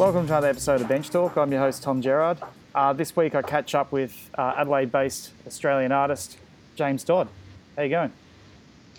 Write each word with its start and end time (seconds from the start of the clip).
Welcome 0.00 0.26
to 0.28 0.32
another 0.32 0.48
episode 0.48 0.80
of 0.80 0.88
Bench 0.88 1.10
Talk. 1.10 1.36
I'm 1.36 1.52
your 1.52 1.60
host, 1.60 1.82
Tom 1.82 2.00
Gerard. 2.00 2.38
Uh, 2.74 2.94
this 2.94 3.14
week 3.14 3.34
I 3.34 3.42
catch 3.42 3.74
up 3.74 3.92
with 3.92 4.30
uh, 4.32 4.54
Adelaide 4.56 4.90
based 4.90 5.32
Australian 5.46 5.92
artist 5.92 6.38
James 6.74 7.04
Dodd. 7.04 7.28
How 7.76 7.82
you 7.82 7.90
going? 7.90 8.10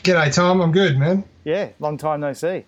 G'day, 0.04 0.32
Tom. 0.32 0.62
I'm 0.62 0.72
good, 0.72 1.00
man. 1.00 1.24
Yeah, 1.44 1.70
long 1.80 1.98
time 1.98 2.20
no 2.20 2.34
see. 2.34 2.66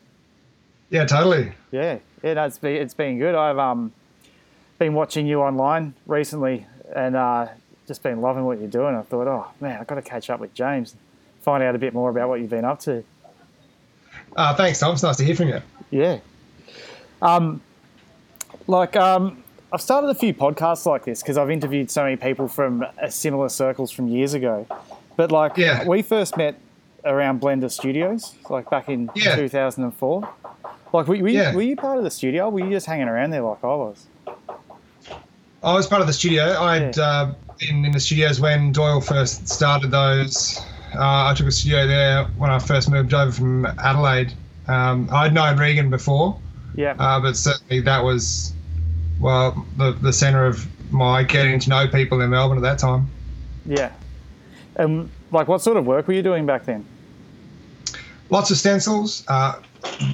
Yeah, 0.90 1.06
totally. 1.06 1.52
Yeah, 1.72 2.00
yeah, 2.24 2.34
no, 2.34 2.46
it's 2.46 2.58
been, 2.58 2.82
it's 2.82 2.96
been 2.96 3.20
good. 3.20 3.36
I've 3.36 3.60
um, 3.60 3.92
been 4.80 4.96
watching 4.96 5.28
you 5.28 5.42
online 5.42 5.94
recently 6.08 6.66
and 6.96 7.16
uh, 7.16 7.50
just 7.88 8.02
been 8.02 8.20
loving 8.20 8.46
what 8.46 8.58
you're 8.58 8.68
doing. 8.68 8.96
I 8.96 9.04
thought, 9.04 9.28
oh 9.28 9.52
man, 9.62 9.80
I've 9.80 9.86
got 9.86 9.96
to 9.96 10.02
catch 10.02 10.32
up 10.32 10.40
with 10.40 10.56
James, 10.56 10.94
and 10.94 11.00
find 11.44 11.62
out 11.62 11.76
a 11.76 11.78
bit 11.78 11.94
more 11.94 12.10
about 12.10 12.30
what 12.30 12.40
you've 12.40 12.50
been 12.50 12.66
up 12.66 12.80
to. 12.80 13.04
Uh, 14.36 14.56
thanks, 14.56 14.80
Tom. 14.80 14.94
It's 14.94 15.04
nice 15.04 15.18
to 15.18 15.24
hear 15.24 15.36
from 15.36 15.50
you. 15.50 15.62
Yeah. 15.92 16.18
Um, 17.22 17.62
like 18.68 18.96
um, 18.96 19.44
I've 19.72 19.82
started 19.82 20.08
a 20.10 20.16
few 20.16 20.34
podcasts 20.34 20.86
like 20.86 21.06
this 21.06 21.22
because 21.22 21.38
I've 21.38 21.50
interviewed 21.52 21.90
so 21.92 22.04
many 22.04 22.16
people 22.16 22.48
from 22.48 22.86
uh, 23.02 23.10
similar 23.10 23.50
circles 23.50 23.92
from 23.92 24.08
years 24.08 24.34
ago. 24.34 24.66
But 25.16 25.32
like, 25.32 25.58
Yeah. 25.58 25.88
we 25.88 26.02
first 26.02 26.38
met 26.38 26.60
around 27.06 27.42
Blender 27.42 27.70
Studios, 27.72 28.36
like 28.50 28.70
back 28.70 28.90
in 28.90 29.10
Yeah. 29.16 29.36
2004. 29.36 30.28
Like, 30.94 31.08
were, 31.08 31.18
were, 31.18 31.28
you, 31.28 31.52
were 31.56 31.62
you 31.62 31.76
part 31.76 31.98
of 31.98 32.04
the 32.04 32.12
studio? 32.12 32.50
Were 32.50 32.60
you 32.60 32.70
just 32.70 32.86
hanging 32.86 33.08
around 33.08 33.32
there 33.32 33.42
like 33.42 33.64
I 33.64 33.68
was? 33.68 34.06
I 35.64 35.74
was 35.74 35.88
part 35.88 36.02
of 36.02 36.08
the 36.08 36.14
studio. 36.14 36.44
I'd 36.62 36.96
Yeah. 36.98 37.04
uh, 37.04 37.34
been 37.60 37.86
in 37.86 37.92
the 37.92 38.00
studios 38.00 38.40
when 38.40 38.72
Doyle 38.72 39.02
first 39.02 39.48
started 39.48 39.92
those. 39.92 40.60
Uh, 40.96 41.30
I 41.30 41.34
took 41.36 41.48
a 41.48 41.52
studio 41.52 41.88
there 41.88 42.26
when 42.38 42.52
I 42.52 42.60
first 42.60 42.90
moved 42.92 43.14
over 43.14 43.32
from 43.32 43.66
Adelaide. 43.66 44.34
Um, 44.68 45.10
I'd 45.12 45.34
known 45.34 45.58
Regan 45.58 45.90
before, 45.90 46.38
Yeah. 46.76 46.96
uh, 46.98 47.20
but 47.20 47.36
certainly 47.38 47.82
that 47.82 48.04
was, 48.04 48.54
well, 49.20 49.66
the, 49.78 49.92
the 49.92 50.14
centre 50.14 50.46
of 50.46 50.68
my 50.92 51.24
getting 51.24 51.60
to 51.60 51.70
know 51.70 51.88
people 51.88 52.22
in 52.22 52.30
Melbourne 52.30 52.58
at 52.58 52.64
that 52.64 52.80
time. 52.80 53.10
yeah. 53.66 53.92
And 54.76 55.10
like, 55.32 55.48
what 55.48 55.62
sort 55.62 55.78
of 55.78 55.86
work 55.86 56.08
were 56.08 56.14
you 56.14 56.24
doing 56.24 56.46
back 56.48 56.66
then? 56.66 56.86
lots 58.34 58.52
of 58.52 58.58
stencils. 58.58 59.24
Uh, 59.28 59.62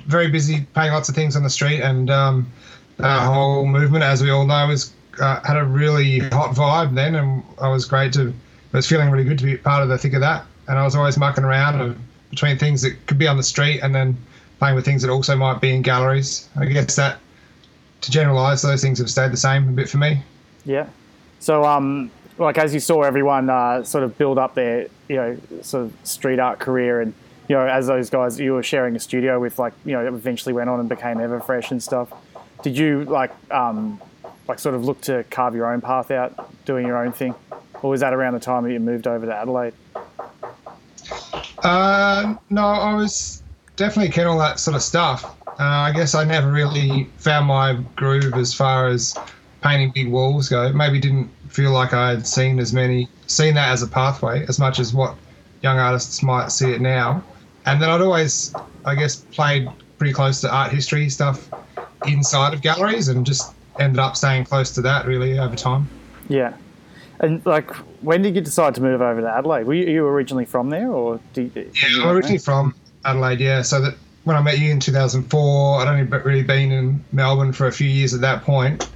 very 0.06 0.30
busy 0.30 0.66
painting 0.76 0.94
lots 0.94 1.10
of 1.10 1.16
things 1.16 1.36
on 1.36 1.44
the 1.44 1.50
street, 1.50 1.82
and 1.82 2.10
um, 2.10 2.52
that 2.98 3.26
whole 3.26 3.66
movement, 3.66 4.04
as 4.04 4.22
we 4.22 4.30
all 4.30 4.46
know, 4.46 4.68
was 4.68 4.94
uh, 5.20 5.40
had 5.44 5.58
a 5.58 5.64
really 5.64 6.20
hot 6.20 6.56
vibe 6.56 6.94
then, 6.94 7.16
and 7.16 7.44
I 7.60 7.70
was 7.70 7.86
great 7.86 8.14
to. 8.14 8.34
I 8.74 8.78
was 8.78 8.88
feeling 8.88 9.10
really 9.10 9.24
good 9.24 9.40
to 9.40 9.46
be 9.46 9.58
part 9.58 9.82
of 9.82 9.90
the 9.90 9.98
thick 9.98 10.14
of 10.14 10.22
that, 10.22 10.46
and 10.68 10.78
I 10.78 10.84
was 10.84 10.96
always 10.96 11.18
mucking 11.18 11.44
around 11.44 11.98
between 12.30 12.58
things 12.58 12.84
that 12.84 13.08
could 13.08 13.18
be 13.18 13.28
on 13.28 13.38
the 13.38 13.44
street 13.44 13.80
and 13.80 13.96
then 13.96 14.16
playing 14.60 14.76
with 14.76 14.86
things 14.86 15.02
that 15.02 15.10
also 15.10 15.36
might 15.36 15.62
be 15.62 15.74
in 15.74 15.82
galleries. 15.82 16.48
I 16.58 16.66
guess 16.66 16.96
that 16.98 17.20
to 18.02 18.12
generalise, 18.12 18.62
those 18.62 18.82
things 18.82 19.00
have 19.00 19.10
stayed 19.10 19.32
the 19.32 19.38
same 19.38 19.68
a 19.68 19.72
bit 19.72 19.90
for 19.90 19.98
me. 19.98 20.22
Yeah. 20.66 20.88
So, 21.40 21.64
um, 21.66 22.12
like 22.38 22.58
as 22.58 22.74
you 22.74 22.80
saw 22.80 23.02
everyone 23.02 23.50
uh, 23.50 23.84
sort 23.84 24.04
of 24.04 24.18
build 24.18 24.38
up 24.38 24.56
their, 24.56 24.88
you 25.08 25.16
know, 25.16 25.38
sort 25.62 25.86
of 25.86 25.94
street 26.04 26.40
art 26.40 26.60
career, 26.60 27.02
and 27.02 27.14
you 27.48 27.56
know, 27.56 27.66
as 27.66 27.88
those 27.88 28.10
guys 28.10 28.40
you 28.40 28.54
were 28.54 28.64
sharing 28.64 28.96
a 28.96 29.00
studio 29.00 29.40
with, 29.40 29.60
like 29.60 29.74
you 29.86 29.94
know, 29.94 30.06
eventually 30.08 30.54
went 30.54 30.70
on 30.70 30.80
and 30.80 30.88
became 30.88 31.18
Everfresh 31.18 31.72
and 31.72 31.82
stuff. 31.82 32.12
Did 32.62 32.78
you 32.78 33.06
like, 33.06 33.32
um, 33.52 34.02
like 34.48 34.60
sort 34.60 34.76
of 34.76 34.84
look 34.84 35.00
to 35.02 35.24
carve 35.30 35.56
your 35.56 35.72
own 35.72 35.80
path 35.82 36.12
out, 36.12 36.50
doing 36.66 36.86
your 36.86 36.98
own 36.98 37.14
thing, 37.14 37.34
or 37.82 37.90
was 37.90 38.02
that 38.02 38.14
around 38.14 38.34
the 38.34 38.40
time 38.40 38.64
that 38.64 38.74
you 38.74 38.80
moved 38.80 39.08
over 39.08 39.26
to 39.26 39.36
Adelaide? 39.36 39.74
Uh, 41.64 42.36
no, 42.50 42.66
I 42.66 42.94
was 42.94 43.44
definitely 43.80 44.12
keen 44.12 44.28
on 44.28 44.38
that 44.38 44.60
sort 44.60 44.76
of 44.76 44.84
stuff. 44.84 45.24
Uh, 45.48 45.64
I 45.64 45.92
guess 45.94 46.14
I 46.14 46.24
never 46.24 46.52
really 46.52 47.10
found 47.18 47.48
my 47.48 47.80
groove 47.96 48.34
as 48.36 48.54
far 48.54 48.88
as 48.88 49.18
painting 49.62 49.92
big 49.96 50.10
walls 50.10 50.50
go. 50.50 50.72
Maybe 50.72 51.00
didn't 51.00 51.30
feel 51.48 51.72
like 51.72 51.94
I 51.94 52.12
had 52.12 52.28
seen 52.28 52.60
as 52.60 52.74
many, 52.74 53.08
seen 53.28 53.56
that 53.56 53.70
as 53.70 53.82
a 53.82 53.88
pathway 53.88 54.46
as 54.48 54.60
much 54.60 54.80
as 54.80 54.94
what 54.94 55.16
young 55.64 55.80
artists 55.80 56.22
might 56.22 56.52
see 56.52 56.72
it 56.72 56.82
now. 56.82 57.24
And 57.66 57.82
then 57.82 57.90
I'd 57.90 58.02
always, 58.02 58.54
I 58.86 58.96
guess, 58.96 59.18
played 59.18 59.68
pretty 59.98 60.14
close 60.14 60.42
to 60.42 60.54
art 60.54 60.72
history 60.72 61.10
stuff 61.10 61.50
inside 62.06 62.54
of 62.54 62.62
galleries 62.62 63.08
and 63.08 63.26
just 63.26 63.54
ended 63.80 64.00
up 64.00 64.16
staying 64.16 64.46
close 64.46 64.72
to 64.72 64.82
that 64.82 65.06
really 65.06 65.40
over 65.40 65.56
time. 65.56 65.90
Yeah. 66.28 66.54
And 67.22 67.46
like, 67.46 67.72
when 68.02 68.22
did 68.22 68.36
you 68.36 68.42
decide 68.42 68.76
to 68.76 68.82
move 68.82 69.02
over 69.02 69.22
to 69.22 69.30
Adelaide? 69.30 69.66
Were 69.66 69.74
you, 69.74 69.92
you 69.92 70.06
originally 70.06 70.46
from 70.46 70.70
there, 70.70 70.90
or 70.90 71.20
did 71.34 71.54
you, 71.56 71.72
Yeah, 71.76 72.04
I'm 72.04 72.10
originally 72.10 72.38
from 72.38 72.74
Adelaide, 73.06 73.40
yeah. 73.40 73.62
So 73.62 73.82
that 73.82 73.96
when 74.24 74.36
I 74.36 74.42
met 74.42 74.60
you 74.60 74.72
in 74.72 74.80
2004, 74.80 75.82
I'd 75.82 75.88
only 75.88 76.04
really 76.04 76.44
been 76.44 76.72
in 76.72 77.04
Melbourne 77.12 77.54
for 77.54 77.68
a 77.68 77.72
few 77.72 77.88
years 77.88 78.14
at 78.14 78.22
that 78.22 78.44
point. 78.44 78.90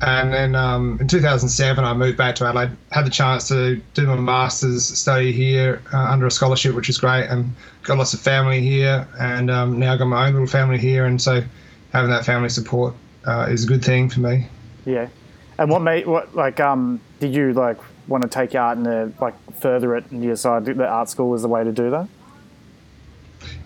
And 0.00 0.32
then 0.32 0.56
um, 0.56 0.98
in 1.00 1.06
2007, 1.06 1.84
I 1.84 1.94
moved 1.94 2.18
back 2.18 2.34
to 2.36 2.46
Adelaide. 2.46 2.70
Had 2.90 3.06
the 3.06 3.10
chance 3.10 3.46
to 3.48 3.76
do 3.94 4.06
my 4.06 4.16
master's 4.16 4.84
study 4.84 5.30
here 5.30 5.80
uh, 5.92 6.10
under 6.10 6.26
a 6.26 6.30
scholarship, 6.30 6.74
which 6.74 6.88
is 6.88 6.98
great, 6.98 7.26
and 7.26 7.52
got 7.84 7.98
lots 7.98 8.12
of 8.12 8.20
family 8.20 8.60
here. 8.60 9.06
And 9.20 9.48
um, 9.50 9.78
now 9.78 9.96
got 9.96 10.06
my 10.06 10.26
own 10.26 10.32
little 10.32 10.48
family 10.48 10.78
here, 10.78 11.06
and 11.06 11.22
so 11.22 11.42
having 11.92 12.10
that 12.10 12.24
family 12.24 12.48
support 12.48 12.94
uh, 13.26 13.46
is 13.48 13.64
a 13.64 13.66
good 13.68 13.84
thing 13.84 14.08
for 14.08 14.20
me. 14.20 14.48
Yeah. 14.84 15.08
And 15.58 15.70
what 15.70 15.82
made 15.82 16.06
what 16.06 16.34
like 16.34 16.58
um 16.58 17.00
did 17.20 17.34
you 17.34 17.52
like 17.52 17.78
want 18.08 18.22
to 18.22 18.28
take 18.28 18.54
art 18.54 18.78
and 18.78 19.14
like 19.20 19.34
further 19.60 19.94
it 19.94 20.10
and 20.10 20.24
you 20.24 20.30
decided 20.30 20.78
that 20.78 20.88
art 20.88 21.08
school 21.08 21.30
was 21.30 21.42
the 21.42 21.48
way 21.48 21.62
to 21.62 21.70
do 21.70 21.90
that? 21.90 22.08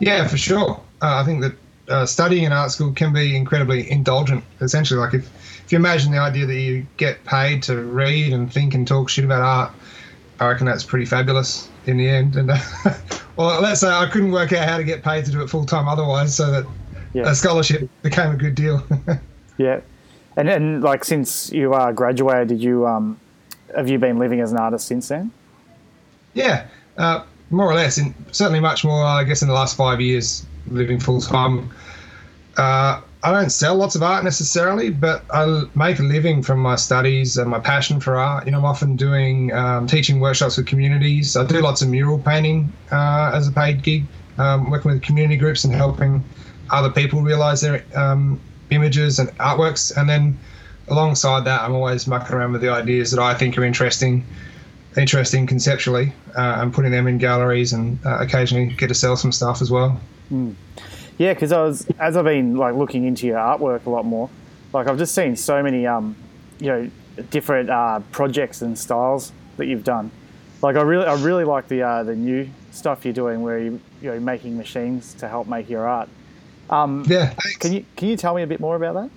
Yeah, 0.00 0.26
for 0.26 0.36
sure. 0.36 0.80
Uh, 1.02 1.16
I 1.20 1.24
think 1.24 1.42
that 1.42 1.52
uh, 1.88 2.06
studying 2.06 2.44
in 2.44 2.52
art 2.52 2.70
school 2.70 2.92
can 2.92 3.12
be 3.12 3.36
incredibly 3.36 3.90
indulgent. 3.90 4.42
Essentially, 4.60 4.98
like 5.00 5.14
if, 5.14 5.24
if 5.64 5.72
you 5.72 5.76
imagine 5.76 6.12
the 6.12 6.18
idea 6.18 6.46
that 6.46 6.54
you 6.54 6.86
get 6.96 7.24
paid 7.24 7.62
to 7.64 7.82
read 7.82 8.32
and 8.32 8.52
think 8.52 8.74
and 8.74 8.86
talk 8.86 9.08
shit 9.08 9.24
about 9.24 9.42
art, 9.42 9.72
I 10.40 10.48
reckon 10.48 10.66
that's 10.66 10.84
pretty 10.84 11.06
fabulous 11.06 11.68
in 11.86 11.96
the 11.96 12.08
end. 12.08 12.36
And 12.36 12.50
uh, 12.50 12.58
well, 13.36 13.60
let's 13.62 13.80
say 13.80 13.88
I 13.88 14.06
couldn't 14.06 14.32
work 14.32 14.52
out 14.52 14.68
how 14.68 14.76
to 14.76 14.84
get 14.84 15.02
paid 15.02 15.24
to 15.26 15.30
do 15.30 15.42
it 15.42 15.48
full 15.48 15.64
time 15.64 15.88
otherwise, 15.88 16.34
so 16.36 16.50
that 16.50 16.66
Yeah. 17.14 17.30
a 17.30 17.34
scholarship 17.34 17.88
became 18.02 18.30
a 18.32 18.36
good 18.36 18.54
deal. 18.54 18.82
Yeah. 19.58 19.80
And 20.36 20.50
and 20.50 20.82
like 20.82 21.02
since 21.02 21.50
you 21.50 21.72
uh, 21.72 21.90
graduated, 21.92 22.48
did 22.48 22.60
you 22.60 22.86
um 22.86 23.18
have 23.74 23.88
you 23.88 23.98
been 23.98 24.18
living 24.18 24.40
as 24.40 24.52
an 24.52 24.58
artist 24.58 24.86
since 24.86 25.08
then? 25.08 25.30
Yeah, 26.34 26.66
uh, 26.98 27.24
more 27.50 27.70
or 27.70 27.74
less. 27.74 27.98
In, 27.98 28.14
certainly, 28.32 28.60
much 28.60 28.84
more. 28.84 29.04
I 29.04 29.24
guess 29.24 29.42
in 29.42 29.48
the 29.48 29.54
last 29.54 29.76
five 29.76 30.00
years, 30.00 30.46
living 30.68 31.00
full 31.00 31.20
time. 31.20 31.70
Uh, 32.56 33.00
I 33.22 33.32
don't 33.32 33.50
sell 33.50 33.74
lots 33.74 33.96
of 33.96 34.04
art 34.04 34.22
necessarily, 34.22 34.90
but 34.90 35.24
I 35.30 35.64
make 35.74 35.98
a 35.98 36.02
living 36.02 36.42
from 36.42 36.60
my 36.60 36.76
studies 36.76 37.36
and 37.36 37.50
my 37.50 37.58
passion 37.58 37.98
for 37.98 38.16
art. 38.16 38.46
You 38.46 38.52
know, 38.52 38.58
I'm 38.58 38.64
often 38.64 38.94
doing 38.94 39.52
um, 39.52 39.88
teaching 39.88 40.20
workshops 40.20 40.56
with 40.56 40.66
communities. 40.66 41.36
I 41.36 41.44
do 41.44 41.60
lots 41.60 41.82
of 41.82 41.88
mural 41.88 42.20
painting 42.20 42.72
uh, 42.92 43.32
as 43.34 43.48
a 43.48 43.52
paid 43.52 43.82
gig, 43.82 44.04
um, 44.38 44.70
working 44.70 44.92
with 44.92 45.02
community 45.02 45.36
groups 45.36 45.64
and 45.64 45.74
helping 45.74 46.22
other 46.70 46.90
people 46.90 47.20
realize 47.20 47.60
their 47.60 47.84
um, 47.96 48.40
images 48.70 49.18
and 49.18 49.28
artworks. 49.38 49.96
And 49.96 50.08
then 50.08 50.38
alongside 50.86 51.44
that, 51.46 51.62
I'm 51.62 51.74
always 51.74 52.06
mucking 52.06 52.34
around 52.34 52.52
with 52.52 52.60
the 52.60 52.68
ideas 52.68 53.10
that 53.10 53.20
I 53.20 53.34
think 53.34 53.58
are 53.58 53.64
interesting 53.64 54.24
interesting 54.96 55.46
conceptually 55.46 56.12
uh, 56.36 56.58
and 56.60 56.72
putting 56.72 56.90
them 56.90 57.06
in 57.06 57.18
galleries 57.18 57.72
and 57.72 57.98
uh, 58.06 58.18
occasionally 58.20 58.66
get 58.74 58.88
to 58.88 58.94
sell 58.94 59.16
some 59.16 59.32
stuff 59.32 59.60
as 59.62 59.70
well. 59.70 60.00
Yeah, 61.18 61.32
because 61.34 61.52
I 61.52 61.62
was 61.62 61.86
as 61.98 62.16
I've 62.16 62.24
been 62.24 62.56
like 62.56 62.74
looking 62.74 63.04
into 63.04 63.26
your 63.26 63.38
artwork 63.38 63.86
a 63.86 63.90
lot 63.90 64.04
more, 64.04 64.28
like 64.72 64.86
I've 64.88 64.98
just 64.98 65.14
seen 65.14 65.36
so 65.36 65.62
many 65.62 65.86
um 65.86 66.16
you 66.58 66.66
know 66.66 66.90
different 67.30 67.70
uh, 67.70 68.00
projects 68.12 68.62
and 68.62 68.78
styles 68.78 69.32
that 69.56 69.66
you've 69.66 69.84
done. 69.84 70.10
Like 70.62 70.76
I 70.76 70.82
really 70.82 71.06
I 71.06 71.14
really 71.14 71.44
like 71.44 71.68
the 71.68 71.82
uh, 71.82 72.02
the 72.02 72.14
new 72.14 72.48
stuff 72.72 73.04
you're 73.04 73.14
doing 73.14 73.42
where 73.42 73.58
you 73.58 73.80
you 74.02 74.10
know 74.10 74.20
making 74.20 74.56
machines 74.56 75.14
to 75.14 75.28
help 75.28 75.46
make 75.46 75.70
your 75.70 75.86
art. 75.86 76.08
Um, 76.68 77.04
Yeah. 77.06 77.32
Can 77.60 77.72
you 77.72 77.84
can 77.96 78.08
you 78.08 78.16
tell 78.16 78.34
me 78.34 78.42
a 78.42 78.46
bit 78.46 78.60
more 78.60 78.76
about 78.76 78.94
that? 78.94 79.10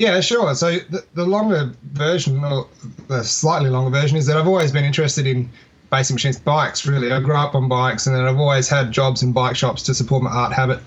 Yeah, 0.00 0.18
sure. 0.20 0.54
So 0.54 0.78
the, 0.88 1.04
the 1.12 1.26
longer 1.26 1.74
version, 1.92 2.42
or 2.42 2.66
the 3.08 3.22
slightly 3.22 3.68
longer 3.68 3.90
version, 3.90 4.16
is 4.16 4.24
that 4.28 4.38
I've 4.38 4.46
always 4.46 4.72
been 4.72 4.86
interested 4.86 5.26
in 5.26 5.50
basic 5.90 6.14
machines, 6.14 6.40
bikes. 6.40 6.86
Really, 6.86 7.12
I 7.12 7.20
grew 7.20 7.36
up 7.36 7.54
on 7.54 7.68
bikes, 7.68 8.06
and 8.06 8.16
then 8.16 8.24
I've 8.24 8.38
always 8.38 8.66
had 8.66 8.92
jobs 8.92 9.22
in 9.22 9.32
bike 9.32 9.56
shops 9.56 9.82
to 9.82 9.94
support 9.94 10.22
my 10.22 10.30
art 10.30 10.54
habit. 10.54 10.80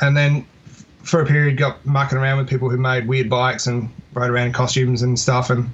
And 0.00 0.16
then 0.16 0.44
for 1.04 1.22
a 1.22 1.26
period, 1.26 1.58
got 1.58 1.86
mucking 1.86 2.18
around 2.18 2.38
with 2.38 2.48
people 2.48 2.68
who 2.68 2.76
made 2.76 3.06
weird 3.06 3.30
bikes 3.30 3.68
and 3.68 3.88
rode 4.14 4.30
around 4.30 4.48
in 4.48 4.52
costumes 4.52 5.02
and 5.02 5.16
stuff, 5.16 5.48
and 5.48 5.70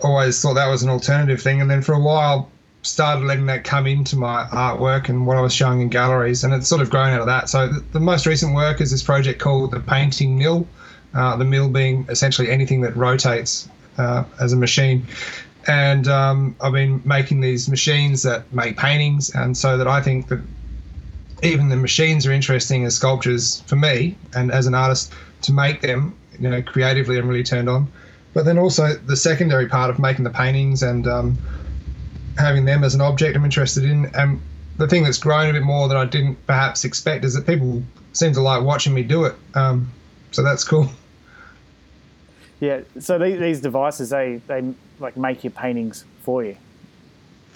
always 0.00 0.42
thought 0.42 0.54
that 0.54 0.66
was 0.66 0.82
an 0.82 0.90
alternative 0.90 1.40
thing. 1.40 1.60
And 1.60 1.70
then 1.70 1.80
for 1.80 1.92
a 1.92 2.00
while, 2.00 2.50
started 2.82 3.24
letting 3.24 3.46
that 3.46 3.62
come 3.62 3.86
into 3.86 4.16
my 4.16 4.46
artwork 4.46 5.08
and 5.08 5.28
what 5.28 5.36
I 5.36 5.40
was 5.42 5.54
showing 5.54 5.80
in 5.80 5.90
galleries, 5.90 6.42
and 6.42 6.52
it's 6.52 6.66
sort 6.66 6.82
of 6.82 6.90
grown 6.90 7.10
out 7.10 7.20
of 7.20 7.26
that. 7.26 7.48
So 7.48 7.68
the, 7.68 7.84
the 7.92 8.00
most 8.00 8.26
recent 8.26 8.52
work 8.52 8.80
is 8.80 8.90
this 8.90 9.04
project 9.04 9.38
called 9.38 9.70
the 9.70 9.78
Painting 9.78 10.36
Mill. 10.36 10.66
Uh, 11.14 11.36
the 11.36 11.44
mill 11.44 11.68
being 11.68 12.06
essentially 12.08 12.50
anything 12.50 12.80
that 12.80 12.96
rotates 12.96 13.68
uh, 13.98 14.24
as 14.40 14.52
a 14.52 14.56
machine. 14.56 15.06
And 15.66 16.08
um, 16.08 16.56
I've 16.60 16.72
been 16.72 17.00
making 17.04 17.40
these 17.40 17.68
machines 17.68 18.22
that 18.22 18.52
make 18.52 18.76
paintings, 18.76 19.30
and 19.34 19.56
so 19.56 19.78
that 19.78 19.88
I 19.88 20.02
think 20.02 20.28
that 20.28 20.40
even 21.42 21.68
the 21.68 21.76
machines 21.76 22.26
are 22.26 22.32
interesting 22.32 22.84
as 22.84 22.96
sculptures 22.96 23.62
for 23.66 23.76
me, 23.76 24.16
and 24.34 24.50
as 24.50 24.66
an 24.66 24.74
artist 24.74 25.12
to 25.42 25.52
make 25.52 25.80
them 25.80 26.14
you 26.38 26.48
know, 26.48 26.62
creatively 26.62 27.18
I'm 27.18 27.28
really 27.28 27.42
turned 27.42 27.68
on. 27.68 27.88
But 28.32 28.44
then 28.44 28.58
also 28.58 28.94
the 28.94 29.16
secondary 29.16 29.68
part 29.68 29.90
of 29.90 29.98
making 29.98 30.24
the 30.24 30.30
paintings 30.30 30.82
and 30.82 31.06
um, 31.06 31.38
having 32.36 32.64
them 32.64 32.82
as 32.82 32.94
an 32.94 33.00
object 33.00 33.36
I'm 33.36 33.44
interested 33.44 33.84
in. 33.84 34.06
And 34.14 34.40
the 34.76 34.88
thing 34.88 35.04
that's 35.04 35.18
grown 35.18 35.50
a 35.50 35.52
bit 35.52 35.62
more 35.62 35.88
that 35.88 35.96
I 35.96 36.04
didn't 36.04 36.44
perhaps 36.46 36.84
expect 36.84 37.24
is 37.24 37.34
that 37.34 37.46
people 37.46 37.82
seem 38.12 38.32
to 38.32 38.40
like 38.40 38.62
watching 38.62 38.92
me 38.92 39.02
do 39.02 39.24
it. 39.24 39.34
Um, 39.54 39.90
so 40.32 40.42
that's 40.42 40.64
cool. 40.64 40.90
Yeah. 42.60 42.80
So 42.98 43.18
these 43.18 43.60
devices, 43.60 44.10
they 44.10 44.40
they 44.46 44.74
like 45.00 45.16
make 45.16 45.44
your 45.44 45.50
paintings 45.50 46.04
for 46.22 46.44
you. 46.44 46.56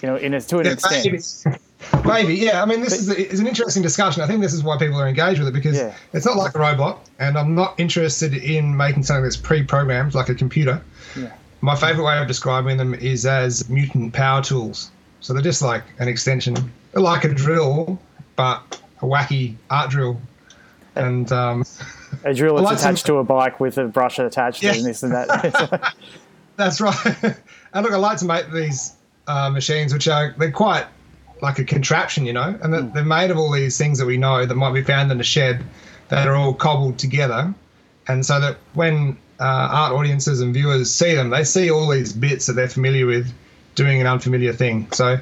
You 0.01 0.09
know, 0.09 0.15
in 0.15 0.33
a, 0.33 0.41
to 0.41 0.59
an 0.59 0.65
yeah, 0.65 0.71
extent. 0.71 1.05
Maybe. 1.05 2.07
maybe, 2.07 2.35
yeah. 2.35 2.61
I 2.61 2.65
mean, 2.65 2.81
this 2.81 3.07
but, 3.07 3.17
is, 3.17 3.39
a, 3.39 3.41
an 3.41 3.47
interesting 3.47 3.83
discussion. 3.83 4.21
I 4.21 4.27
think 4.27 4.41
this 4.41 4.53
is 4.53 4.63
why 4.63 4.77
people 4.77 4.99
are 4.99 5.07
engaged 5.07 5.39
with 5.39 5.49
it 5.49 5.53
because 5.53 5.77
yeah. 5.77 5.93
it's 6.13 6.25
not 6.25 6.37
like 6.37 6.55
a 6.55 6.59
robot, 6.59 7.09
and 7.19 7.37
I'm 7.37 7.55
not 7.55 7.77
interested 7.77 8.33
in 8.33 8.75
making 8.75 9.03
something 9.03 9.23
that's 9.23 9.37
pre-programmed 9.37 10.15
like 10.15 10.29
a 10.29 10.35
computer. 10.35 10.81
Yeah. 11.17 11.33
My 11.61 11.75
favorite 11.75 12.05
way 12.05 12.17
of 12.17 12.27
describing 12.27 12.77
them 12.77 12.93
is 12.93 13.25
as 13.25 13.69
mutant 13.69 14.13
power 14.13 14.41
tools. 14.41 14.91
So 15.19 15.33
they're 15.33 15.41
just 15.41 15.61
like 15.61 15.83
an 15.99 16.07
extension, 16.07 16.71
like 16.93 17.25
a 17.25 17.33
drill, 17.33 17.99
but 18.37 18.81
a 19.01 19.05
wacky 19.05 19.55
art 19.69 19.89
drill. 19.89 20.21
And 20.95 21.29
um, 21.33 21.65
a 22.23 22.33
drill 22.33 22.55
that's 22.55 22.65
like 22.65 22.77
attached 22.77 23.05
some, 23.05 23.15
to 23.15 23.19
a 23.19 23.23
bike 23.23 23.59
with 23.59 23.77
a 23.77 23.85
brush 23.85 24.19
attached 24.19 24.63
yeah. 24.63 24.73
and 24.73 24.85
this 24.85 25.03
and 25.03 25.13
that. 25.13 25.93
that's 26.55 26.81
right. 26.81 26.95
and 27.73 27.83
look, 27.83 27.91
I 27.91 27.97
like 27.97 28.17
to 28.19 28.25
make 28.25 28.51
these 28.51 28.95
uh, 29.27 29.49
machines, 29.49 29.93
which 29.93 30.07
are 30.07 30.33
they're 30.37 30.51
quite 30.51 30.85
like 31.41 31.59
a 31.59 31.63
contraption, 31.63 32.25
you 32.25 32.33
know, 32.33 32.57
and 32.61 32.73
mm. 32.73 32.93
they're 32.93 33.03
made 33.03 33.31
of 33.31 33.37
all 33.37 33.51
these 33.51 33.77
things 33.77 33.97
that 33.99 34.05
we 34.05 34.17
know 34.17 34.45
that 34.45 34.55
might 34.55 34.73
be 34.73 34.83
found 34.83 35.11
in 35.11 35.19
a 35.19 35.23
shed 35.23 35.63
that 36.09 36.27
are 36.27 36.35
all 36.35 36.53
cobbled 36.53 36.97
together, 36.97 37.53
and 38.07 38.25
so 38.25 38.39
that 38.39 38.57
when 38.73 39.17
uh, 39.39 39.69
art 39.71 39.93
audiences 39.93 40.41
and 40.41 40.53
viewers 40.53 40.93
see 40.93 41.15
them, 41.15 41.29
they 41.29 41.43
see 41.43 41.71
all 41.71 41.87
these 41.89 42.11
bits 42.11 42.47
that 42.47 42.53
they're 42.53 42.67
familiar 42.67 43.05
with 43.05 43.31
doing 43.75 44.01
an 44.01 44.07
unfamiliar 44.07 44.51
thing. 44.51 44.91
So 44.91 45.17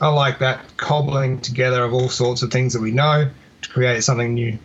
I 0.00 0.08
like 0.08 0.40
that 0.40 0.60
cobbling 0.76 1.40
together 1.40 1.82
of 1.84 1.94
all 1.94 2.08
sorts 2.08 2.42
of 2.42 2.50
things 2.50 2.72
that 2.74 2.82
we 2.82 2.90
know 2.90 3.30
to 3.62 3.68
create 3.68 4.04
something 4.04 4.34
new. 4.34 4.58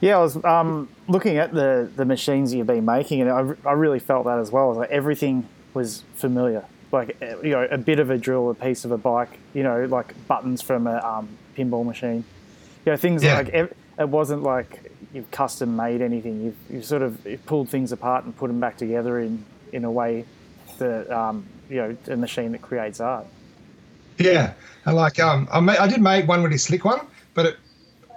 Yeah, 0.00 0.16
I 0.16 0.22
was 0.22 0.42
um, 0.44 0.88
looking 1.08 1.36
at 1.36 1.52
the, 1.52 1.90
the 1.94 2.04
machines 2.04 2.54
you've 2.54 2.66
been 2.66 2.84
making, 2.84 3.20
and 3.20 3.30
I, 3.30 3.68
I 3.68 3.72
really 3.72 3.98
felt 3.98 4.24
that 4.24 4.38
as 4.38 4.50
well. 4.50 4.74
Like 4.74 4.90
everything 4.90 5.46
was 5.74 6.04
familiar. 6.14 6.64
Like 6.90 7.16
you 7.20 7.50
know, 7.50 7.68
a 7.70 7.78
bit 7.78 8.00
of 8.00 8.10
a 8.10 8.18
drill, 8.18 8.50
a 8.50 8.54
piece 8.54 8.84
of 8.84 8.90
a 8.90 8.98
bike, 8.98 9.38
you 9.54 9.62
know, 9.62 9.84
like 9.84 10.14
buttons 10.26 10.62
from 10.62 10.86
a 10.86 10.96
um, 10.98 11.28
pinball 11.56 11.84
machine. 11.84 12.24
You 12.84 12.92
know, 12.92 12.96
things 12.96 13.22
yeah. 13.22 13.36
like 13.36 13.48
it, 13.48 13.76
it 13.98 14.08
wasn't 14.08 14.42
like 14.42 14.90
you've 15.12 15.30
custom 15.30 15.76
made 15.76 16.00
anything. 16.00 16.42
You've, 16.42 16.56
you've 16.68 16.84
sort 16.84 17.02
of 17.02 17.20
pulled 17.46 17.68
things 17.68 17.92
apart 17.92 18.24
and 18.24 18.36
put 18.36 18.48
them 18.48 18.58
back 18.58 18.76
together 18.76 19.20
in, 19.20 19.44
in 19.72 19.84
a 19.84 19.90
way 19.90 20.24
that 20.78 21.10
um, 21.10 21.46
you 21.68 21.76
know 21.76 21.96
a 22.08 22.16
machine 22.16 22.52
that 22.52 22.62
creates 22.62 23.00
art. 23.00 23.26
Yeah, 24.18 24.54
and 24.84 24.96
like 24.96 25.20
um, 25.20 25.48
I, 25.52 25.60
made, 25.60 25.78
I 25.78 25.86
did 25.86 26.00
make 26.00 26.26
one 26.26 26.42
really 26.42 26.58
slick 26.58 26.84
one, 26.84 27.06
but 27.34 27.46
it 27.46 27.56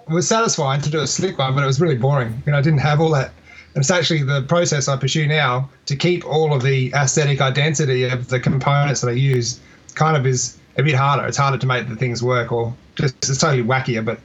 was 0.08 0.28
satisfying 0.28 0.82
to 0.82 0.90
do 0.90 1.00
a 1.00 1.08
slick 1.08 1.38
one, 1.38 1.56
but 1.56 1.64
it 1.64 1.68
was 1.68 1.80
really 1.80 1.96
boring. 1.96 2.42
You 2.46 2.52
know, 2.52 2.58
I 2.58 2.62
didn't 2.62 2.80
have 2.80 3.00
all 3.00 3.12
that. 3.12 3.32
And 3.76 3.82
it's 3.82 3.92
actually 3.92 4.24
the 4.24 4.44
process 4.44 4.88
I 4.88 4.98
pursue 4.98 5.28
now 5.28 5.70
to 5.88 5.96
keep 5.96 6.26
all 6.26 6.54
of 6.54 6.62
the 6.62 6.94
aesthetic 6.94 7.42
identity 7.42 8.04
of 8.04 8.30
the 8.30 8.40
components 8.40 9.02
that 9.02 9.10
I 9.10 9.14
use. 9.14 9.60
Kind 9.96 10.16
of 10.16 10.26
is 10.28 10.58
a 10.78 10.84
bit 10.84 10.96
harder. 10.96 11.26
It's 11.26 11.38
harder 11.38 11.58
to 11.58 11.68
make 11.68 11.88
the 11.88 11.96
things 11.96 12.22
work, 12.22 12.52
or 12.52 12.76
just 12.96 13.16
it's 13.18 13.38
totally 13.40 13.64
wackier. 13.64 14.04
But 14.04 14.20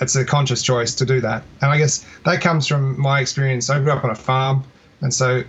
it's 0.00 0.14
a 0.16 0.24
conscious 0.24 0.62
choice 0.62 0.94
to 0.96 1.04
do 1.04 1.20
that. 1.20 1.42
And 1.60 1.70
I 1.70 1.78
guess 1.78 2.04
that 2.24 2.40
comes 2.40 2.66
from 2.66 3.00
my 3.00 3.20
experience. 3.20 3.70
I 3.70 3.78
grew 3.80 3.92
up 3.92 4.04
on 4.04 4.10
a 4.10 4.14
farm, 4.14 4.64
and 5.00 5.12
so 5.12 5.42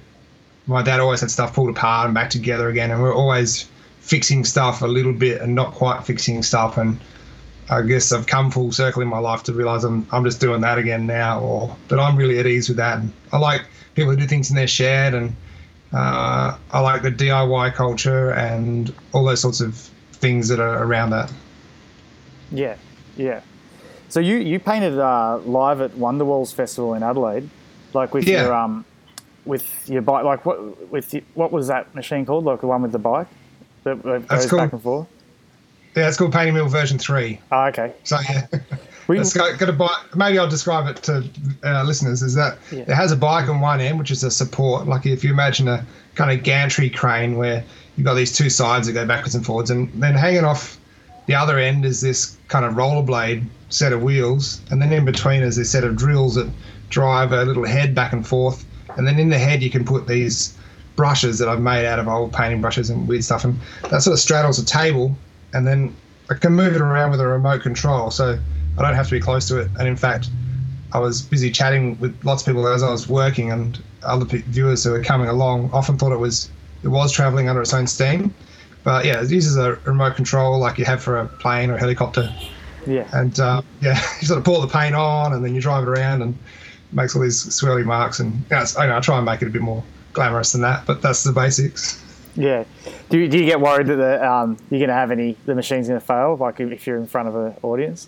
my 0.67 0.81
dad 0.81 0.99
always 0.99 1.21
had 1.21 1.29
stuff 1.29 1.53
pulled 1.53 1.69
apart 1.69 2.05
and 2.05 2.13
back 2.13 2.29
together 2.29 2.69
again, 2.69 2.91
and 2.91 3.01
we're 3.01 3.15
always 3.15 3.69
fixing 3.99 4.43
stuff 4.43 4.81
a 4.81 4.87
little 4.87 5.13
bit 5.13 5.41
and 5.41 5.55
not 5.55 5.73
quite 5.73 6.03
fixing 6.05 6.43
stuff. 6.43 6.77
And 6.77 6.99
I 7.69 7.81
guess 7.81 8.11
I've 8.11 8.27
come 8.27 8.51
full 8.51 8.71
circle 8.71 9.01
in 9.01 9.07
my 9.07 9.19
life 9.19 9.43
to 9.43 9.53
realize 9.53 9.83
I'm 9.83 10.07
I'm 10.11 10.23
just 10.23 10.39
doing 10.41 10.61
that 10.61 10.77
again 10.77 11.05
now, 11.05 11.39
or 11.39 11.75
that 11.87 11.99
I'm 11.99 12.15
really 12.15 12.39
at 12.39 12.45
ease 12.45 12.67
with 12.67 12.77
that. 12.77 12.99
And 12.99 13.11
I 13.31 13.37
like 13.37 13.65
people 13.95 14.11
who 14.11 14.17
do 14.17 14.27
things 14.27 14.49
in 14.49 14.55
their 14.55 14.67
shed, 14.67 15.13
and 15.13 15.35
uh, 15.93 16.57
I 16.71 16.79
like 16.79 17.01
the 17.03 17.11
DIY 17.11 17.73
culture 17.73 18.31
and 18.31 18.93
all 19.13 19.23
those 19.23 19.41
sorts 19.41 19.61
of 19.61 19.75
things 20.13 20.47
that 20.49 20.59
are 20.59 20.83
around 20.83 21.11
that. 21.11 21.31
Yeah, 22.51 22.75
yeah. 23.15 23.41
So 24.09 24.19
you 24.19 24.37
you 24.37 24.59
painted 24.59 24.99
uh, 24.99 25.37
live 25.39 25.81
at 25.81 25.91
Wonderwalls 25.91 26.53
Festival 26.53 26.93
in 26.93 27.03
Adelaide, 27.03 27.49
like 27.93 28.13
with 28.13 28.27
yeah. 28.27 28.43
your 28.43 28.53
um, 28.53 28.85
with 29.45 29.89
your 29.89 30.01
bike. 30.01 30.23
Like 30.23 30.45
what 30.45 30.91
with 30.91 31.13
what 31.33 31.51
was 31.51 31.67
that 31.67 31.95
machine 31.95 32.25
called? 32.25 32.45
Like 32.45 32.61
the 32.61 32.67
one 32.67 32.81
with 32.81 32.91
the 32.91 32.99
bike 32.99 33.27
that, 33.83 34.03
that 34.03 34.27
goes 34.27 34.51
back 34.51 34.73
and 34.73 34.81
forth. 34.81 35.07
Yeah, 35.95 36.07
it's 36.07 36.17
called 36.17 36.33
Painting 36.33 36.55
Mill 36.55 36.67
version 36.67 36.97
three. 36.97 37.39
Oh, 37.51 37.65
okay. 37.65 37.93
So 38.03 38.17
yeah, 38.29 38.47
we, 39.07 39.19
it's 39.19 39.33
got, 39.33 39.59
got 39.59 39.69
a 39.69 39.73
bike. 39.73 40.15
Maybe 40.15 40.39
I'll 40.39 40.49
describe 40.49 40.87
it 40.87 41.03
to 41.03 41.23
uh, 41.63 41.83
listeners. 41.83 42.21
Is 42.21 42.35
that 42.35 42.57
yeah. 42.71 42.81
it 42.81 42.89
has 42.89 43.11
a 43.11 43.15
bike 43.15 43.49
on 43.49 43.61
one 43.61 43.79
end, 43.79 43.99
which 43.99 44.11
is 44.11 44.23
a 44.23 44.31
support. 44.31 44.87
Like 44.87 45.05
if 45.05 45.23
you 45.23 45.31
imagine 45.31 45.67
a 45.67 45.85
kind 46.15 46.31
of 46.31 46.43
gantry 46.43 46.89
crane 46.89 47.37
where 47.37 47.63
you've 47.95 48.05
got 48.05 48.15
these 48.15 48.35
two 48.35 48.49
sides 48.49 48.87
that 48.87 48.93
go 48.93 49.05
backwards 49.05 49.35
and 49.35 49.45
forwards, 49.45 49.69
and 49.69 49.91
then 50.01 50.15
hanging 50.15 50.45
off 50.45 50.79
the 51.25 51.35
other 51.35 51.57
end 51.57 51.85
is 51.85 52.01
this 52.01 52.37
kind 52.47 52.65
of 52.65 52.73
rollerblade 52.73 53.45
set 53.69 53.93
of 53.93 54.03
wheels, 54.03 54.61
and 54.71 54.81
then 54.81 54.91
in 54.91 55.05
between 55.05 55.41
is 55.41 55.55
this 55.55 55.71
set 55.71 55.83
of 55.83 55.95
drills 55.95 56.35
that 56.35 56.49
drive 56.89 57.31
a 57.31 57.43
little 57.45 57.65
head 57.65 57.95
back 57.95 58.13
and 58.13 58.27
forth. 58.27 58.65
And 58.97 59.07
then 59.07 59.17
in 59.19 59.29
the 59.29 59.39
head, 59.39 59.63
you 59.63 59.69
can 59.69 59.85
put 59.85 60.07
these 60.07 60.55
brushes 60.95 61.39
that 61.39 61.49
I've 61.49 61.61
made 61.61 61.85
out 61.85 61.97
of 61.97 62.07
old 62.07 62.33
painting 62.33 62.61
brushes 62.61 62.89
and 62.89 63.07
weird 63.07 63.23
stuff, 63.23 63.43
and 63.45 63.59
that 63.89 64.01
sort 64.01 64.13
of 64.13 64.19
straddles 64.19 64.59
a 64.59 64.65
table, 64.65 65.15
and 65.53 65.65
then 65.67 65.95
I 66.29 66.35
can 66.35 66.53
move 66.53 66.75
it 66.75 66.81
around 66.81 67.11
with 67.11 67.21
a 67.21 67.27
remote 67.27 67.61
control, 67.61 68.11
so 68.11 68.37
I 68.77 68.81
don't 68.81 68.95
have 68.95 69.07
to 69.07 69.11
be 69.11 69.19
close 69.19 69.47
to 69.49 69.59
it. 69.59 69.69
And 69.77 69.87
in 69.87 69.95
fact, 69.95 70.29
I 70.93 70.99
was 70.99 71.21
busy 71.21 71.51
chatting 71.51 71.99
with 71.99 72.17
lots 72.23 72.43
of 72.43 72.47
people 72.47 72.67
as 72.67 72.83
I 72.83 72.91
was 72.91 73.07
working, 73.07 73.51
and 73.51 73.81
other 74.03 74.25
viewers 74.25 74.83
who 74.83 74.91
were 74.91 75.03
coming 75.03 75.27
along 75.27 75.71
often 75.71 75.97
thought 75.97 76.11
it 76.11 76.19
was 76.19 76.49
it 76.83 76.89
was 76.89 77.11
traveling 77.11 77.49
under 77.49 77.61
its 77.61 77.73
own 77.73 77.87
steam. 77.87 78.33
But 78.83 79.05
yeah, 79.05 79.21
it 79.21 79.31
uses 79.31 79.55
a 79.57 79.73
remote 79.85 80.15
control 80.15 80.59
like 80.59 80.77
you 80.77 80.85
have 80.85 81.01
for 81.01 81.17
a 81.17 81.27
plane 81.27 81.69
or 81.69 81.75
a 81.75 81.79
helicopter. 81.79 82.33
Yeah. 82.85 83.07
And 83.13 83.39
uh, 83.39 83.61
yeah, 83.81 83.99
you 84.21 84.27
sort 84.27 84.37
of 84.37 84.43
pour 84.43 84.61
the 84.61 84.67
paint 84.67 84.95
on, 84.95 85.33
and 85.33 85.43
then 85.43 85.55
you 85.55 85.61
drive 85.61 85.83
it 85.83 85.89
around, 85.89 86.21
and 86.21 86.33
it 86.33 86.95
makes 86.95 87.15
all 87.15 87.21
these 87.21 87.45
swirly 87.45 87.85
marks. 87.85 88.19
And 88.19 88.33
you 88.33 88.41
know, 88.51 88.65
I, 88.77 88.87
know, 88.87 88.97
I 88.97 88.99
try 88.99 89.17
and 89.17 89.25
make 89.25 89.41
it 89.41 89.47
a 89.47 89.51
bit 89.51 89.61
more 89.61 89.83
glamorous 90.11 90.51
than 90.51 90.61
that, 90.61 90.85
but 90.85 91.01
that's 91.01 91.23
the 91.23 91.31
basics. 91.31 92.02
Yeah. 92.35 92.63
Do 93.09 93.19
you, 93.19 93.27
do 93.27 93.37
you 93.37 93.45
get 93.45 93.59
worried 93.59 93.87
that 93.87 93.95
the, 93.95 94.27
um, 94.27 94.57
you're 94.69 94.79
going 94.79 94.89
to 94.89 94.95
have 94.95 95.11
any 95.11 95.37
the 95.45 95.55
machine's 95.55 95.87
going 95.87 95.99
to 95.99 96.05
fail, 96.05 96.35
like 96.37 96.59
if 96.59 96.87
you're 96.87 96.97
in 96.97 97.07
front 97.07 97.27
of 97.27 97.35
an 97.35 97.55
audience? 97.61 98.07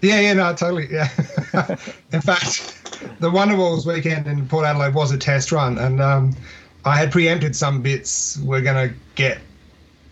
Yeah, 0.00 0.20
yeah, 0.20 0.32
no, 0.34 0.54
totally. 0.54 0.88
Yeah. 0.90 1.08
in 2.12 2.20
fact, 2.20 3.20
the 3.20 3.30
Wonder 3.30 3.54
Wonderwalls 3.54 3.86
weekend 3.86 4.26
in 4.26 4.46
Port 4.48 4.64
Adelaide 4.64 4.94
was 4.94 5.10
a 5.10 5.18
test 5.18 5.52
run, 5.52 5.78
and 5.78 6.00
um, 6.00 6.36
I 6.84 6.96
had 6.96 7.10
preempted 7.10 7.56
some 7.56 7.82
bits 7.82 8.38
we're 8.38 8.60
going 8.60 8.88
to 8.88 8.94
get 9.14 9.38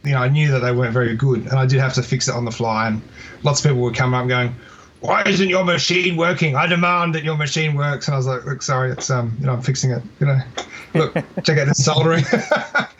you 0.04 0.12
know, 0.12 0.18
I 0.18 0.28
knew 0.28 0.50
that 0.50 0.60
they 0.60 0.72
weren't 0.72 0.92
very 0.92 1.16
good, 1.16 1.40
and 1.46 1.54
I 1.54 1.66
did 1.66 1.80
have 1.80 1.94
to 1.94 2.02
fix 2.02 2.28
it 2.28 2.34
on 2.34 2.44
the 2.44 2.50
fly. 2.50 2.88
And 2.88 3.02
lots 3.42 3.64
of 3.64 3.70
people 3.70 3.82
would 3.82 3.94
come 3.94 4.12
up 4.12 4.28
going, 4.28 4.54
"Why 5.00 5.22
isn't 5.24 5.48
your 5.48 5.64
machine 5.64 6.16
working? 6.16 6.56
I 6.56 6.66
demand 6.66 7.14
that 7.14 7.24
your 7.24 7.36
machine 7.36 7.74
works." 7.74 8.06
And 8.06 8.14
I 8.14 8.18
was 8.18 8.26
like, 8.26 8.44
"Look, 8.44 8.62
sorry, 8.62 8.92
it's 8.92 9.10
um, 9.10 9.34
you 9.40 9.46
know, 9.46 9.54
I'm 9.54 9.62
fixing 9.62 9.90
it. 9.90 10.02
You 10.20 10.26
know, 10.26 10.40
look, 10.94 11.14
check 11.44 11.58
out 11.58 11.68
the 11.68 11.74
soldering." 11.74 12.24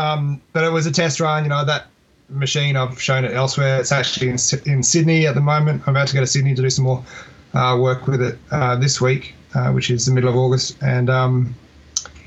um, 0.00 0.40
but 0.52 0.64
it 0.64 0.72
was 0.72 0.86
a 0.86 0.92
test 0.92 1.20
run. 1.20 1.44
You 1.44 1.50
know, 1.50 1.64
that 1.64 1.86
machine 2.28 2.76
I've 2.76 3.00
shown 3.00 3.24
it 3.24 3.32
elsewhere. 3.32 3.80
It's 3.80 3.92
actually 3.92 4.28
in 4.28 4.38
in 4.66 4.82
Sydney 4.82 5.26
at 5.26 5.34
the 5.34 5.40
moment. 5.40 5.82
I'm 5.86 5.94
about 5.96 6.08
to 6.08 6.14
go 6.14 6.20
to 6.20 6.26
Sydney 6.26 6.54
to 6.54 6.62
do 6.62 6.70
some 6.70 6.84
more 6.84 7.04
uh, 7.54 7.76
work 7.80 8.06
with 8.06 8.22
it 8.22 8.38
uh, 8.50 8.76
this 8.76 9.00
week, 9.00 9.34
uh, 9.54 9.72
which 9.72 9.90
is 9.90 10.06
the 10.06 10.12
middle 10.12 10.30
of 10.30 10.36
August, 10.36 10.76
and 10.82 11.10
um, 11.10 11.54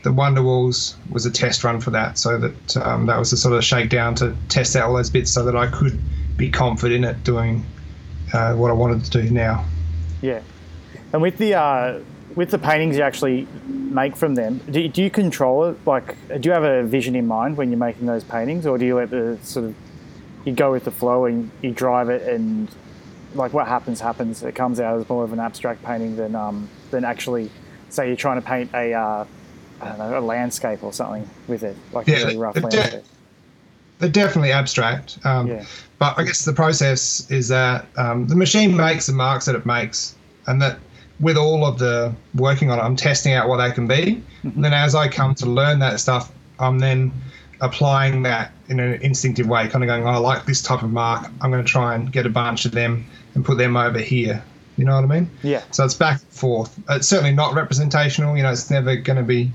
the 0.03 0.11
Wonderwalls 0.11 0.95
was 1.09 1.25
a 1.25 1.31
test 1.31 1.63
run 1.63 1.79
for 1.79 1.91
that, 1.91 2.17
so 2.17 2.37
that 2.37 2.77
um, 2.77 3.05
that 3.05 3.17
was 3.17 3.31
a 3.33 3.37
sort 3.37 3.55
of 3.55 3.63
shakedown 3.63 4.15
to 4.15 4.35
test 4.49 4.75
out 4.75 4.89
all 4.89 4.95
those 4.95 5.09
bits, 5.09 5.31
so 5.31 5.43
that 5.45 5.55
I 5.55 5.67
could 5.67 5.99
be 6.37 6.49
confident 6.49 7.05
at 7.05 7.23
doing 7.23 7.65
uh, 8.33 8.53
what 8.55 8.69
I 8.69 8.73
wanted 8.73 9.05
to 9.05 9.21
do 9.21 9.29
now. 9.29 9.65
Yeah, 10.21 10.41
and 11.13 11.21
with 11.21 11.37
the 11.37 11.55
uh, 11.55 11.99
with 12.35 12.51
the 12.51 12.57
paintings 12.57 12.97
you 12.97 13.03
actually 13.03 13.47
make 13.67 14.15
from 14.15 14.35
them, 14.35 14.59
do, 14.69 14.87
do 14.87 15.03
you 15.03 15.09
control 15.09 15.65
it? 15.65 15.77
Like, 15.85 16.15
do 16.41 16.49
you 16.49 16.51
have 16.51 16.63
a 16.63 16.83
vision 16.83 17.15
in 17.15 17.27
mind 17.27 17.57
when 17.57 17.69
you're 17.69 17.79
making 17.79 18.07
those 18.07 18.23
paintings, 18.23 18.65
or 18.65 18.77
do 18.77 18.85
you 18.85 18.95
let 18.95 19.09
the 19.09 19.37
sort 19.43 19.65
of 19.65 19.75
you 20.45 20.53
go 20.53 20.71
with 20.71 20.83
the 20.83 20.91
flow 20.91 21.25
and 21.25 21.49
you 21.61 21.71
drive 21.71 22.09
it 22.09 22.27
and 22.27 22.67
like 23.35 23.53
what 23.53 23.67
happens 23.67 23.99
happens. 23.99 24.43
It 24.43 24.55
comes 24.55 24.79
out 24.79 24.99
as 24.99 25.09
more 25.09 25.23
of 25.23 25.33
an 25.33 25.39
abstract 25.39 25.83
painting 25.83 26.15
than 26.15 26.35
um, 26.35 26.69
than 26.91 27.03
actually 27.03 27.49
say 27.89 28.07
you're 28.07 28.15
trying 28.15 28.41
to 28.41 28.47
paint 28.47 28.69
a 28.73 28.93
uh, 28.93 29.25
I 29.81 29.89
don't 29.89 29.97
know, 29.97 30.17
a 30.17 30.21
landscape 30.21 30.83
or 30.83 30.93
something 30.93 31.29
with 31.47 31.63
it, 31.63 31.75
like 31.91 32.07
yeah, 32.07 32.15
a 32.15 32.25
really 32.25 32.37
rough 32.37 32.55
landscape. 32.55 32.91
De- 32.91 33.03
they're 33.99 34.09
definitely 34.09 34.51
abstract. 34.51 35.17
Um, 35.23 35.47
yeah. 35.47 35.65
But 35.99 36.17
I 36.17 36.23
guess 36.23 36.45
the 36.45 36.53
process 36.53 37.29
is 37.31 37.47
that 37.47 37.85
um, 37.97 38.27
the 38.27 38.35
machine 38.35 38.75
makes 38.75 39.05
the 39.05 39.13
marks 39.13 39.45
that 39.45 39.55
it 39.55 39.65
makes, 39.65 40.15
and 40.47 40.61
that 40.61 40.79
with 41.19 41.37
all 41.37 41.65
of 41.65 41.79
the 41.79 42.13
working 42.35 42.69
on 42.71 42.79
it, 42.79 42.81
I'm 42.81 42.95
testing 42.95 43.33
out 43.33 43.47
what 43.47 43.57
they 43.57 43.71
can 43.71 43.87
be. 43.87 44.21
And 44.43 44.63
then 44.63 44.73
as 44.73 44.95
I 44.95 45.07
come 45.07 45.35
to 45.35 45.45
learn 45.45 45.79
that 45.79 45.99
stuff, 45.99 46.31
I'm 46.59 46.79
then 46.79 47.11
applying 47.61 48.23
that 48.23 48.51
in 48.67 48.79
an 48.79 49.01
instinctive 49.01 49.47
way, 49.47 49.67
kind 49.67 49.83
of 49.83 49.87
going, 49.87 50.03
oh, 50.03 50.09
I 50.09 50.17
like 50.17 50.45
this 50.45 50.61
type 50.61 50.83
of 50.83 50.91
mark. 50.91 51.29
I'm 51.41 51.51
going 51.51 51.63
to 51.63 51.69
try 51.69 51.95
and 51.95 52.11
get 52.11 52.25
a 52.25 52.29
bunch 52.29 52.65
of 52.65 52.71
them 52.71 53.05
and 53.35 53.45
put 53.45 53.57
them 53.57 53.77
over 53.77 53.99
here. 53.99 54.43
You 54.77 54.85
know 54.85 54.95
what 54.95 55.03
I 55.03 55.07
mean? 55.07 55.29
Yeah. 55.43 55.61
So 55.71 55.85
it's 55.85 55.93
back 55.93 56.19
and 56.19 56.29
forth. 56.29 56.77
It's 56.89 57.07
certainly 57.07 57.31
not 57.33 57.53
representational. 57.53 58.35
You 58.35 58.43
know, 58.43 58.51
it's 58.51 58.71
never 58.71 58.95
going 58.95 59.17
to 59.17 59.23
be 59.23 59.51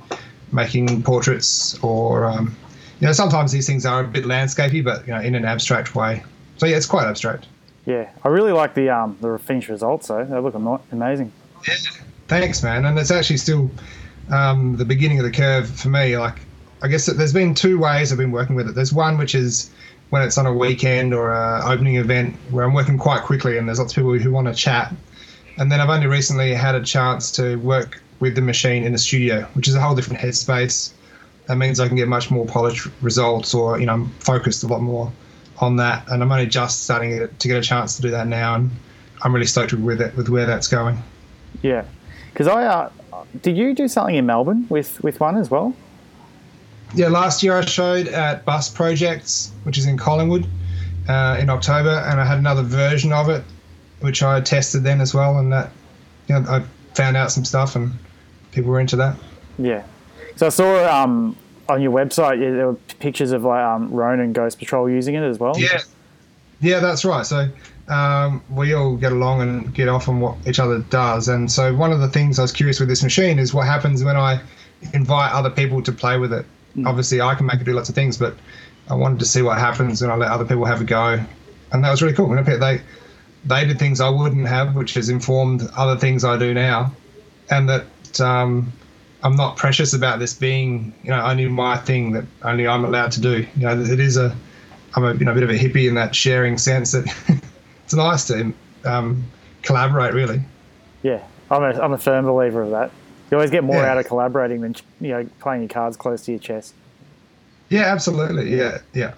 making 0.53 1.03
portraits 1.03 1.79
or, 1.83 2.27
um, 2.27 2.57
you 3.01 3.07
know, 3.07 3.13
sometimes 3.13 3.53
these 3.53 3.67
things 3.67 3.85
are 3.85 4.05
a 4.05 4.07
bit 4.07 4.25
landscapey, 4.25 4.83
but 4.83 5.07
you 5.07 5.13
know, 5.13 5.21
in 5.21 5.35
an 5.35 5.45
abstract 5.45 5.95
way. 5.95 6.23
So 6.57 6.67
yeah, 6.67 6.77
it's 6.77 6.87
quite 6.87 7.07
abstract. 7.07 7.47
Yeah, 7.87 8.11
I 8.23 8.29
really 8.29 8.53
like 8.53 8.75
the 8.75 8.91
um 8.91 9.17
the 9.21 9.39
finished 9.39 9.69
results 9.69 10.09
though. 10.09 10.25
They 10.25 10.39
look 10.39 10.55
ama- 10.55 10.81
amazing. 10.93 11.33
Thanks, 12.29 12.63
man. 12.63 12.85
And 12.85 12.99
it's 12.99 13.11
actually 13.11 13.39
still 13.39 13.71
um, 14.31 14.77
the 14.77 14.85
beginning 14.85 15.19
of 15.19 15.25
the 15.25 15.31
curve 15.31 15.69
for 15.69 15.89
me. 15.89 16.17
Like, 16.19 16.41
I 16.83 16.89
guess 16.89 17.07
there's 17.07 17.33
been 17.33 17.55
two 17.55 17.79
ways 17.79 18.13
I've 18.13 18.19
been 18.19 18.33
working 18.33 18.55
with 18.55 18.69
it. 18.69 18.75
There's 18.75 18.93
one 18.93 19.19
which 19.19 19.35
is 19.35 19.71
when 20.11 20.23
it's 20.23 20.39
on 20.39 20.47
a 20.47 20.53
weekend 20.53 21.13
or 21.13 21.33
a 21.33 21.63
opening 21.65 21.97
event 21.97 22.35
where 22.51 22.65
I'm 22.65 22.73
working 22.73 22.99
quite 22.99 23.23
quickly 23.23 23.59
and 23.59 23.69
there's 23.69 23.79
lots 23.79 23.93
of 23.93 23.97
people 23.97 24.19
who 24.19 24.31
want 24.31 24.47
to 24.47 24.55
chat. 24.55 24.95
And 25.59 25.73
then 25.73 25.81
I've 25.81 25.91
only 25.91 26.07
recently 26.07 26.55
had 26.55 26.75
a 26.75 26.83
chance 26.83 27.33
to 27.33 27.57
work 27.57 28.01
with 28.21 28.35
the 28.35 28.41
machine 28.41 28.85
in 28.85 28.93
the 28.93 28.99
studio, 28.99 29.43
which 29.55 29.69
is 29.69 29.75
a 29.75 29.81
whole 29.81 29.95
different 29.95 30.21
headspace. 30.21 30.93
That 31.47 31.57
means 31.57 31.81
I 31.81 31.89
can 31.89 31.97
get 31.97 32.09
much 32.09 32.31
more 32.31 32.47
polished 32.47 32.89
results, 33.01 33.55
or 33.55 33.81
you 33.81 33.87
know, 33.87 33.95
I'm 33.95 34.11
focused 34.21 34.63
a 34.65 34.67
lot 34.67 34.83
more 34.83 35.11
on 35.59 35.77
that. 35.77 36.07
And 36.09 36.23
I'm 36.23 36.31
only 36.31 36.47
just 36.47 36.85
starting 36.85 37.27
to 37.37 37.49
get 37.49 37.57
a 37.57 37.63
chance 37.63 37.97
to 37.97 38.03
do 38.03 38.11
that 38.11 38.27
now, 38.27 38.55
and 38.55 38.71
I'm 39.23 39.35
really 39.35 39.47
stoked 39.47 39.73
with 39.73 40.01
it, 40.01 40.15
with 40.17 40.29
where 40.29 40.47
that's 40.47 40.69
going. 40.69 41.03
Yeah, 41.63 41.85
because 42.33 42.47
I 42.47 42.65
uh, 42.65 42.91
did 43.43 43.57
you 43.57 43.75
do 43.75 43.89
something 43.89 44.15
in 44.15 44.27
Melbourne 44.27 44.67
with 44.69 45.03
with 45.03 45.21
one 45.21 45.37
as 45.37 45.51
well? 45.51 45.75
Yeah, 46.95 47.09
last 47.09 47.43
year 47.43 47.59
I 47.59 47.65
showed 47.65 48.09
at 48.09 48.45
Bus 48.45 48.71
Projects, 48.71 49.53
which 49.65 49.77
is 49.77 49.87
in 49.87 49.99
Collingwood, 49.99 50.47
uh, 51.09 51.37
in 51.39 51.51
October, 51.51 51.91
and 51.91 52.21
I 52.21 52.25
had 52.25 52.39
another 52.39 52.63
version 52.63 53.13
of 53.13 53.29
it, 53.29 53.45
which 54.01 54.23
I 54.23 54.41
tested 54.41 54.85
then 54.85 55.01
as 55.01 55.13
well, 55.13 55.39
and 55.39 55.53
that, 55.53 55.71
you 56.29 56.39
know, 56.39 56.49
I 56.49 56.65
found 56.95 57.17
out 57.17 57.31
some 57.31 57.45
stuff, 57.45 57.77
and 57.77 57.93
people 58.53 58.71
were 58.71 58.81
into 58.81 58.97
that. 58.97 59.17
Yeah. 59.59 59.85
So 60.37 60.47
I 60.47 60.51
saw 60.51 61.03
um, 61.03 61.37
on 61.69 61.83
your 61.83 61.93
website 61.93 62.41
yeah, 62.41 62.51
there 62.51 62.67
were 62.69 62.79
pictures 63.01 63.33
of 63.33 63.45
like 63.45 63.63
um, 63.63 63.91
Rone 63.91 64.21
and 64.21 64.35
Ghost 64.35 64.59
Patrol 64.59 64.89
using 64.89 65.15
it 65.15 65.23
as 65.23 65.39
well. 65.39 65.59
Yeah, 65.59 65.81
yeah, 66.61 66.81
that's 66.81 67.05
right. 67.05 67.27
So 67.27 67.49
um, 67.89 68.43
we 68.51 68.75
all 68.75 68.97
get 68.97 69.13
along 69.13 69.41
and 69.43 69.75
get 69.75 69.89
off 69.89 70.09
on 70.09 70.21
what 70.21 70.37
each 70.47 70.59
other 70.59 70.79
does, 70.79 71.29
and 71.29 71.51
so 71.51 71.75
one 71.75 71.93
of 71.93 72.01
the 72.01 72.09
things 72.09 72.39
I 72.39 72.43
was 72.43 72.53
curious 72.53 72.81
with 72.81 72.89
this 72.89 73.03
machine 73.03 73.39
is 73.39 73.55
what 73.55 73.67
happens 73.67 74.05
when 74.05 74.17
I 74.17 74.41
invite 74.93 75.33
other 75.33 75.51
people 75.51 75.83
to 75.83 75.93
play 75.93 76.19
with 76.19 76.33
it. 76.33 76.45
Obviously, 76.85 77.21
I 77.21 77.35
can 77.35 77.47
make 77.47 77.61
it 77.61 77.65
do 77.65 77.73
lots 77.73 77.89
of 77.89 77.95
things, 77.95 78.17
but 78.17 78.37
I 78.89 78.95
wanted 78.95 79.19
to 79.21 79.25
see 79.25 79.43
what 79.43 79.59
happens 79.59 80.01
when 80.01 80.11
I 80.11 80.17
let 80.17 80.31
other 80.31 80.45
people 80.45 80.65
have 80.65 80.81
a 80.81 80.85
go, 80.85 81.25
and 81.73 81.85
that 81.85 81.91
was 81.91 82.03
really 82.03 82.15
cool. 82.15 82.29
They 82.43 82.81
they 83.45 83.65
did 83.65 83.79
things 83.79 84.01
I 84.01 84.09
wouldn't 84.09 84.47
have, 84.47 84.75
which 84.75 84.95
has 84.95 85.09
informed 85.09 85.69
other 85.77 85.99
things 85.99 86.25
I 86.25 86.39
do 86.39 86.53
now, 86.55 86.93
and 87.51 87.69
that 87.69 88.21
um, 88.21 88.73
I'm 89.23 89.37
not 89.37 89.57
precious 89.57 89.95
about 89.95 90.19
this 90.19 90.35
being 90.35 90.95
you 91.03 91.11
know 91.11 91.21
only 91.21 91.49
my 91.49 91.77
thing 91.77 92.13
that 92.13 92.25
only 92.43 92.67
I'm 92.67 92.85
allowed 92.85 93.13
to 93.13 93.21
do. 93.21 93.47
You 93.57 93.63
know, 93.63 93.81
it 93.81 94.01
is 94.01 94.17
a 94.17 94.37
I'm 94.95 95.05
a 95.05 95.15
you 95.15 95.25
know 95.25 95.33
a 95.33 95.35
bit 95.35 95.43
of 95.43 95.51
a 95.51 95.59
hippie 95.59 95.89
in 95.89 95.95
that 95.95 96.15
sharing 96.15 96.59
sense 96.59 96.93
that 96.93 97.07
it's 97.89 97.95
nice 97.95 98.27
to 98.27 98.53
um, 98.85 99.25
collaborate 99.63 100.13
really. 100.13 100.43
Yeah, 101.03 101.23
I'm 101.51 101.63
a, 101.63 101.81
I'm 101.81 101.93
a 101.95 101.99
firm 101.99 102.27
believer 102.27 102.61
of 102.61 102.71
that. 102.73 102.91
You 103.31 103.39
always 103.39 103.51
get 103.51 103.65
more 103.65 103.77
Yeah. 103.77 103.93
out 103.93 103.97
of 103.99 104.07
collaborating 104.07 104.61
than 104.61 104.77
you 105.01 105.09
know 105.09 105.27
playing 105.41 105.63
your 105.63 105.71
cards 105.71 105.97
close 105.97 106.23
to 106.27 106.33
your 106.33 106.39
chest. 106.41 106.75
Yeah, 107.71 107.85
absolutely. 107.85 108.55
Yeah, 108.55 108.79
yeah. 108.93 109.15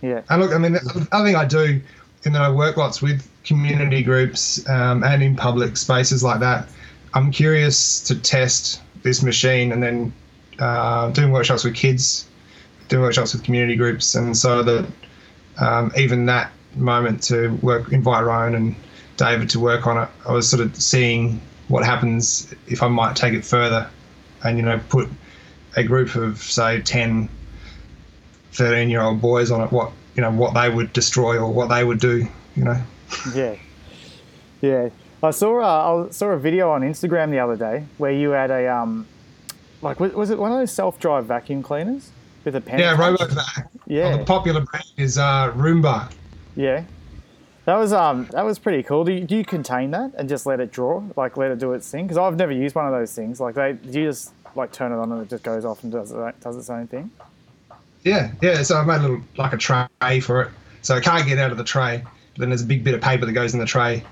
Yeah, 0.00 0.20
And 0.30 0.42
look, 0.42 0.52
I 0.52 0.58
mean, 0.58 0.74
the 0.74 1.08
other 1.12 1.24
thing 1.26 1.34
I 1.34 1.44
do 1.44 1.80
in 2.24 2.32
that 2.34 2.42
I 2.42 2.50
work 2.50 2.76
lots 2.76 3.00
with 3.02 3.26
community 3.44 4.02
groups 4.02 4.64
um, 4.68 5.02
and 5.02 5.22
in 5.22 5.34
public 5.34 5.76
spaces 5.76 6.22
like 6.22 6.38
that. 6.40 6.68
I'm 7.14 7.30
curious 7.32 8.00
to 8.02 8.14
test 8.20 8.80
this 9.02 9.22
machine 9.22 9.72
and 9.72 9.82
then 9.82 10.12
uh, 10.60 11.10
doing 11.10 11.32
workshops 11.32 11.64
with 11.64 11.74
kids, 11.74 12.26
doing 12.88 13.02
workshops 13.02 13.32
with 13.32 13.42
community 13.44 13.76
groups, 13.76 14.14
and 14.14 14.36
so 14.36 14.62
that 14.62 14.86
um, 15.58 15.90
even 15.96 16.26
that 16.26 16.52
moment 16.76 17.22
to 17.24 17.48
work, 17.62 17.92
invite 17.92 18.24
Ryan 18.24 18.54
and 18.54 18.76
David 19.16 19.50
to 19.50 19.60
work 19.60 19.86
on 19.86 20.02
it, 20.02 20.08
I 20.26 20.32
was 20.32 20.48
sort 20.48 20.62
of 20.62 20.74
seeing 20.76 21.40
what 21.68 21.84
happens 21.84 22.52
if 22.66 22.82
I 22.82 22.88
might 22.88 23.16
take 23.16 23.34
it 23.34 23.44
further, 23.44 23.88
and 24.42 24.58
you 24.58 24.64
know, 24.64 24.80
put 24.88 25.08
a 25.76 25.82
group 25.82 26.14
of 26.14 26.38
say 26.38 26.80
10 26.80 27.28
13 28.52 28.88
year 28.88 29.02
old 29.02 29.20
boys 29.20 29.50
on 29.50 29.60
it 29.60 29.72
what 29.72 29.90
you 30.14 30.22
know 30.22 30.30
what 30.30 30.54
they 30.54 30.70
would 30.70 30.92
destroy 30.92 31.36
or 31.36 31.52
what 31.52 31.68
they 31.68 31.82
would 31.82 31.98
do 31.98 32.24
you 32.54 32.64
know. 32.64 32.80
Yeah, 33.34 33.56
yeah. 34.60 34.88
I 35.22 35.30
saw 35.30 35.60
uh, 35.60 36.06
I 36.06 36.10
saw 36.10 36.28
a 36.28 36.38
video 36.38 36.70
on 36.70 36.82
Instagram 36.82 37.30
the 37.30 37.38
other 37.38 37.56
day 37.56 37.84
where 37.98 38.10
you 38.12 38.30
had 38.30 38.50
a 38.50 38.66
um, 38.66 39.06
like 39.82 40.00
was, 40.00 40.12
was 40.12 40.30
it 40.30 40.38
one 40.38 40.52
of 40.52 40.58
those 40.58 40.72
self 40.72 40.98
drive 40.98 41.26
vacuum 41.26 41.62
cleaners 41.62 42.10
with 42.44 42.56
a 42.56 42.60
pen? 42.60 42.78
yeah 42.78 42.96
robovac 42.96 43.68
Yeah, 43.86 44.16
the 44.16 44.24
popular 44.24 44.60
brand 44.60 44.86
is 44.96 45.18
uh, 45.18 45.52
roomba 45.52 46.12
yeah. 46.56 46.84
That 47.64 47.76
was 47.76 47.92
um 47.92 48.28
that 48.32 48.44
was 48.44 48.58
pretty 48.58 48.82
cool. 48.82 49.04
Do 49.04 49.12
you, 49.12 49.24
do 49.24 49.36
you 49.36 49.44
contain 49.44 49.90
that 49.92 50.12
and 50.18 50.28
just 50.28 50.44
let 50.44 50.60
it 50.60 50.70
draw, 50.70 51.02
like 51.16 51.36
let 51.36 51.50
it 51.50 51.58
do 51.58 51.72
its 51.72 51.90
thing? 51.90 52.06
Because 52.06 52.18
I've 52.18 52.36
never 52.36 52.52
used 52.52 52.74
one 52.74 52.86
of 52.86 52.92
those 52.92 53.14
things. 53.14 53.40
Like 53.40 53.54
they, 53.54 53.72
do 53.72 54.00
you 54.00 54.08
just 54.08 54.32
like 54.54 54.70
turn 54.70 54.92
it 54.92 54.96
on 54.96 55.10
and 55.10 55.22
it 55.22 55.30
just 55.30 55.42
goes 55.42 55.64
off 55.64 55.82
and 55.82 55.90
does 55.90 56.12
it, 56.12 56.40
does 56.40 56.56
its 56.56 56.68
own 56.68 56.86
thing? 56.86 57.10
yeah 58.04 58.30
yeah 58.42 58.62
so 58.62 58.76
i've 58.76 58.86
made 58.86 58.98
a 58.98 59.00
little 59.00 59.20
like 59.36 59.52
a 59.52 59.56
tray 59.56 60.20
for 60.20 60.42
it 60.42 60.50
so 60.82 60.96
it 60.96 61.02
can't 61.02 61.26
get 61.26 61.38
out 61.38 61.50
of 61.50 61.58
the 61.58 61.64
tray 61.64 62.04
then 62.36 62.50
there's 62.50 62.62
a 62.62 62.66
big 62.66 62.84
bit 62.84 62.94
of 62.94 63.00
paper 63.00 63.26
that 63.26 63.32
goes 63.32 63.54
in 63.54 63.60
the 63.60 63.66
tray 63.66 64.04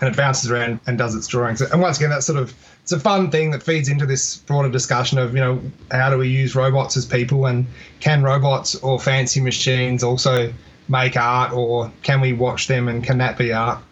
and 0.00 0.12
it 0.12 0.16
bounces 0.16 0.50
around 0.50 0.78
and 0.86 0.98
does 0.98 1.14
its 1.14 1.26
drawings 1.26 1.60
and 1.60 1.80
once 1.80 1.96
again 1.96 2.10
that's 2.10 2.26
sort 2.26 2.38
of 2.38 2.54
it's 2.82 2.92
a 2.92 3.00
fun 3.00 3.30
thing 3.30 3.50
that 3.52 3.62
feeds 3.62 3.88
into 3.88 4.04
this 4.04 4.36
broader 4.36 4.68
discussion 4.68 5.16
of 5.18 5.32
you 5.32 5.40
know 5.40 5.60
how 5.90 6.10
do 6.10 6.18
we 6.18 6.28
use 6.28 6.54
robots 6.54 6.96
as 6.96 7.06
people 7.06 7.46
and 7.46 7.66
can 8.00 8.22
robots 8.22 8.74
or 8.76 8.98
fancy 8.98 9.40
machines 9.40 10.02
also 10.02 10.52
make 10.88 11.16
art 11.16 11.52
or 11.52 11.90
can 12.02 12.20
we 12.20 12.32
watch 12.32 12.68
them 12.68 12.88
and 12.88 13.02
can 13.02 13.18
that 13.18 13.36
be 13.36 13.52
art 13.52 13.82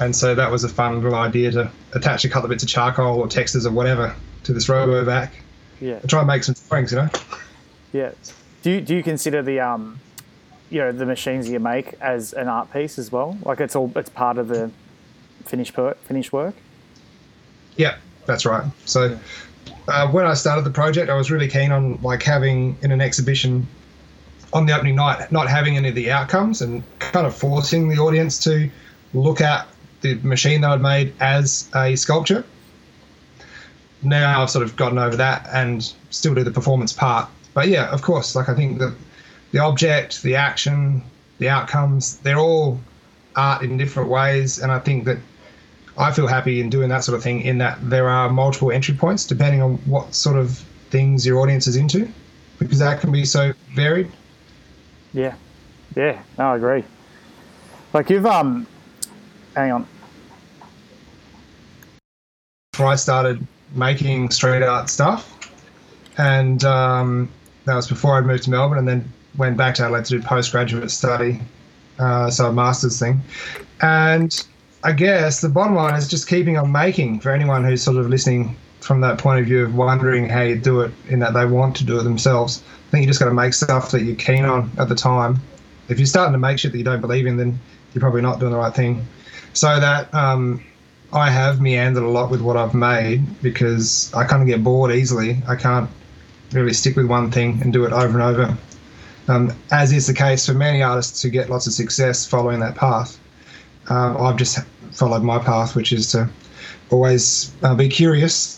and 0.00 0.14
so 0.14 0.34
that 0.34 0.50
was 0.50 0.62
a 0.62 0.68
fun 0.68 1.02
little 1.02 1.14
idea 1.14 1.50
to 1.50 1.70
attach 1.94 2.24
a 2.24 2.28
couple 2.28 2.44
of 2.44 2.50
bits 2.50 2.62
of 2.62 2.68
charcoal 2.68 3.18
or 3.18 3.26
textures 3.26 3.66
or 3.66 3.72
whatever 3.72 4.14
to 4.44 4.52
this 4.52 4.68
robovac 4.68 5.30
Yeah, 5.80 5.94
and 5.94 6.10
try 6.10 6.20
and 6.20 6.28
make 6.28 6.44
some 6.44 6.54
drawings 6.68 6.92
you 6.92 6.98
know 6.98 7.10
yeah. 7.92 8.12
Do 8.62 8.70
you, 8.70 8.80
do 8.80 8.96
you 8.96 9.02
consider 9.02 9.42
the 9.42 9.60
um, 9.60 10.00
you 10.70 10.78
know, 10.78 10.92
the 10.92 11.06
machines 11.06 11.48
you 11.48 11.58
make 11.58 11.94
as 12.00 12.32
an 12.32 12.48
art 12.48 12.72
piece 12.72 12.98
as 12.98 13.10
well? 13.10 13.38
Like 13.42 13.60
it's 13.60 13.74
all 13.74 13.90
it's 13.96 14.10
part 14.10 14.38
of 14.38 14.48
the 14.48 14.70
finished 15.44 15.74
per, 15.74 15.94
finished 15.94 16.32
work. 16.32 16.54
Yeah, 17.76 17.96
that's 18.26 18.44
right. 18.44 18.64
So 18.84 19.18
uh, 19.86 20.10
when 20.10 20.26
I 20.26 20.34
started 20.34 20.64
the 20.64 20.70
project, 20.70 21.10
I 21.10 21.14
was 21.14 21.30
really 21.30 21.48
keen 21.48 21.72
on 21.72 22.00
like 22.02 22.22
having 22.22 22.76
in 22.82 22.90
an 22.90 23.00
exhibition 23.00 23.66
on 24.52 24.66
the 24.66 24.74
opening 24.74 24.96
night, 24.96 25.30
not 25.30 25.48
having 25.48 25.76
any 25.76 25.88
of 25.90 25.94
the 25.94 26.10
outcomes 26.10 26.62
and 26.62 26.82
kind 26.98 27.26
of 27.26 27.34
forcing 27.34 27.88
the 27.88 27.98
audience 27.98 28.42
to 28.44 28.70
look 29.14 29.40
at 29.40 29.66
the 30.00 30.14
machine 30.16 30.60
that 30.62 30.70
I'd 30.70 30.80
made 30.80 31.12
as 31.20 31.68
a 31.74 31.96
sculpture. 31.96 32.44
Now 34.02 34.42
I've 34.42 34.50
sort 34.50 34.64
of 34.64 34.76
gotten 34.76 34.98
over 34.98 35.16
that 35.16 35.48
and 35.52 35.92
still 36.10 36.34
do 36.34 36.44
the 36.44 36.50
performance 36.50 36.92
part. 36.92 37.28
But 37.52 37.68
yeah, 37.68 37.90
of 37.90 38.02
course, 38.02 38.34
like 38.34 38.48
I 38.48 38.54
think 38.54 38.78
that 38.78 38.94
the 39.52 39.58
object, 39.58 40.22
the 40.22 40.36
action, 40.36 41.02
the 41.38 41.48
outcomes, 41.48 42.18
they're 42.18 42.38
all 42.38 42.80
art 43.34 43.62
in 43.62 43.76
different 43.76 44.08
ways. 44.08 44.58
And 44.58 44.70
I 44.70 44.78
think 44.78 45.04
that 45.04 45.18
I 45.96 46.12
feel 46.12 46.26
happy 46.26 46.60
in 46.60 46.70
doing 46.70 46.88
that 46.90 47.04
sort 47.04 47.16
of 47.16 47.22
thing 47.22 47.42
in 47.42 47.58
that 47.58 47.78
there 47.82 48.08
are 48.08 48.30
multiple 48.30 48.70
entry 48.70 48.94
points 48.94 49.26
depending 49.26 49.62
on 49.62 49.74
what 49.78 50.14
sort 50.14 50.36
of 50.36 50.58
things 50.90 51.26
your 51.26 51.40
audience 51.40 51.66
is 51.66 51.76
into 51.76 52.08
because 52.58 52.78
that 52.78 53.00
can 53.00 53.10
be 53.10 53.24
so 53.24 53.52
varied. 53.74 54.10
Yeah, 55.12 55.34
yeah. 55.96 56.20
No, 56.38 56.52
I 56.52 56.56
agree. 56.56 56.84
Like 57.92 58.10
you've 58.10 58.26
um, 58.26 58.66
hang 59.54 59.72
on. 59.72 59.86
Before 62.72 62.86
I 62.86 62.96
started 62.96 63.46
making 63.74 64.30
street 64.30 64.62
art 64.62 64.90
stuff, 64.90 65.52
and 66.18 66.62
um, 66.64 67.28
that 67.64 67.74
was 67.74 67.88
before 67.88 68.18
I'd 68.18 68.26
moved 68.26 68.44
to 68.44 68.50
Melbourne 68.50 68.78
and 68.78 68.88
then 68.88 69.12
went 69.36 69.56
back 69.56 69.74
to 69.76 69.84
Adelaide 69.84 70.04
to 70.06 70.18
do 70.18 70.22
postgraduate 70.22 70.90
study, 70.90 71.40
uh, 71.98 72.30
so 72.30 72.46
a 72.46 72.52
master's 72.52 72.98
thing. 72.98 73.20
And 73.80 74.44
I 74.84 74.92
guess 74.92 75.40
the 75.40 75.48
bottom 75.48 75.74
line 75.74 75.94
is 75.94 76.08
just 76.08 76.28
keeping 76.28 76.56
on 76.56 76.70
making 76.70 77.20
for 77.20 77.30
anyone 77.30 77.64
who's 77.64 77.82
sort 77.82 77.96
of 77.96 78.08
listening 78.08 78.56
from 78.80 79.00
that 79.00 79.18
point 79.18 79.40
of 79.40 79.46
view 79.46 79.64
of 79.64 79.74
wondering 79.74 80.28
how 80.28 80.42
you 80.42 80.56
do 80.56 80.80
it 80.80 80.92
in 81.08 81.18
that 81.20 81.34
they 81.34 81.44
want 81.44 81.76
to 81.76 81.84
do 81.84 81.98
it 81.98 82.04
themselves. 82.04 82.62
I 82.88 82.90
think 82.90 83.02
you 83.02 83.08
just 83.08 83.20
got 83.20 83.26
to 83.26 83.34
make 83.34 83.52
stuff 83.52 83.90
that 83.90 84.02
you're 84.02 84.16
keen 84.16 84.44
on 84.44 84.70
at 84.78 84.88
the 84.88 84.94
time. 84.94 85.40
If 85.88 85.98
you're 85.98 86.06
starting 86.06 86.32
to 86.32 86.38
make 86.38 86.58
shit 86.58 86.72
that 86.72 86.78
you 86.78 86.84
don't 86.84 87.00
believe 87.00 87.26
in, 87.26 87.36
then 87.36 87.58
you're 87.92 88.00
probably 88.00 88.22
not 88.22 88.40
doing 88.40 88.52
the 88.52 88.58
right 88.58 88.74
thing. 88.74 89.06
So 89.52 89.80
that 89.80 90.12
um, 90.14 90.62
I 91.12 91.30
have 91.30 91.60
meandered 91.60 92.02
a 92.02 92.08
lot 92.08 92.30
with 92.30 92.40
what 92.40 92.56
I've 92.56 92.74
made 92.74 93.42
because 93.42 94.12
I 94.14 94.24
kind 94.24 94.42
of 94.42 94.48
get 94.48 94.62
bored 94.62 94.92
easily. 94.92 95.42
I 95.48 95.56
can't 95.56 95.90
really 96.52 96.72
stick 96.72 96.96
with 96.96 97.06
one 97.06 97.30
thing 97.30 97.60
and 97.62 97.72
do 97.72 97.84
it 97.84 97.92
over 97.92 98.20
and 98.20 98.22
over. 98.22 98.56
Um, 99.28 99.52
as 99.70 99.92
is 99.92 100.06
the 100.06 100.14
case 100.14 100.46
for 100.46 100.54
many 100.54 100.82
artists 100.82 101.22
who 101.22 101.28
get 101.28 101.50
lots 101.50 101.66
of 101.66 101.72
success 101.72 102.26
following 102.26 102.60
that 102.60 102.74
path. 102.74 103.18
Uh, 103.90 104.16
I've 104.18 104.36
just 104.36 104.58
followed 104.92 105.22
my 105.22 105.38
path, 105.38 105.74
which 105.74 105.92
is 105.92 106.10
to 106.12 106.28
always 106.90 107.52
uh, 107.62 107.74
be 107.74 107.88
curious, 107.88 108.57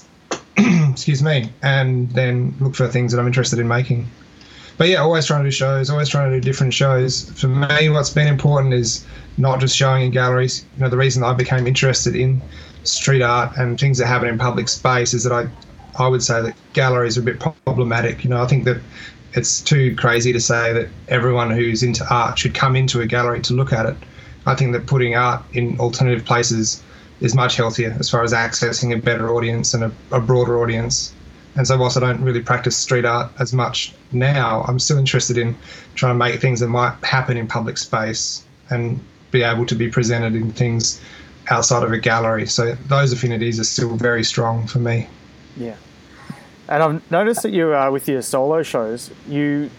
excuse 1.00 1.22
me, 1.22 1.50
and 1.62 2.10
then 2.10 2.54
look 2.60 2.74
for 2.74 2.86
things 2.86 3.10
that 3.10 3.18
I'm 3.18 3.26
interested 3.26 3.58
in 3.58 3.66
making. 3.66 4.06
But 4.76 4.88
yeah, 4.88 4.98
always 4.98 5.24
trying 5.24 5.44
to 5.44 5.48
do 5.48 5.50
shows, 5.50 5.88
always 5.88 6.10
trying 6.10 6.30
to 6.30 6.38
do 6.38 6.42
different 6.42 6.74
shows. 6.74 7.30
For 7.40 7.48
me, 7.48 7.88
what's 7.88 8.10
been 8.10 8.28
important 8.28 8.74
is 8.74 9.06
not 9.38 9.60
just 9.60 9.74
showing 9.74 10.04
in 10.04 10.10
galleries. 10.10 10.66
You 10.76 10.82
know, 10.82 10.90
the 10.90 10.98
reason 10.98 11.22
I 11.22 11.32
became 11.32 11.66
interested 11.66 12.14
in 12.14 12.42
street 12.84 13.22
art 13.22 13.56
and 13.56 13.80
things 13.80 13.96
that 13.96 14.08
happen 14.08 14.28
in 14.28 14.36
public 14.36 14.68
space 14.68 15.14
is 15.14 15.24
that 15.24 15.32
I, 15.32 15.48
I 15.98 16.06
would 16.06 16.22
say 16.22 16.42
that 16.42 16.54
galleries 16.74 17.16
are 17.16 17.22
a 17.22 17.24
bit 17.24 17.40
problematic. 17.40 18.22
You 18.22 18.28
know, 18.28 18.42
I 18.42 18.46
think 18.46 18.64
that 18.64 18.82
it's 19.32 19.62
too 19.62 19.96
crazy 19.96 20.34
to 20.34 20.40
say 20.40 20.74
that 20.74 20.88
everyone 21.08 21.50
who's 21.50 21.82
into 21.82 22.06
art 22.10 22.38
should 22.38 22.54
come 22.54 22.76
into 22.76 23.00
a 23.00 23.06
gallery 23.06 23.40
to 23.40 23.54
look 23.54 23.72
at 23.72 23.86
it. 23.86 23.96
I 24.44 24.54
think 24.54 24.72
that 24.72 24.86
putting 24.86 25.14
art 25.14 25.42
in 25.54 25.80
alternative 25.80 26.26
places 26.26 26.82
is 27.20 27.34
much 27.34 27.56
healthier 27.56 27.96
as 27.98 28.10
far 28.10 28.22
as 28.22 28.32
accessing 28.32 28.94
a 28.94 29.00
better 29.00 29.30
audience 29.30 29.74
and 29.74 29.84
a, 29.84 29.92
a 30.10 30.20
broader 30.20 30.60
audience. 30.60 31.14
And 31.56 31.66
so, 31.66 31.76
whilst 31.76 31.96
I 31.96 32.00
don't 32.00 32.22
really 32.22 32.40
practice 32.40 32.76
street 32.76 33.04
art 33.04 33.32
as 33.38 33.52
much 33.52 33.92
now, 34.12 34.64
I'm 34.68 34.78
still 34.78 34.98
interested 34.98 35.36
in 35.36 35.56
trying 35.94 36.14
to 36.14 36.18
make 36.18 36.40
things 36.40 36.60
that 36.60 36.68
might 36.68 36.94
happen 37.04 37.36
in 37.36 37.46
public 37.46 37.76
space 37.76 38.44
and 38.70 39.00
be 39.30 39.42
able 39.42 39.66
to 39.66 39.74
be 39.74 39.88
presented 39.88 40.34
in 40.34 40.52
things 40.52 41.00
outside 41.50 41.82
of 41.82 41.92
a 41.92 41.98
gallery. 41.98 42.46
So, 42.46 42.74
those 42.86 43.12
affinities 43.12 43.58
are 43.58 43.64
still 43.64 43.96
very 43.96 44.22
strong 44.22 44.66
for 44.66 44.78
me. 44.78 45.08
Yeah. 45.56 45.76
And 46.68 46.82
I've 46.84 47.10
noticed 47.10 47.42
that 47.42 47.50
you, 47.50 47.74
uh, 47.74 47.90
with 47.90 48.08
your 48.08 48.22
solo 48.22 48.62
shows, 48.62 49.10
you 49.26 49.70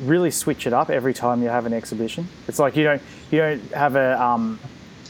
really 0.00 0.30
switch 0.30 0.66
it 0.66 0.72
up 0.72 0.90
every 0.90 1.14
time 1.14 1.42
you 1.42 1.48
have 1.48 1.66
an 1.66 1.72
exhibition. 1.72 2.26
It's 2.48 2.58
like 2.58 2.76
you 2.76 2.84
don't 2.84 3.02
you 3.30 3.38
don't 3.38 3.60
have 3.72 3.94
a 3.96 4.20
um, 4.20 4.58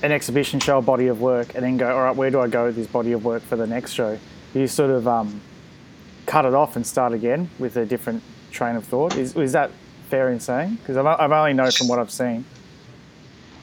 an 0.03 0.13
exhibition 0.13 0.61
show 0.61 0.79
a 0.79 0.83
body 0.83 1.07
of 1.07 1.21
work 1.21 1.55
and 1.55 1.65
then 1.65 1.77
go, 1.77 1.95
all 1.95 2.03
right, 2.03 2.17
where 2.17 2.31
do 2.31 2.41
I 2.41 2.49
go 2.49 2.67
with 2.67 2.77
this 2.77 2.87
body 2.87 3.13
of 3.13 3.25
work 3.25 3.43
for 3.43 3.57
the 3.57 3.67
next 3.67 3.93
show? 3.93 4.19
You 4.55 4.67
sort 4.67 4.91
of 4.91 5.07
um, 5.07 5.41
cut 6.27 6.45
it 6.45 6.55
off 6.55 6.77
and 6.77 6.87
start 6.87 7.13
again 7.13 7.49
with 7.59 7.77
a 7.77 7.87
different 7.87 8.23
train 8.51 8.77
of 8.77 8.85
thought. 8.85 9.17
Is 9.17 9.37
is 9.37 9.53
that 9.53 9.71
fair 10.09 10.31
in 10.31 10.41
saying? 10.41 10.75
Because 10.77 10.97
I've, 10.97 11.07
I've 11.07 11.33
only 11.33 11.55
know 11.55 11.71
from 11.71 11.89
what 11.89 11.99
I've 11.99 12.11
seen. 12.11 12.45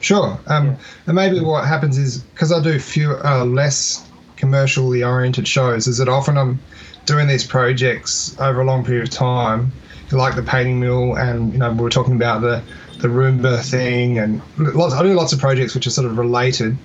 Sure. 0.00 0.38
Um, 0.46 0.66
yeah. 0.66 0.76
And 1.06 1.14
maybe 1.14 1.40
what 1.40 1.66
happens 1.66 1.98
is 1.98 2.18
because 2.18 2.52
I 2.52 2.62
do 2.62 2.78
fewer, 2.78 3.24
uh, 3.24 3.44
less 3.44 4.08
commercially 4.36 5.04
oriented 5.04 5.46
shows, 5.46 5.86
is 5.86 5.98
that 5.98 6.08
often 6.08 6.38
I'm 6.38 6.58
doing 7.04 7.28
these 7.28 7.46
projects 7.46 8.34
over 8.40 8.62
a 8.62 8.64
long 8.64 8.84
period 8.84 9.04
of 9.04 9.10
time, 9.10 9.72
like 10.12 10.34
the 10.34 10.42
painting 10.42 10.80
mill, 10.80 11.16
and 11.16 11.52
you 11.52 11.58
know 11.58 11.72
we 11.72 11.82
were 11.82 11.90
talking 11.90 12.14
about 12.14 12.40
the 12.40 12.62
the 12.98 13.08
Roomba 13.08 13.62
thing, 13.68 14.18
and 14.18 14.42
lots. 14.58 14.94
I 14.94 15.02
do 15.02 15.14
lots 15.14 15.32
of 15.32 15.40
projects 15.40 15.74
which 15.74 15.86
are 15.86 15.90
sort 15.90 16.06
of 16.06 16.18
related, 16.18 16.76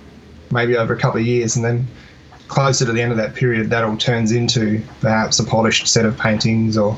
maybe 0.51 0.77
over 0.77 0.93
a 0.93 0.97
couple 0.97 1.19
of 1.19 1.25
years, 1.25 1.55
and 1.55 1.65
then 1.65 1.87
closer 2.47 2.85
to 2.85 2.91
the 2.91 3.01
end 3.01 3.11
of 3.11 3.17
that 3.17 3.33
period, 3.33 3.69
that 3.71 3.83
all 3.83 3.97
turns 3.97 4.31
into 4.31 4.81
perhaps 5.01 5.39
a 5.39 5.43
polished 5.43 5.87
set 5.87 6.05
of 6.05 6.17
paintings 6.17 6.77
or 6.77 6.97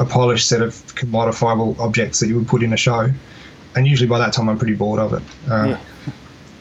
a 0.00 0.04
polished 0.04 0.48
set 0.48 0.60
of 0.60 0.74
commodifiable 0.94 1.78
objects 1.78 2.20
that 2.20 2.28
you 2.28 2.36
would 2.36 2.48
put 2.48 2.62
in 2.62 2.72
a 2.72 2.76
show. 2.76 3.10
And 3.76 3.86
usually 3.86 4.08
by 4.08 4.18
that 4.18 4.32
time, 4.32 4.48
I'm 4.48 4.58
pretty 4.58 4.74
bored 4.74 4.98
of 4.98 5.12
it. 5.12 5.22
Uh, 5.48 5.66
yeah. 5.66 5.80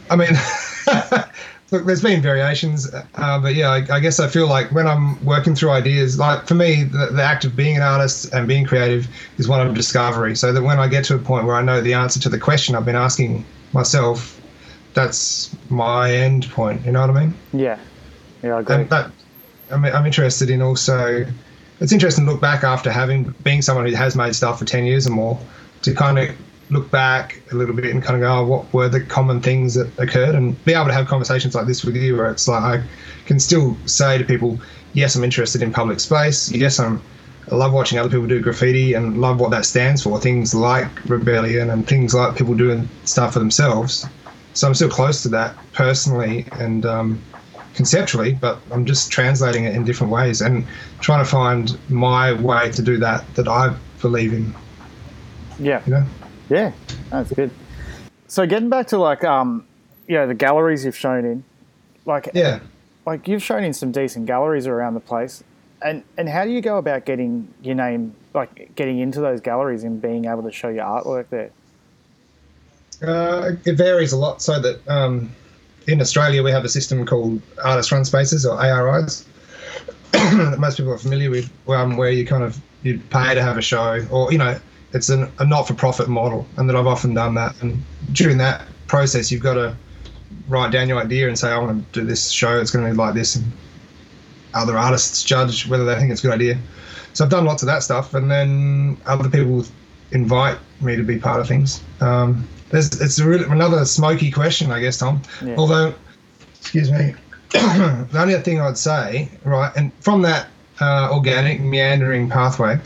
I 0.10 0.16
mean, 0.16 0.30
look, 1.72 1.86
there's 1.86 2.02
been 2.02 2.22
variations, 2.22 2.94
uh, 2.94 3.40
but 3.40 3.56
yeah, 3.56 3.70
I, 3.70 3.96
I, 3.96 4.00
guess 4.00 4.20
I 4.20 4.28
feel 4.28 4.48
like 4.48 4.72
when 4.72 4.88
I'm 4.88 5.24
working 5.26 5.56
through 5.56 5.72
ideas, 5.72 6.18
like 6.18 6.48
for 6.48 6.56
me, 6.56 6.84
the, 6.84 7.10
the, 7.12 7.24
act 7.24 7.44
of 7.46 7.56
being 7.56 7.76
an 7.76 7.82
artist 7.82 8.34
and 8.34 8.48
being 8.48 8.66
creative 8.66 9.08
is 9.38 9.48
one 9.48 9.66
of 9.66 9.74
discovery. 9.74 10.36
So 10.36 10.54
that 10.54 10.64
when 10.64 10.80
I 10.80 10.88
get 10.88 11.04
to 11.06 11.16
a 11.16 11.20
point 11.20 11.46
where 11.46 11.56
I 11.56 11.62
know 11.62 11.82
the 11.82 11.94
answer 11.94 12.20
to 12.22 12.30
the 12.30 12.40
question 12.40 12.76
I've 12.76 12.86
been 12.86 12.96
asking 12.96 13.46
myself, 13.74 14.40
that's 14.94 15.56
my 15.70 16.14
end 16.14 16.50
point. 16.52 16.86
You 16.86 16.92
know 16.94 17.02
what 17.02 17.10
I 17.10 17.26
mean? 17.26 17.34
Yeah, 17.54 17.78
yeah, 18.44 18.56
I 18.56 18.60
agree. 18.62 18.76
And 18.76 18.90
that, 18.90 19.12
I'm, 19.70 19.84
I'm 19.86 20.06
interested 20.06 20.50
in 20.50 20.62
also. 20.62 21.26
It's 21.80 21.92
interesting 21.92 22.26
to 22.26 22.32
look 22.32 22.42
back 22.42 22.64
after 22.64 22.92
having 22.92 23.36
being 23.44 23.62
someone 23.62 23.86
who 23.86 23.94
has 23.94 24.16
made 24.16 24.36
stuff 24.36 24.58
for 24.58 24.66
ten 24.66 24.86
years 24.86 25.06
or 25.06 25.12
more 25.12 25.40
to 25.84 25.94
kind 25.94 26.18
of 26.18 26.36
look 26.70 26.92
back 26.92 27.42
a 27.52 27.56
little 27.56 27.76
bit 27.76 27.86
and 27.86 28.04
kind 28.04 28.16
of 28.16 28.22
go, 28.22 28.40
oh, 28.40 28.46
what 28.46 28.74
were 28.74 28.90
the 28.90 29.02
common 29.02 29.42
things 29.42 29.74
that 29.76 29.88
occurred, 29.98 30.36
and 30.36 30.64
be 30.66 30.74
able 30.74 30.88
to 30.88 30.94
have 30.94 31.08
conversations 31.08 31.56
like 31.56 31.68
this 31.68 31.84
with 31.84 31.96
you, 31.96 32.16
where 32.18 32.30
it's 32.30 32.48
like 32.48 32.64
I 32.64 32.84
can 33.26 33.40
still 33.40 33.78
say 33.86 34.18
to 34.18 34.24
people, 34.24 34.60
yes, 34.94 35.16
I'm 35.16 35.24
interested 35.24 35.62
in 35.62 35.72
public 35.72 36.00
space. 36.00 36.52
Yes, 36.52 36.80
I'm. 36.80 37.02
I 37.50 37.56
love 37.56 37.72
watching 37.72 37.98
other 37.98 38.10
people 38.10 38.28
do 38.28 38.42
graffiti 38.42 38.94
and 38.94 39.22
love 39.22 39.40
what 39.40 39.52
that 39.52 39.66
stands 39.66 40.04
for. 40.04 40.20
Things 40.20 40.54
like 40.54 40.90
rebellion 41.06 41.70
and 41.70 41.88
things 41.88 42.14
like 42.14 42.36
people 42.36 42.56
doing 42.56 42.90
stuff 43.06 43.34
for 43.34 43.40
themselves. 43.40 44.06
So 44.54 44.68
I'm 44.68 44.74
still 44.74 44.90
close 44.90 45.22
to 45.24 45.30
that 45.30 45.56
personally 45.72 46.46
and 46.54 46.86
um, 46.86 47.22
conceptually, 47.74 48.34
but 48.34 48.60
I'm 48.70 48.86
just 48.86 49.12
translating 49.12 49.64
it 49.64 49.76
in 49.76 49.86
different 49.86 50.12
ways 50.12 50.42
and 50.42 50.66
trying 51.00 51.24
to 51.24 51.30
find 51.30 51.78
my 51.90 52.34
way 52.34 52.70
to 52.72 52.82
do 52.82 52.98
that 52.98 53.24
that 53.36 53.48
I 53.48 53.74
believe 54.02 54.34
in. 54.34 54.54
Yeah. 55.60 55.82
You 55.86 55.94
know? 55.94 56.06
Yeah, 56.50 56.72
that's 57.10 57.32
good. 57.32 57.52
So 58.28 58.46
getting 58.46 58.70
back 58.70 58.88
to 58.88 58.98
like 58.98 59.24
um, 59.24 59.66
you 60.08 60.16
know, 60.16 60.28
the 60.28 60.34
galleries 60.34 60.86
you've 60.86 60.98
shown 60.98 61.26
in, 61.26 61.44
like 62.06 62.30
yeah, 62.34 62.60
like 63.06 63.28
you've 63.28 63.44
shown 63.44 63.64
in 63.64 63.74
some 63.74 63.92
decent 63.92 64.26
galleries 64.26 64.68
around 64.68 64.94
the 64.94 65.00
place, 65.00 65.44
and 65.82 66.04
and 66.18 66.30
how 66.30 66.46
do 66.46 66.52
you 66.52 66.62
go 66.62 66.78
about 66.78 67.06
getting 67.06 67.54
your 67.62 67.76
name, 67.76 68.16
like 68.34 68.76
getting 68.76 69.00
into 69.00 69.22
those 69.22 69.42
galleries 69.42 69.84
and 69.84 70.02
being 70.02 70.26
able 70.26 70.44
to 70.44 70.52
show 70.52 70.70
your 70.70 70.86
artwork 70.86 71.30
there? 71.30 71.52
Uh, 73.02 73.52
it 73.66 73.74
varies 73.74 74.12
a 74.12 74.18
lot. 74.18 74.42
So 74.42 74.60
that 74.60 74.88
um, 74.88 75.32
in 75.88 76.02
Australia 76.02 76.44
we 76.44 76.52
have 76.52 76.66
a 76.66 76.70
system 76.70 77.06
called 77.06 77.42
artist 77.64 77.92
run 77.92 78.06
spaces 78.06 78.46
or 78.46 78.60
ARIs 78.60 79.26
that 80.12 80.56
most 80.60 80.78
people 80.78 80.94
are 80.94 80.98
familiar 80.98 81.30
with, 81.30 81.52
um, 81.68 81.98
where 81.98 82.10
you 82.10 82.26
kind 82.26 82.44
of 82.44 82.60
you 82.84 83.00
pay 83.10 83.36
to 83.36 83.42
have 83.42 83.58
a 83.58 83.62
show, 83.62 84.06
or 84.12 84.32
you 84.32 84.38
know 84.38 84.60
it's 84.94 85.10
an, 85.10 85.32
a 85.40 85.46
not-for-profit 85.46 86.08
model, 86.08 86.48
and 86.58 86.70
that 86.70 86.76
I've 86.76 86.88
often 86.88 87.14
done 87.14 87.36
that. 87.36 87.62
And 87.62 87.84
during 88.14 88.38
that 88.38 88.68
process, 88.88 89.32
you've 89.32 89.44
got 89.44 89.56
to 89.56 89.76
write 90.48 90.72
down 90.72 90.88
your 90.88 91.00
idea 91.00 91.28
and 91.28 91.38
say, 91.38 91.50
I 91.50 91.58
want 91.58 91.94
to 91.94 92.00
do 92.00 92.06
this 92.06 92.30
show. 92.30 92.60
It's 92.60 92.72
going 92.72 92.86
to 92.86 92.92
be 92.92 92.98
like 92.98 93.14
this, 93.14 93.36
and 93.36 93.46
other 94.54 94.78
artists 94.78 95.24
judge 95.24 95.68
whether 95.68 95.86
they 95.86 95.96
think 95.96 96.12
it's 96.12 96.24
a 96.24 96.28
good 96.28 96.34
idea. 96.34 96.58
So 97.14 97.26
I've 97.26 97.32
done 97.32 97.46
lots 97.46 97.64
of 97.64 97.68
that 97.68 97.84
stuff, 97.84 98.14
and 98.14 98.30
then 98.30 98.98
other 99.06 99.30
people 99.30 99.66
invite 100.12 100.58
me 100.82 100.96
to 100.96 101.04
be 101.04 101.20
part 101.20 101.40
of 101.40 101.48
things. 101.48 101.84
Um, 102.00 102.48
there's, 102.70 103.02
it's 103.02 103.20
really, 103.20 103.46
another 103.46 103.86
smoky 103.86 104.32
question, 104.32 104.72
I 104.72 104.80
guess, 104.80 104.98
Tom. 104.98 105.22
Yeah. 105.44 105.56
Although, 105.58 105.94
excuse 106.60 106.92
me, 106.92 107.14
the 107.50 108.10
only 108.14 108.36
thing 108.36 108.62
I'd 108.62 108.78
say, 108.78 109.30
right, 109.44 109.72
and 109.76 109.92
from 110.02 110.22
that 110.24 110.48
uh, 110.80 111.10
organic 111.12 111.60
meandering 111.62 112.30
pathway 112.30 112.80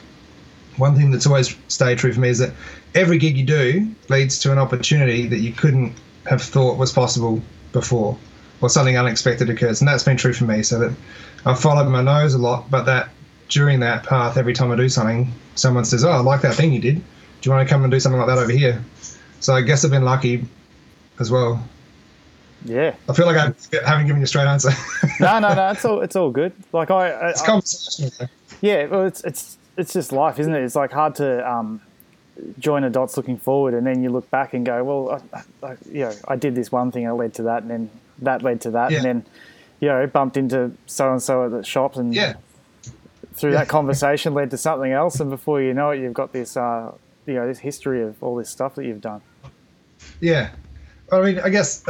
one 0.78 0.96
thing 0.96 1.12
that's 1.12 1.28
always 1.28 1.56
stayed 1.68 1.98
true 1.98 2.14
for 2.14 2.20
me 2.20 2.30
is 2.30 2.40
that 2.40 2.54
every 2.96 3.18
gig 3.18 3.38
you 3.38 3.46
do 3.46 3.88
leads 4.10 4.40
to 4.40 4.52
an 4.52 4.58
opportunity 4.58 5.28
that 5.28 5.40
you 5.40 5.52
couldn't 5.52 5.94
have 6.26 6.42
thought 6.42 6.78
was 6.78 6.92
possible 6.92 7.42
before, 7.72 8.18
or 8.62 8.70
something 8.70 8.98
unexpected 8.98 9.50
occurs, 9.50 9.82
and 9.82 9.88
that's 9.88 10.04
been 10.04 10.18
true 10.18 10.34
for 10.34 10.46
me. 10.46 10.64
So 10.64 10.80
that 10.80 10.94
I've 11.46 11.60
followed 11.60 11.90
my 11.90 12.02
nose 12.02 12.34
a 12.34 12.38
lot, 12.38 12.70
but 12.70 12.84
that 12.84 13.10
during 13.50 13.80
that 13.82 14.04
path, 14.04 14.38
every 14.38 14.54
time 14.54 14.72
I 14.72 14.76
do 14.76 14.90
something, 14.90 15.32
someone 15.56 15.86
says, 15.86 16.06
"Oh, 16.06 16.12
I 16.12 16.20
like 16.20 16.42
that 16.42 16.56
thing 16.56 16.74
you 16.74 16.80
did. 16.80 16.96
Do 16.96 17.50
you 17.50 17.52
want 17.52 17.68
to 17.68 17.74
come 17.74 17.84
and 17.84 17.92
do 17.92 18.00
something 18.00 18.20
like 18.20 18.28
that 18.28 18.38
over 18.38 18.52
here?" 18.52 18.84
So 19.40 19.56
I 19.56 19.62
guess 19.62 19.84
I've 19.84 19.92
been 19.92 20.06
lucky 20.06 20.46
as 21.20 21.32
well. 21.32 21.64
Yeah. 22.64 22.96
I 23.10 23.14
feel 23.14 23.26
like 23.26 23.38
I 23.38 23.54
haven't 23.88 24.06
given 24.06 24.22
you 24.22 24.26
a 24.26 24.28
straight 24.28 24.46
answer. 24.46 24.70
no, 25.20 25.40
no, 25.40 25.54
no. 25.54 25.72
It's 25.72 25.84
all 25.84 26.02
it's 26.02 26.16
all 26.16 26.30
good. 26.30 26.54
Like 26.72 26.92
I, 26.92 27.10
I 27.10 27.30
it's 27.30 27.42
conversational. 27.42 28.30
Yeah, 28.62 28.86
well, 28.86 29.06
it's 29.06 29.24
it's 29.24 29.58
it's 29.78 29.94
just 29.94 30.12
life, 30.12 30.40
isn't 30.40 30.54
it? 30.54 30.64
It's 30.64 30.76
like 30.76 30.92
hard 30.92 31.16
to 31.16 31.50
um, 31.50 31.82
join 32.60 32.84
the 32.84 32.90
dots 32.90 33.18
looking 33.18 33.38
forward, 33.38 33.74
and 33.74 33.86
then 33.86 34.04
you 34.04 34.10
look 34.10 34.30
back 34.30 34.54
and 34.54 34.66
go, 34.66 34.84
well, 34.84 35.24
I, 35.34 35.44
I, 35.66 35.78
you 35.92 36.02
know, 36.02 36.14
I 36.28 36.36
did 36.36 36.56
this 36.56 36.72
one 36.72 36.92
thing, 36.92 37.04
it 37.04 37.12
led 37.12 37.34
to 37.36 37.44
that, 37.44 37.64
and 37.64 37.72
then 37.72 37.90
that 38.20 38.42
led 38.42 38.62
to 38.62 38.72
that, 38.72 38.92
yeah. 38.92 38.98
and 38.98 39.06
then 39.06 39.26
you 39.80 39.88
know, 39.88 40.06
bumped 40.08 40.38
into 40.38 40.72
so 40.86 41.12
and 41.12 41.22
so 41.22 41.46
at 41.46 41.52
the 41.52 41.64
shop, 41.64 41.96
and 41.96 42.14
yeah. 42.14 42.36
through 43.34 43.52
that 43.52 43.68
conversation 43.78 44.34
led 44.34 44.52
to 44.52 44.58
something 44.58 44.92
else, 44.92 45.20
and 45.20 45.30
before 45.30 45.62
you 45.62 45.74
know 45.74 45.92
it, 45.92 46.00
you've 46.00 46.14
got 46.14 46.32
this, 46.34 46.56
uh, 46.56 46.92
you 47.26 47.34
know, 47.34 47.48
this 47.48 47.60
history 47.60 48.04
of 48.04 48.22
all 48.24 48.36
this 48.36 48.50
stuff 48.50 48.76
that 48.76 48.86
you've 48.86 49.02
done. 49.02 49.22
Yeah, 50.20 50.52
I 51.12 51.22
mean, 51.22 51.40
I 51.40 51.50
guess. 51.50 51.84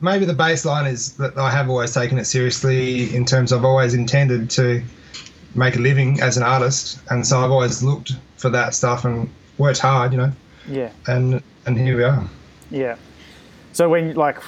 maybe 0.00 0.24
the 0.24 0.34
baseline 0.34 0.90
is 0.90 1.12
that 1.16 1.38
I 1.38 1.48
have 1.48 1.70
always 1.70 1.94
taken 1.94 2.18
it 2.18 2.24
seriously 2.24 3.14
in 3.14 3.24
terms 3.24 3.52
of 3.52 3.64
always 3.64 3.94
intended 3.94 4.50
to 4.50 4.82
make 5.56 5.76
a 5.76 5.80
living 5.80 6.20
as 6.20 6.36
an 6.36 6.42
artist, 6.42 7.00
and 7.10 7.26
so 7.26 7.40
I've 7.40 7.50
always 7.50 7.82
looked 7.82 8.12
for 8.36 8.50
that 8.50 8.74
stuff 8.74 9.04
and 9.04 9.28
worked 9.58 9.78
hard, 9.80 10.12
you 10.12 10.18
know. 10.18 10.32
Yeah. 10.68 10.90
And 11.06 11.42
and 11.66 11.78
here 11.78 11.96
we 11.96 12.04
are. 12.04 12.24
Yeah. 12.70 12.96
So 13.72 13.88
when 13.88 14.14
like 14.14 14.38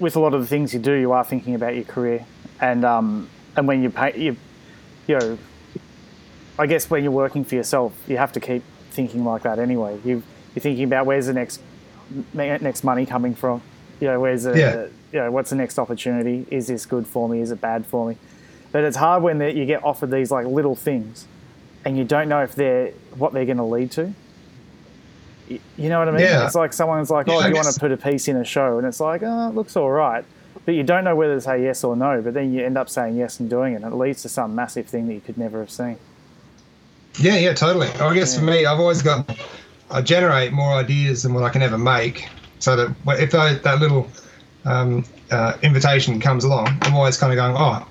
with 0.00 0.16
a 0.16 0.20
lot 0.20 0.34
of 0.34 0.40
the 0.40 0.46
things 0.46 0.72
you 0.74 0.80
do, 0.80 0.92
you 0.94 1.12
are 1.12 1.24
thinking 1.24 1.54
about 1.54 1.74
your 1.74 1.84
career, 1.84 2.24
and 2.60 2.84
um, 2.84 3.28
and 3.56 3.66
when 3.68 3.82
you 3.82 3.90
pay, 3.90 4.16
you, 4.18 4.36
you 5.06 5.18
know, 5.18 5.38
I 6.58 6.66
guess 6.66 6.88
when 6.90 7.02
you're 7.02 7.12
working 7.12 7.44
for 7.44 7.54
yourself, 7.54 7.92
you 8.06 8.16
have 8.16 8.32
to 8.32 8.40
keep 8.40 8.62
thinking 8.90 9.24
like 9.24 9.42
that 9.42 9.58
anyway. 9.58 9.98
You 10.04 10.22
you're 10.54 10.62
thinking 10.62 10.84
about 10.84 11.06
where's 11.06 11.26
the 11.26 11.32
next 11.32 11.60
next 12.32 12.84
money 12.84 13.06
coming 13.06 13.34
from. 13.34 13.60
You 14.00 14.08
know, 14.08 14.20
where's 14.20 14.44
the 14.44 14.58
Yeah. 14.58 14.86
you 15.12 15.18
know 15.24 15.30
what's 15.30 15.50
the 15.50 15.56
next 15.56 15.78
opportunity? 15.78 16.46
Is 16.50 16.66
this 16.66 16.86
good 16.86 17.06
for 17.06 17.28
me? 17.28 17.40
Is 17.40 17.50
it 17.50 17.60
bad 17.60 17.86
for 17.86 18.08
me? 18.08 18.16
But 18.74 18.82
it's 18.82 18.96
hard 18.96 19.22
when 19.22 19.40
you 19.40 19.66
get 19.66 19.84
offered 19.84 20.10
these 20.10 20.32
like 20.32 20.46
little 20.46 20.74
things, 20.74 21.28
and 21.84 21.96
you 21.96 22.02
don't 22.02 22.28
know 22.28 22.42
if 22.42 22.56
they're 22.56 22.88
what 23.14 23.32
they're 23.32 23.44
going 23.44 23.58
to 23.58 23.62
lead 23.62 23.92
to. 23.92 24.12
You 25.48 25.60
know 25.88 26.00
what 26.00 26.08
I 26.08 26.10
mean? 26.10 26.22
Yeah. 26.22 26.44
It's 26.44 26.56
like 26.56 26.72
someone's 26.72 27.08
like, 27.08 27.28
"Oh, 27.28 27.40
do 27.40 27.50
you 27.50 27.54
want 27.54 27.72
to 27.72 27.78
put 27.78 27.92
a 27.92 27.96
piece 27.96 28.26
in 28.26 28.36
a 28.36 28.44
show?" 28.44 28.78
And 28.78 28.84
it's 28.84 28.98
like, 28.98 29.22
"Oh, 29.22 29.48
it 29.48 29.54
looks 29.54 29.76
all 29.76 29.92
right," 29.92 30.24
but 30.64 30.74
you 30.74 30.82
don't 30.82 31.04
know 31.04 31.14
whether 31.14 31.36
to 31.36 31.40
say 31.40 31.62
yes 31.62 31.84
or 31.84 31.94
no. 31.94 32.20
But 32.20 32.34
then 32.34 32.52
you 32.52 32.64
end 32.64 32.76
up 32.76 32.90
saying 32.90 33.14
yes 33.14 33.38
and 33.38 33.48
doing 33.48 33.74
it, 33.74 33.82
and 33.82 33.92
it 33.92 33.96
leads 33.96 34.22
to 34.22 34.28
some 34.28 34.56
massive 34.56 34.88
thing 34.88 35.06
that 35.06 35.14
you 35.14 35.20
could 35.20 35.38
never 35.38 35.60
have 35.60 35.70
seen. 35.70 35.96
Yeah, 37.20 37.36
yeah, 37.36 37.52
totally. 37.52 37.86
I 37.86 38.12
guess 38.12 38.36
for 38.36 38.44
me, 38.44 38.66
I've 38.66 38.80
always 38.80 39.02
got, 39.02 39.38
I 39.88 40.02
generate 40.02 40.52
more 40.52 40.72
ideas 40.72 41.22
than 41.22 41.32
what 41.32 41.44
I 41.44 41.48
can 41.48 41.62
ever 41.62 41.78
make. 41.78 42.28
So 42.58 42.74
that 42.74 42.96
if 43.20 43.30
tho- 43.30 43.54
that 43.54 43.78
little 43.78 44.08
um, 44.64 45.04
uh, 45.30 45.58
invitation 45.62 46.18
comes 46.18 46.42
along, 46.42 46.76
I'm 46.82 46.96
always 46.96 47.16
kind 47.16 47.32
of 47.32 47.36
going, 47.36 47.54
oh, 47.56 47.86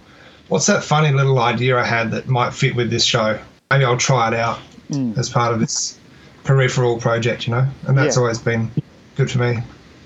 what's 0.49 0.65
that 0.67 0.83
funny 0.83 1.11
little 1.11 1.39
idea 1.39 1.77
I 1.77 1.85
had 1.85 2.11
that 2.11 2.27
might 2.27 2.53
fit 2.53 2.75
with 2.75 2.89
this 2.89 3.03
show? 3.05 3.39
Maybe 3.71 3.85
I'll 3.85 3.97
try 3.97 4.27
it 4.27 4.33
out 4.33 4.59
as 5.17 5.29
part 5.29 5.53
of 5.53 5.59
this 5.59 5.97
peripheral 6.43 6.99
project, 6.99 7.47
you 7.47 7.53
know? 7.53 7.65
And 7.87 7.97
that's 7.97 8.15
Yeah. 8.15 8.21
always 8.21 8.37
been 8.39 8.69
good 9.15 9.31
for 9.31 9.39
me. 9.39 9.59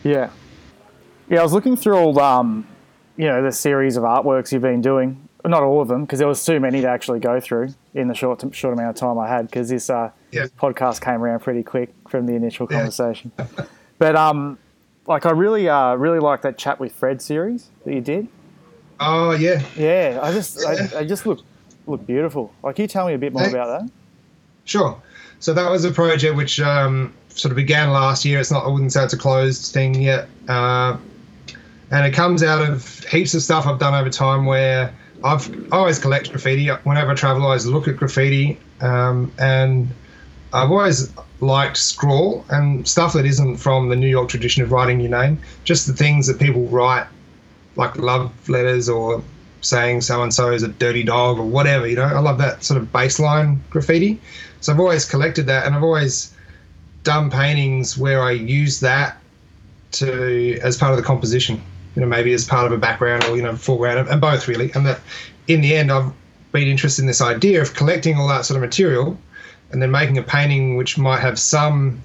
Yeah, 0.04 0.30
yeah. 1.30 1.40
I 1.40 1.44
was 1.44 1.52
looking 1.52 1.76
through 1.76 1.96
all, 1.98 2.20
um, 2.20 2.66
you 3.18 3.26
know, 3.26 3.42
the 3.44 3.52
series 3.52 3.98
of 3.98 4.04
artworks 4.04 4.52
you've 4.52 4.62
been 4.62 4.82
doing. 4.82 5.22
Not 5.46 5.64
all 5.64 5.82
of 5.82 5.88
them, 5.88 6.02
because 6.06 6.20
there 6.20 6.28
was 6.28 6.44
too 6.46 6.60
many 6.60 6.82
to 6.82 6.88
actually 6.88 7.20
go 7.20 7.40
through 7.40 7.70
in 7.94 8.08
the 8.10 8.14
short 8.14 8.44
short 8.54 8.74
amount 8.74 8.90
of 8.90 8.96
time 8.96 9.18
I 9.18 9.28
had. 9.28 9.46
Because 9.48 9.70
this 9.70 9.90
uh, 9.90 10.12
Yeah. 10.32 10.46
podcast 10.60 11.02
came 11.02 11.22
around 11.24 11.40
pretty 11.40 11.64
quick 11.64 11.94
from 12.10 12.26
the 12.26 12.34
initial 12.34 12.68
Yeah. 12.70 12.78
conversation. 12.78 13.32
but 13.98 14.16
um, 14.16 14.58
like 15.06 15.26
I 15.26 15.32
really 15.32 15.68
uh, 15.70 15.96
really 15.96 16.20
like 16.20 16.42
that 16.42 16.58
chat 16.58 16.80
with 16.80 16.92
Fred 16.94 17.22
series 17.22 17.70
that 17.86 17.94
you 17.94 18.02
did. 18.02 18.28
Oh, 19.00 19.32
yeah. 19.32 19.62
Yeah, 19.76 20.20
I 20.22 20.32
just 20.32 20.60
Yeah. 20.62 20.88
I, 20.96 21.00
I 21.00 21.06
just 21.06 21.26
look 21.26 21.40
look 21.86 22.06
beautiful. 22.06 22.54
Like, 22.64 22.76
can 22.76 22.84
you 22.84 22.88
tell 22.88 23.08
me 23.08 23.14
a 23.14 23.18
bit 23.18 23.34
more 23.34 23.44
Thanks. 23.44 23.54
about 23.56 23.82
that? 23.82 23.92
Sure. 24.66 25.02
So 25.40 25.54
that 25.54 25.70
was 25.70 25.86
a 25.86 25.92
project 25.92 26.36
which 26.36 26.60
um, 26.60 27.14
sort 27.30 27.52
of 27.52 27.56
began 27.56 27.92
last 27.92 28.26
year. 28.26 28.40
It's 28.40 28.52
not, 28.52 28.66
I 28.66 28.70
wouldn't 28.70 28.92
say 28.92 29.04
it's 29.04 29.14
a 29.14 29.18
closed 29.18 29.74
thing 29.74 29.96
yet. 29.96 30.28
Uh, 30.50 30.98
and 31.92 32.06
it 32.06 32.14
comes 32.14 32.44
out 32.44 32.68
of 32.68 33.04
heaps 33.06 33.34
of 33.34 33.42
stuff 33.42 33.66
I've 33.66 33.80
done 33.80 33.94
over 33.94 34.10
time 34.10 34.46
where 34.46 34.94
I've 35.24 35.50
I 35.72 35.78
always 35.78 36.00
collect 36.00 36.32
graffiti. 36.32 36.68
Whenever 36.68 37.12
I 37.12 37.16
travel, 37.16 37.44
I 37.44 37.46
always 37.46 37.66
look 37.66 37.88
at 37.88 37.96
graffiti. 37.96 38.60
Um, 38.82 39.32
and 39.38 39.88
I've 40.54 40.72
always 40.72 41.14
liked 41.40 41.78
scrawl 41.78 42.44
and 42.50 42.88
stuff 42.88 43.14
that 43.14 43.26
isn't 43.26 43.58
from 43.58 43.90
the 43.90 43.96
New 43.96 44.08
York 44.08 44.28
tradition 44.30 44.64
of 44.64 44.72
writing 44.72 45.00
your 45.00 45.12
name, 45.12 45.40
just 45.64 45.88
the 45.88 45.94
things 45.94 46.28
that 46.28 46.40
people 46.40 46.64
write, 46.68 47.08
like 47.78 47.96
love 47.98 48.32
letters 48.50 48.90
or 48.90 49.24
saying 49.62 50.02
so 50.02 50.22
and 50.24 50.34
so 50.34 50.52
is 50.52 50.64
a 50.64 50.68
dirty 50.68 51.04
dog 51.04 51.40
or 51.40 51.46
whatever, 51.46 51.88
you 51.88 51.96
know. 51.96 52.04
I 52.04 52.20
love 52.20 52.38
that 52.40 52.64
sort 52.64 52.82
of 52.82 52.92
baseline 52.92 53.60
graffiti. 53.70 54.20
So 54.62 54.74
I've 54.74 54.80
always 54.80 55.06
collected 55.06 55.46
that 55.48 55.66
and 55.66 55.76
I've 55.76 55.84
always 55.84 56.34
done 57.04 57.30
paintings 57.30 57.98
where 57.98 58.22
I 58.22 58.32
use 58.32 58.80
that 58.82 59.18
to 59.94 60.60
as 60.62 60.78
part 60.78 60.92
of 60.92 60.98
the 60.98 61.04
composition. 61.04 61.62
You 61.96 62.02
know, 62.02 62.08
maybe 62.08 62.32
as 62.34 62.46
part 62.46 62.68
of 62.68 62.72
a 62.72 62.78
background 62.78 63.24
or, 63.26 63.36
you 63.36 63.42
know, 63.42 63.56
foreground 63.56 64.08
and 64.08 64.22
both 64.22 64.48
really. 64.48 64.72
And 64.74 64.86
that 64.86 65.00
in 65.48 65.62
the 65.62 65.76
end 65.76 65.92
I've 65.92 66.12
been 66.52 66.68
interested 66.68 67.02
in 67.02 67.08
this 67.08 67.22
idea 67.22 67.62
of 67.62 67.74
collecting 67.74 68.18
all 68.18 68.28
that 68.28 68.46
sort 68.46 68.56
of 68.58 68.62
material 68.62 69.18
and 69.72 69.82
then 69.82 69.92
making 69.92 70.18
a 70.18 70.24
painting 70.24 70.78
which 70.78 70.98
might 70.98 71.20
have 71.20 71.40
some 71.40 72.02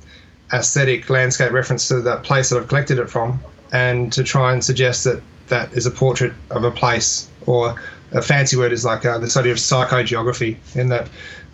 aesthetic 0.52 1.08
landscape 1.08 1.52
reference 1.52 1.88
to 1.88 2.00
that 2.00 2.22
place 2.22 2.50
that 2.50 2.58
I've 2.58 2.68
collected 2.68 2.98
it 2.98 3.08
from 3.08 3.40
and 3.72 4.12
to 4.12 4.22
try 4.22 4.52
and 4.52 4.64
suggest 4.64 5.04
that 5.04 5.22
that 5.48 5.72
is 5.72 5.86
a 5.86 5.90
portrait 5.90 6.32
of 6.50 6.64
a 6.64 6.70
place 6.70 7.28
or 7.46 7.74
a 8.12 8.22
fancy 8.22 8.56
word 8.56 8.72
is 8.72 8.84
like 8.84 9.04
uh, 9.04 9.18
the 9.18 9.28
study 9.28 9.50
of 9.50 9.56
psychogeography 9.56 10.56
in 10.74 10.88
that 10.88 11.08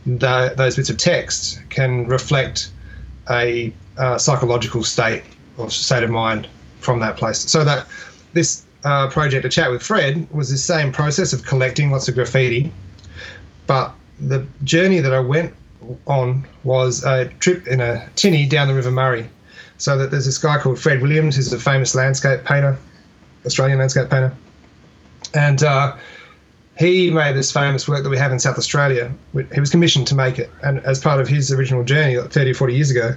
the, 0.07 0.55
those 0.57 0.77
bits 0.77 0.91
of 0.91 0.97
text 0.97 1.61
can 1.71 2.07
reflect 2.07 2.71
a 3.31 3.73
uh, 3.97 4.17
psychological 4.19 4.83
state 4.83 5.23
or 5.57 5.71
state 5.71 6.03
of 6.03 6.11
mind 6.11 6.49
from 6.81 7.01
that 7.01 7.17
place 7.17 7.39
so 7.39 7.65
that 7.65 7.87
this 8.33 8.65
uh, 8.85 9.09
project 9.09 9.45
a 9.45 9.49
chat 9.49 9.71
with 9.71 9.83
fred 9.83 10.27
was 10.33 10.51
the 10.51 10.57
same 10.57 10.93
process 10.93 11.33
of 11.33 11.45
collecting 11.45 11.91
lots 11.91 12.09
of 12.09 12.15
graffiti 12.15 12.73
but 13.67 13.93
the 14.21 14.47
journey 14.65 15.01
that 15.01 15.13
i 15.13 15.21
went 15.21 15.53
on 16.07 16.47
was 16.65 17.05
a 17.05 17.27
trip 17.41 17.67
in 17.67 17.81
a 17.81 18.09
tinny 18.17 18.47
down 18.47 18.69
the 18.69 18.75
River 18.75 18.91
Murray. 18.91 19.29
So 19.79 19.97
that 19.97 20.11
there's 20.11 20.25
this 20.27 20.39
guy 20.39 20.59
called 20.59 20.79
Fred 20.79 21.01
Williams, 21.01 21.37
who's 21.37 21.53
a 21.53 21.59
famous 21.59 21.95
landscape 21.95 22.45
painter, 22.45 22.77
Australian 23.49 23.79
landscape 23.79 24.09
painter, 24.09 24.33
and 25.35 25.63
uh, 25.63 25.97
he 26.79 27.11
made 27.11 27.35
this 27.35 27.51
famous 27.51 27.89
work 27.89 28.05
that 28.05 28.11
we 28.11 28.19
have 28.19 28.31
in 28.31 28.39
South 28.39 28.57
Australia. 28.57 29.13
He 29.53 29.61
was 29.61 29.71
commissioned 29.71 30.07
to 30.09 30.15
make 30.15 30.39
it, 30.39 30.51
and 30.63 30.79
as 30.81 31.01
part 31.01 31.21
of 31.21 31.27
his 31.27 31.53
original 31.53 31.83
journey, 31.83 32.17
like 32.17 32.31
30 32.31 32.53
or 32.53 32.55
40 32.55 32.75
years 32.75 32.91
ago, 32.91 33.17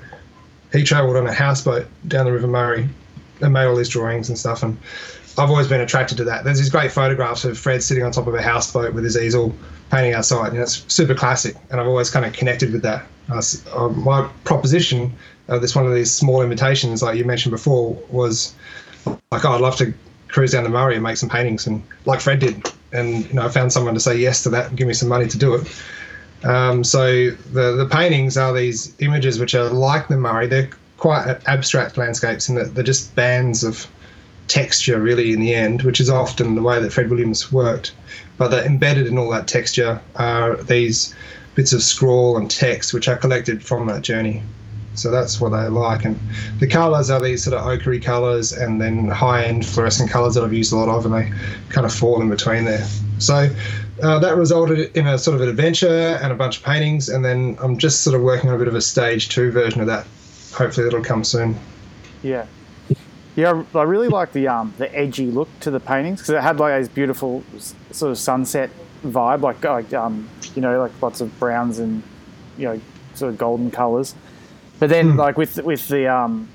he 0.71 0.83
travelled 0.83 1.15
on 1.15 1.27
a 1.27 1.33
houseboat 1.33 1.85
down 2.07 2.25
the 2.25 2.31
River 2.31 2.47
Murray 2.47 2.89
and 3.41 3.53
made 3.53 3.65
all 3.65 3.75
these 3.75 3.89
drawings 3.89 4.29
and 4.29 4.37
stuff. 4.37 4.63
And 4.63 4.77
I've 5.37 5.49
always 5.49 5.67
been 5.67 5.81
attracted 5.81 6.17
to 6.17 6.23
that. 6.25 6.43
There's 6.43 6.59
these 6.59 6.69
great 6.69 6.91
photographs 6.91 7.45
of 7.45 7.57
Fred 7.57 7.83
sitting 7.83 8.03
on 8.03 8.11
top 8.11 8.27
of 8.27 8.33
a 8.33 8.41
houseboat 8.41 8.93
with 8.93 9.03
his 9.03 9.17
easel 9.17 9.55
painting 9.91 10.13
outside. 10.13 10.53
You 10.53 10.59
know, 10.59 10.63
it's 10.63 10.85
super 10.93 11.13
classic, 11.13 11.55
and 11.69 11.79
I've 11.79 11.87
always 11.87 12.09
kind 12.09 12.25
of 12.25 12.33
connected 12.33 12.71
with 12.71 12.81
that. 12.81 13.05
Uh, 13.29 13.89
my 13.89 14.29
proposition 14.43 15.13
of 15.47 15.61
this 15.61 15.75
one 15.75 15.85
of 15.85 15.93
these 15.93 16.11
small 16.11 16.41
invitations, 16.41 17.03
like 17.03 17.17
you 17.17 17.25
mentioned 17.25 17.51
before, 17.51 17.97
was 18.09 18.55
like, 19.05 19.45
oh, 19.45 19.51
I'd 19.51 19.61
love 19.61 19.75
to 19.77 19.93
cruise 20.31 20.51
down 20.51 20.63
the 20.63 20.69
Murray 20.69 20.95
and 20.95 21.03
make 21.03 21.17
some 21.17 21.29
paintings, 21.29 21.67
and 21.67 21.83
like 22.05 22.21
Fred 22.21 22.39
did. 22.39 22.71
And 22.91 23.25
you 23.27 23.33
know, 23.33 23.45
I 23.45 23.49
found 23.49 23.71
someone 23.71 23.93
to 23.93 23.99
say 23.99 24.17
yes 24.17 24.43
to 24.43 24.49
that 24.49 24.69
and 24.69 24.77
give 24.77 24.87
me 24.87 24.93
some 24.93 25.09
money 25.09 25.27
to 25.27 25.37
do 25.37 25.55
it. 25.55 25.81
Um, 26.43 26.83
so 26.83 27.29
the 27.29 27.75
the 27.75 27.87
paintings 27.89 28.37
are 28.37 28.53
these 28.53 28.95
images 28.99 29.39
which 29.39 29.53
are 29.55 29.69
like 29.69 30.07
the 30.07 30.17
Murray. 30.17 30.47
They're 30.47 30.69
quite 30.97 31.39
abstract 31.47 31.97
landscapes 31.97 32.47
that 32.47 32.75
they're 32.75 32.83
just 32.83 33.15
bands 33.15 33.63
of 33.63 33.87
texture, 34.47 34.99
really, 34.99 35.33
in 35.33 35.39
the 35.39 35.53
end, 35.53 35.83
which 35.83 35.99
is 35.99 36.09
often 36.09 36.55
the 36.55 36.61
way 36.61 36.79
that 36.81 36.91
Fred 36.91 37.09
Williams 37.09 37.51
worked. 37.51 37.93
But 38.37 38.49
that 38.49 38.65
embedded 38.65 39.07
in 39.07 39.17
all 39.17 39.29
that 39.31 39.47
texture 39.47 40.01
are 40.15 40.55
these 40.57 41.13
bits 41.55 41.73
of 41.73 41.83
scrawl 41.83 42.37
and 42.37 42.49
text 42.49 42.93
which 42.93 43.07
are 43.07 43.17
collected 43.17 43.63
from 43.63 43.87
that 43.87 44.01
journey. 44.01 44.43
So 44.93 45.09
that's 45.09 45.39
what 45.39 45.49
they 45.49 45.67
like. 45.67 46.05
And 46.05 46.19
the 46.59 46.67
colours 46.67 47.09
are 47.09 47.21
these 47.21 47.43
sort 47.43 47.55
of 47.55 47.65
ochre 47.65 47.97
colours 47.99 48.51
and 48.51 48.81
then 48.81 49.07
high 49.07 49.45
end 49.45 49.65
fluorescent 49.65 50.09
colours 50.09 50.35
that 50.35 50.43
I've 50.43 50.53
used 50.53 50.73
a 50.73 50.75
lot 50.75 50.89
of, 50.89 51.05
and 51.05 51.13
they 51.13 51.31
kind 51.69 51.85
of 51.85 51.93
fall 51.93 52.21
in 52.21 52.29
between 52.29 52.65
there. 52.65 52.85
So 53.19 53.49
uh, 54.03 54.19
that 54.19 54.35
resulted 54.35 54.95
in 54.95 55.07
a 55.07 55.17
sort 55.17 55.35
of 55.35 55.41
an 55.41 55.49
adventure 55.49 56.19
and 56.21 56.31
a 56.31 56.35
bunch 56.35 56.57
of 56.57 56.63
paintings, 56.63 57.09
and 57.09 57.23
then 57.23 57.57
I'm 57.61 57.77
just 57.77 58.01
sort 58.01 58.15
of 58.15 58.21
working 58.21 58.49
on 58.49 58.55
a 58.55 58.59
bit 58.59 58.67
of 58.67 58.75
a 58.75 58.81
stage 58.81 59.29
two 59.29 59.51
version 59.51 59.79
of 59.81 59.87
that. 59.87 60.05
Hopefully 60.53 60.83
that'll 60.85 61.03
come 61.03 61.23
soon. 61.23 61.57
Yeah, 62.23 62.45
yeah. 63.35 63.63
I 63.73 63.83
really 63.83 64.09
like 64.09 64.33
the 64.33 64.47
um 64.47 64.73
the 64.77 64.93
edgy 64.93 65.27
look 65.27 65.47
to 65.61 65.71
the 65.71 65.79
paintings 65.79 66.19
because 66.19 66.31
it 66.31 66.41
had 66.41 66.59
like 66.59 66.81
this 66.81 66.89
beautiful 66.89 67.43
sort 67.91 68.11
of 68.11 68.17
sunset 68.17 68.69
vibe, 69.05 69.41
like 69.41 69.63
like 69.63 69.93
um 69.93 70.27
you 70.55 70.61
know 70.61 70.79
like 70.79 70.91
lots 71.01 71.21
of 71.21 71.37
browns 71.39 71.79
and 71.79 72.03
you 72.57 72.65
know 72.65 72.81
sort 73.13 73.31
of 73.31 73.37
golden 73.37 73.71
colours. 73.71 74.15
But 74.81 74.89
then 74.89 75.15
like 75.15 75.37
with 75.37 75.57
with 75.63 75.87
the 75.89 76.07
um 76.07 76.49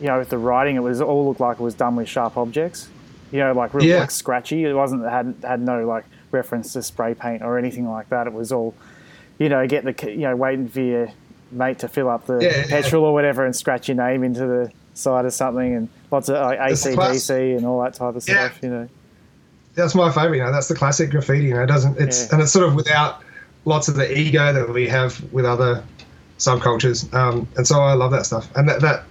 you 0.00 0.06
know 0.06 0.18
with 0.18 0.30
the 0.30 0.38
writing, 0.38 0.76
it 0.76 0.80
was 0.82 1.00
all 1.02 1.28
looked 1.28 1.38
like 1.40 1.60
it 1.60 1.62
was 1.62 1.74
done 1.74 1.96
with 1.96 2.08
sharp 2.08 2.36
objects. 2.38 2.88
You 3.30 3.40
know, 3.40 3.52
like 3.52 3.74
really 3.74 3.90
Yeah. 3.90 4.00
like 4.00 4.10
scratchy. 4.10 4.64
It 4.64 4.72
wasn't 4.72 5.04
had 5.04 5.34
had 5.42 5.60
no 5.60 5.86
like 5.86 6.04
reference 6.32 6.72
to 6.72 6.82
spray 6.82 7.12
paint 7.14 7.42
or 7.42 7.58
anything 7.58 7.86
like 7.86 8.08
that. 8.08 8.26
It 8.26 8.32
was 8.32 8.52
all 8.52 8.74
you 9.38 9.50
know 9.50 9.66
get 9.66 9.84
the 9.84 10.10
you 10.10 10.22
know 10.22 10.34
waiting 10.34 10.66
for 10.68 10.80
your 10.80 11.10
mate 11.52 11.78
to 11.80 11.88
fill 11.88 12.08
up 12.08 12.24
the 12.26 12.38
Yeah, 12.38 12.56
yeah. 12.56 12.66
petrol 12.68 13.04
or 13.04 13.12
whatever 13.12 13.44
and 13.44 13.54
scratch 13.54 13.86
your 13.88 13.96
name 13.98 14.24
into 14.24 14.40
the 14.46 14.72
side 14.94 15.26
of 15.26 15.34
something 15.34 15.74
and 15.74 15.88
lots 16.10 16.28
of 16.30 16.36
like 16.36 16.58
It's 16.72 16.86
a 16.86 16.94
class- 16.94 17.16
ACDC 17.30 17.56
and 17.58 17.66
all 17.66 17.82
that 17.82 17.92
type 17.94 18.16
of 18.16 18.26
Yeah. 18.26 18.48
stuff. 18.48 18.62
You 18.62 18.70
know. 18.70 18.88
That's 19.74 19.94
my 19.94 20.10
favourite. 20.10 20.38
You 20.38 20.44
know, 20.44 20.52
that's 20.52 20.68
the 20.68 20.74
classic 20.74 21.10
graffiti. 21.10 21.44
You 21.48 21.54
know, 21.54 21.62
it 21.64 21.66
doesn't 21.66 21.98
it's 22.00 22.22
Yeah. 22.24 22.28
and 22.32 22.42
it's 22.42 22.50
sort 22.50 22.66
of 22.66 22.74
without 22.74 23.20
lots 23.66 23.88
of 23.88 23.94
the 23.96 24.10
ego 24.18 24.54
that 24.54 24.70
we 24.72 24.88
have 24.88 25.22
with 25.32 25.44
other 25.44 25.82
subcultures. 26.38 27.12
Um, 27.14 27.46
and 27.56 27.66
so 27.66 27.80
I 27.80 27.94
love 27.94 28.10
that 28.12 28.26
stuff. 28.26 28.48
And 28.56 28.68
that, 28.68 28.80
that 28.80 29.04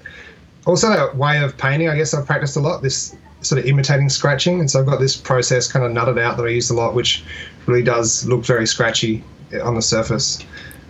also 0.65 0.89
that 0.89 1.15
way 1.15 1.41
of 1.41 1.57
painting, 1.57 1.89
I 1.89 1.95
guess 1.95 2.13
I've 2.13 2.25
practiced 2.25 2.57
a 2.57 2.59
lot. 2.59 2.81
This 2.81 3.15
sort 3.41 3.59
of 3.59 3.65
imitating 3.65 4.09
scratching, 4.09 4.59
and 4.59 4.69
so 4.69 4.79
I've 4.79 4.85
got 4.85 4.99
this 4.99 5.15
process 5.15 5.71
kind 5.71 5.85
of 5.85 5.91
nutted 5.91 6.19
out 6.19 6.37
that 6.37 6.43
I 6.43 6.49
use 6.49 6.69
a 6.69 6.73
lot, 6.73 6.95
which 6.95 7.23
really 7.67 7.83
does 7.83 8.25
look 8.25 8.43
very 8.45 8.65
scratchy 8.65 9.23
on 9.63 9.75
the 9.75 9.81
surface. 9.81 10.43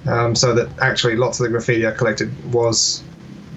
Um, 0.08 0.36
so 0.36 0.54
that 0.56 0.70
actually 0.80 1.18
lots 1.18 1.40
of 1.40 1.44
the 1.44 1.50
graffiti 1.50 1.86
I 1.86 1.92
collected 1.92 2.32
was 2.54 3.04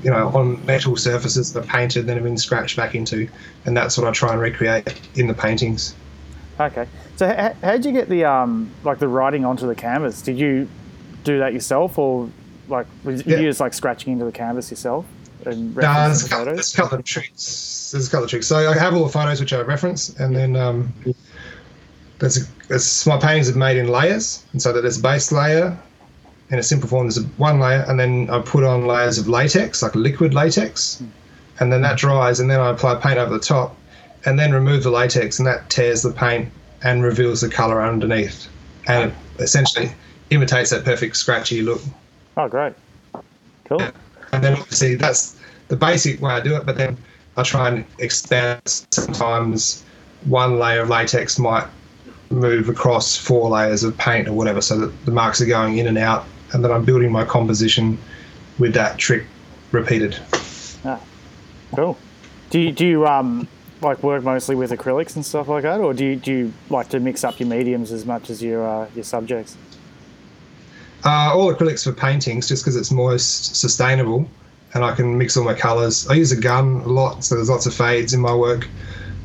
you 0.03 0.11
know, 0.11 0.29
on 0.29 0.65
metal 0.65 0.97
surfaces 0.97 1.53
that 1.53 1.65
are 1.65 1.67
painted, 1.67 2.07
then 2.07 2.17
have 2.17 2.25
been 2.25 2.39
scratched 2.39 2.77
back 2.77 2.95
into, 2.95 3.29
and 3.67 3.77
that's 3.77 3.99
what 3.99 4.07
I 4.07 4.13
try 4.13 4.33
and 4.33 4.41
recreate 4.41 5.01
in 5.15 5.27
the 5.27 5.35
paintings. 5.35 5.95
Okay. 6.59 6.87
So 7.17 7.27
how, 7.27 7.55
how 7.63 7.73
did 7.73 7.85
you 7.85 7.93
get 7.93 8.09
the 8.09 8.25
um 8.25 8.71
like 8.85 8.99
the 8.99 9.09
writing 9.09 9.45
onto 9.45 9.67
the 9.67 9.75
canvas? 9.75 10.23
Did 10.23 10.39
you 10.39 10.69
do 11.25 11.39
that 11.39 11.53
yourself, 11.53 11.99
or 11.99 12.31
like 12.71 12.87
was 13.05 13.25
Yeah. 13.27 13.39
you 13.39 13.49
just 13.49 13.61
like 13.61 13.75
scratching 13.75 14.13
into 14.13 14.25
the 14.25 14.33
canvas 14.33 14.71
yourself 14.71 15.05
and 15.47 15.75
referencing 15.75 16.07
there's 16.07 16.21
the 16.23 16.27
a, 16.27 16.29
couple, 16.29 16.45
photos? 16.45 16.57
there's 16.57 16.75
a 16.75 16.77
couple 16.77 16.99
of 16.99 17.05
tricks. 17.05 17.91
There's 17.93 18.09
a 18.09 18.11
couple 18.11 18.25
of 18.25 18.31
tricks. 18.31 18.47
So 18.47 18.71
I 18.71 18.79
have 18.79 18.95
all 18.95 19.05
the 19.05 19.13
photos 19.13 19.41
which 19.41 19.53
I 19.53 19.61
reference, 19.63 20.11
and 20.21 20.35
then 20.37 20.57
um, 20.57 20.93
there's, 22.19 22.37
a, 22.37 22.47
there's 22.69 23.07
my 23.07 23.19
paintings 23.19 23.49
are 23.51 23.59
made 23.59 23.77
in 23.79 23.89
layers, 23.89 24.45
and 24.53 24.61
so 24.61 24.73
that 24.73 24.83
there's 24.83 24.99
a 24.99 25.03
base 25.03 25.33
layer. 25.33 25.79
In 26.51 26.59
a 26.59 26.63
simple 26.65 26.89
form, 26.89 27.07
there's 27.07 27.19
a, 27.19 27.23
one 27.37 27.61
layer, 27.61 27.85
and 27.89 27.99
then 27.99 28.29
I 28.29 28.41
put 28.41 28.65
on 28.65 28.87
layers 28.87 29.19
of 29.19 29.29
latex, 29.29 29.83
like 29.83 29.95
liquid 29.95 30.35
latex, 30.35 31.03
and 31.61 31.73
then 31.73 31.81
that 31.83 31.97
dries, 31.97 32.41
and 32.41 32.51
then 32.51 32.61
I 32.61 32.71
apply 32.71 32.97
paint 32.97 33.19
over 33.19 33.33
the 33.33 33.41
top, 33.41 33.77
and 34.25 34.39
then 34.39 34.53
remove 34.53 34.83
the 34.83 34.91
latex, 34.91 35.39
and 35.39 35.47
that 35.47 35.71
tears 35.71 36.03
the 36.03 36.11
paint 36.11 36.51
and 36.83 37.03
reveals 37.03 37.41
the 37.41 37.49
color 37.49 37.81
underneath, 37.83 38.49
and 38.89 39.13
it 39.39 39.43
essentially 39.43 39.93
imitates 40.31 40.71
that 40.71 40.85
perfect 40.85 41.17
scratchy 41.17 41.63
look. 41.63 41.81
Oh, 42.41 42.49
great. 42.49 42.73
Cool. 43.65 43.83
And 44.33 44.43
then 44.43 44.55
obviously 44.55 44.95
that's 44.95 45.37
the 45.69 45.77
basic 45.77 46.23
way 46.23 46.33
I 46.33 46.41
do 46.41 46.57
it, 46.57 46.65
but 46.65 46.79
then 46.79 46.97
I 47.37 47.43
try 47.43 47.69
and 47.69 47.85
expand. 47.99 48.63
Sometimes 48.91 49.85
one 50.25 50.59
layer 50.59 50.81
of 50.81 50.89
latex 50.89 51.39
might 51.39 51.67
move 52.31 52.71
across 52.71 53.15
four 53.15 53.51
layers 53.51 53.83
of 53.85 53.95
paint 53.99 54.27
or 54.27 54.33
whatever, 54.33 54.63
so 54.63 54.79
that 54.79 55.05
the 55.05 55.11
marks 55.11 55.43
are 55.43 55.47
going 55.47 55.77
in 55.77 55.87
and 55.87 55.99
out, 55.99 56.25
and 56.53 56.65
then 56.65 56.73
I'm 56.73 56.83
building 56.83 57.13
my 57.13 57.27
composition 57.27 57.99
with 58.59 58.73
that 58.73 58.97
trick 58.97 59.27
repeated. 59.71 60.19
Cool. 61.77 61.99
Do 62.49 62.59
you, 62.59 62.73
do 62.73 62.87
you 62.87 63.07
um 63.07 63.47
like 63.83 64.03
work 64.03 64.23
mostly 64.25 64.55
with 64.55 64.71
acrylics 64.71 65.15
and 65.15 65.27
stuff 65.27 65.49
like 65.49 65.65
that, 65.65 65.81
or 65.81 65.93
do 65.93 66.07
you, 66.07 66.17
do 66.17 66.33
you 66.33 66.53
like 66.71 66.89
to 66.89 67.01
mix 67.01 67.23
up 67.23 67.39
your 67.39 67.51
mediums 67.51 67.93
as 67.93 68.07
much 68.07 68.31
as 68.31 68.43
your 68.43 68.67
uh, 68.67 68.89
your 68.95 69.05
subjects? 69.05 69.57
Uh, 71.05 71.33
all 71.35 71.53
acrylics 71.55 71.85
for 71.85 71.93
paintings, 71.93 72.47
just 72.49 72.63
because 72.63 72.77
it's 72.77 72.91
most 72.91 73.57
sustainable, 73.57 74.29
and 74.75 74.85
I 74.85 74.95
can 74.95 75.17
mix 75.17 75.37
all 75.37 75.45
my 75.45 75.55
colours. 75.55 76.07
I 76.09 76.15
use 76.15 76.31
a 76.33 76.41
gun 76.41 76.83
a 76.83 76.89
lot, 76.89 77.25
so 77.25 77.37
there's 77.37 77.49
lots 77.49 77.67
of 77.67 77.75
fades 77.75 78.13
in 78.13 78.21
my 78.21 78.35
work, 78.35 78.69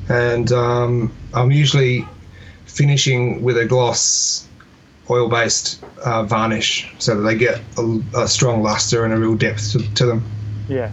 and 0.10 0.52
um, 0.52 1.12
I'm 1.34 1.52
usually 1.52 2.08
finishing 2.66 3.44
with 3.44 3.58
a 3.58 3.66
gloss 3.66 4.48
oil-based 5.10 5.84
uh, 6.04 6.24
varnish, 6.24 6.92
so 7.00 7.16
that 7.16 7.22
they 7.22 7.38
get 7.38 7.62
a, 7.78 8.00
a 8.18 8.28
strong 8.28 8.64
luster 8.64 9.06
and 9.06 9.14
a 9.14 9.18
real 9.18 9.36
depth 9.36 9.72
to, 9.74 9.94
to 9.96 10.06
them. 10.06 10.24
Yeah. 10.68 10.92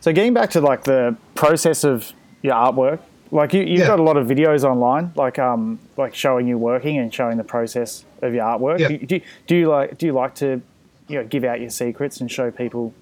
So 0.00 0.12
getting 0.12 0.32
back 0.34 0.50
to 0.50 0.60
like 0.60 0.84
the 0.84 1.16
process 1.34 1.84
of 1.84 2.12
your 2.42 2.54
artwork, 2.54 3.00
like 3.30 3.52
you, 3.52 3.62
you've 3.62 3.80
Yeah. 3.80 3.86
got 3.88 4.00
a 4.00 4.02
lot 4.02 4.16
of 4.16 4.26
videos 4.26 4.64
online, 4.64 5.12
like 5.14 5.38
um 5.38 5.78
like 5.96 6.14
showing 6.14 6.46
you 6.48 6.56
working 6.56 6.98
and 6.98 7.12
showing 7.12 7.36
the 7.36 7.44
process 7.44 8.04
of 8.22 8.34
your 8.34 8.44
artwork. 8.44 8.78
Yeah. 8.78 8.88
Do, 8.88 8.98
do, 8.98 9.20
do 9.46 9.56
you 9.56 9.68
like 9.68 9.98
do 9.98 10.06
you 10.06 10.12
like 10.12 10.34
to 10.36 10.62
you 11.08 11.18
know 11.18 11.26
give 11.26 11.44
out 11.44 11.60
your 11.60 11.70
secrets 11.70 12.20
and 12.20 12.30
show 12.30 12.50
people 12.50 12.94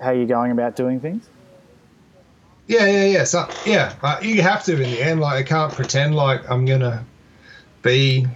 how 0.00 0.10
you're 0.10 0.26
going 0.26 0.52
about 0.52 0.76
doing 0.76 1.00
things? 1.00 1.28
Yeah, 2.68 2.86
yeah, 2.86 3.04
yeah. 3.04 3.24
So 3.24 3.48
yeah, 3.64 3.94
uh, 4.02 4.18
you 4.22 4.42
have 4.42 4.64
to 4.64 4.74
in 4.74 4.90
the 4.90 5.02
end. 5.02 5.20
Like 5.20 5.44
I 5.44 5.48
can't 5.48 5.72
pretend 5.72 6.14
like 6.14 6.48
I'm 6.50 6.64
gonna 6.64 7.04
be 7.82 8.26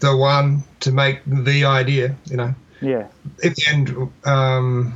the 0.00 0.16
one 0.16 0.62
to 0.80 0.92
make 0.92 1.20
the 1.26 1.64
idea. 1.64 2.14
You 2.26 2.36
know. 2.36 2.54
Yeah. 2.80 3.06
at 3.42 3.54
the 3.56 3.64
end, 3.68 4.12
um, 4.26 4.94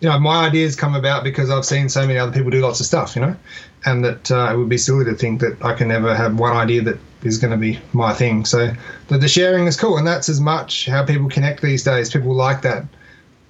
you 0.00 0.08
know, 0.08 0.18
my 0.18 0.46
ideas 0.46 0.74
come 0.74 0.94
about 0.94 1.22
because 1.22 1.50
I've 1.50 1.66
seen 1.66 1.88
so 1.88 2.06
many 2.06 2.18
other 2.18 2.32
people 2.32 2.50
do 2.50 2.60
lots 2.60 2.80
of 2.80 2.86
stuff, 2.86 3.14
you 3.14 3.22
know, 3.22 3.36
and 3.84 4.04
that 4.04 4.30
uh, 4.30 4.50
it 4.52 4.56
would 4.56 4.68
be 4.68 4.78
silly 4.78 5.04
to 5.04 5.14
think 5.14 5.40
that 5.40 5.62
I 5.62 5.74
can 5.74 5.88
never 5.88 6.14
have 6.14 6.38
one 6.38 6.56
idea 6.56 6.82
that 6.82 6.98
is 7.22 7.38
going 7.38 7.50
to 7.50 7.56
be 7.56 7.78
my 7.92 8.12
thing. 8.12 8.44
So 8.44 8.72
the, 9.08 9.18
the 9.18 9.28
sharing 9.28 9.66
is 9.66 9.76
cool, 9.76 9.96
and 9.98 10.06
that's 10.06 10.28
as 10.28 10.40
much 10.40 10.86
how 10.86 11.04
people 11.04 11.28
connect 11.28 11.62
these 11.62 11.84
days. 11.84 12.10
People 12.10 12.34
like 12.34 12.62
that, 12.62 12.84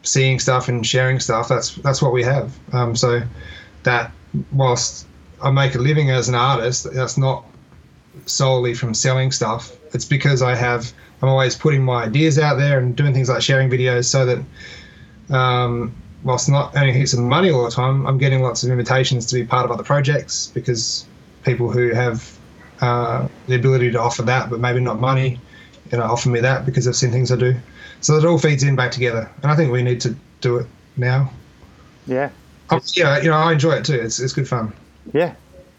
seeing 0.03 0.39
stuff 0.39 0.69
and 0.69 0.87
sharing 0.87 1.21
stuff. 1.21 1.49
That's 1.49 1.75
that's 1.77 2.01
what 2.01 2.13
we 2.13 2.23
have. 2.23 2.57
Um, 2.73 2.97
so 2.97 3.23
that 3.83 4.13
whilst 4.53 5.07
I 5.43 5.51
make 5.51 5.75
a 5.75 5.79
living 5.79 6.11
as 6.11 6.29
an 6.29 6.35
artist, 6.35 6.93
that's 6.93 7.19
not 7.19 7.45
solely 8.27 8.75
from 8.75 8.95
selling 8.95 9.31
stuff. 9.31 9.77
It's 9.95 10.05
because 10.05 10.43
I 10.43 10.55
have 10.55 10.93
I'm 11.23 11.29
always 11.29 11.57
putting 11.57 11.85
my 11.85 12.05
ideas 12.05 12.39
out 12.39 12.59
there 12.59 12.79
and 12.79 12.97
doing 12.97 13.13
things 13.13 13.29
like 13.29 13.43
sharing 13.43 13.69
videos 13.71 14.05
so 14.05 14.27
that 14.27 15.37
um, 15.37 15.95
whilst 16.23 16.49
not 16.49 16.75
earning 16.77 16.95
heaps 16.95 17.13
of 17.13 17.21
money 17.21 17.51
all 17.51 17.65
the 17.65 17.71
time, 17.71 18.07
I'm 18.07 18.19
getting 18.19 18.43
lots 18.43 18.63
of 18.63 18.71
invitations 18.71 19.27
to 19.27 19.35
be 19.35 19.45
part 19.45 19.65
of 19.65 19.71
other 19.71 19.83
projects 19.83 20.49
because 20.55 21.07
people 21.45 21.71
who 21.71 21.91
have 21.91 22.38
uh, 22.81 23.29
the 23.47 23.55
ability 23.55 23.91
to 23.93 24.01
offer 24.01 24.23
that, 24.23 24.51
but 24.51 24.61
maybe 24.61 24.81
not 24.81 25.01
money, 25.01 25.41
you 25.91 25.99
know, 25.99 26.05
offer 26.05 26.29
me 26.29 26.41
that 26.41 26.67
because 26.67 26.85
they've 26.85 26.97
seen 26.97 27.11
things 27.11 27.33
I 27.33 27.37
do. 27.37 27.55
So 28.01 28.17
it 28.17 28.25
all 28.25 28.39
feeds 28.39 28.63
in 28.63 28.77
back 28.77 28.93
together, 28.93 29.31
and 29.43 29.51
I 29.51 29.57
think 29.57 29.73
we 29.73 29.83
need 29.83 30.01
to 30.03 30.15
do 30.41 30.59
it 30.59 30.67
now. 30.97 31.33
Yeah. 32.07 32.31
Um, 32.71 32.81
yeah, 32.95 33.19
you 33.19 33.31
know, 33.31 33.37
I 33.37 33.53
enjoy 33.53 33.73
it 33.73 33.85
too. 33.85 33.95
It's 33.95 34.21
it's 34.21 34.33
good 34.33 34.47
fun. 34.47 34.73
Yeah, 35.13 35.35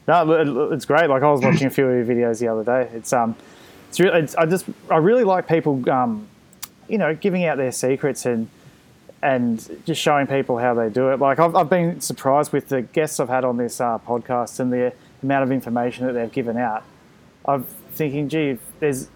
no, 0.08 0.72
it's 0.72 0.86
great. 0.86 1.10
Like 1.10 1.24
I 1.24 1.32
was 1.32 1.42
watching 1.42 1.68
a 1.68 1.70
few 1.70 1.86
of 1.88 2.08
your 2.08 2.16
videos 2.16 2.40
the 2.40 2.48
other 2.48 2.64
day. 2.64 2.90
It's 2.96 3.14
um, 3.14 3.36
it's 3.90 4.00
really, 4.00 4.20
it's, 4.20 4.36
I 4.36 4.46
just, 4.46 4.66
I 4.90 4.98
really 4.98 5.24
like 5.24 5.48
people, 5.48 5.88
um, 5.90 6.28
you 6.88 6.98
know, 6.98 7.16
giving 7.16 7.46
out 7.46 7.58
their 7.58 7.72
secrets 7.72 8.26
and 8.26 8.50
and 9.22 9.84
just 9.86 10.02
showing 10.02 10.28
people 10.28 10.58
how 10.58 10.74
they 10.74 10.90
do 10.90 11.10
it. 11.10 11.20
Like 11.20 11.40
I've, 11.40 11.56
I've 11.56 11.70
been 11.70 12.02
surprised 12.02 12.54
with 12.54 12.70
the 12.70 12.82
guests 12.82 13.20
I've 13.20 13.30
had 13.30 13.44
on 13.44 13.58
this 13.58 13.80
uh, 13.80 14.00
podcast 14.00 14.60
and 14.60 14.74
the 14.74 14.94
amount 15.24 15.44
of 15.44 15.52
information 15.52 16.08
that 16.08 16.14
they've 16.14 16.32
given 16.32 16.58
out. 16.58 16.84
I'm 17.46 17.64
thinking, 17.64 18.30
gee, 18.30 18.58
there's, 18.80 19.10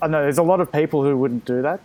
I 0.00 0.06
know 0.06 0.22
there's 0.22 0.38
a 0.38 0.42
lot 0.42 0.60
of 0.60 0.70
people 0.70 1.02
who 1.02 1.16
wouldn't 1.16 1.44
do 1.44 1.62
that, 1.62 1.80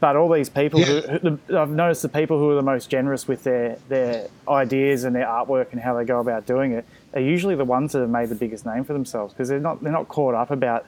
but 0.00 0.16
all 0.16 0.28
these 0.32 0.48
people 0.48 0.82
who, 0.82 1.00
who 1.00 1.38
the, 1.46 1.58
I've 1.58 1.70
noticed 1.70 2.02
the 2.02 2.08
people 2.08 2.38
who 2.38 2.50
are 2.50 2.54
the 2.54 2.62
most 2.62 2.90
generous 2.90 3.28
with 3.28 3.44
their 3.44 3.78
their 3.88 4.28
ideas 4.48 5.04
and 5.04 5.14
their 5.14 5.26
artwork 5.26 5.70
and 5.72 5.80
how 5.80 5.94
they 5.96 6.04
go 6.04 6.18
about 6.18 6.44
doing 6.46 6.72
it 6.72 6.84
are 7.14 7.20
usually 7.20 7.54
the 7.54 7.64
ones 7.64 7.92
that 7.92 8.00
have 8.00 8.10
made 8.10 8.28
the 8.28 8.34
biggest 8.34 8.66
name 8.66 8.84
for 8.84 8.92
themselves 8.92 9.32
because 9.32 9.48
they're 9.48 9.60
not 9.60 9.82
they're 9.82 9.92
not 9.92 10.08
caught 10.08 10.34
up 10.34 10.50
about 10.50 10.86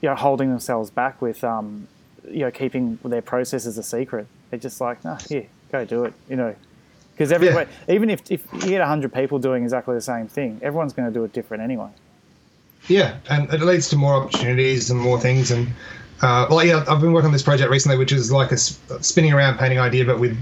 you 0.00 0.08
know 0.08 0.14
holding 0.14 0.50
themselves 0.50 0.90
back 0.90 1.20
with 1.20 1.42
um 1.42 1.88
you 2.28 2.40
know 2.40 2.50
keeping 2.50 2.98
their 3.04 3.22
processes 3.22 3.76
a 3.78 3.82
secret. 3.82 4.26
They're 4.50 4.60
just 4.60 4.80
like, 4.80 5.04
nah, 5.04 5.18
here, 5.28 5.46
go 5.72 5.84
do 5.84 6.04
it, 6.04 6.14
you 6.28 6.36
know. 6.36 6.54
Because 7.12 7.30
everyone, 7.30 7.68
even 7.88 8.10
if, 8.10 8.30
if 8.30 8.46
you 8.52 8.60
get 8.60 8.80
100 8.80 9.12
people 9.12 9.38
doing 9.38 9.62
exactly 9.62 9.94
the 9.94 10.00
same 10.00 10.26
thing, 10.26 10.58
everyone's 10.62 10.92
going 10.92 11.08
to 11.08 11.14
do 11.14 11.24
it 11.24 11.32
different 11.32 11.62
anyway. 11.62 11.90
Yeah, 12.88 13.16
and 13.28 13.52
it 13.52 13.60
leads 13.60 13.88
to 13.90 13.96
more 13.96 14.14
opportunities 14.14 14.90
and 14.90 14.98
more 14.98 15.20
things. 15.20 15.50
And 15.50 15.68
uh, 16.22 16.46
well, 16.50 16.64
yeah, 16.64 16.84
I've 16.88 17.00
been 17.00 17.12
working 17.12 17.26
on 17.26 17.32
this 17.32 17.42
project 17.42 17.70
recently, 17.70 17.96
which 17.98 18.12
is 18.12 18.32
like 18.32 18.50
a 18.50 18.56
spinning 18.56 19.32
around 19.32 19.58
painting 19.58 19.78
idea, 19.78 20.04
but 20.04 20.18
with 20.18 20.36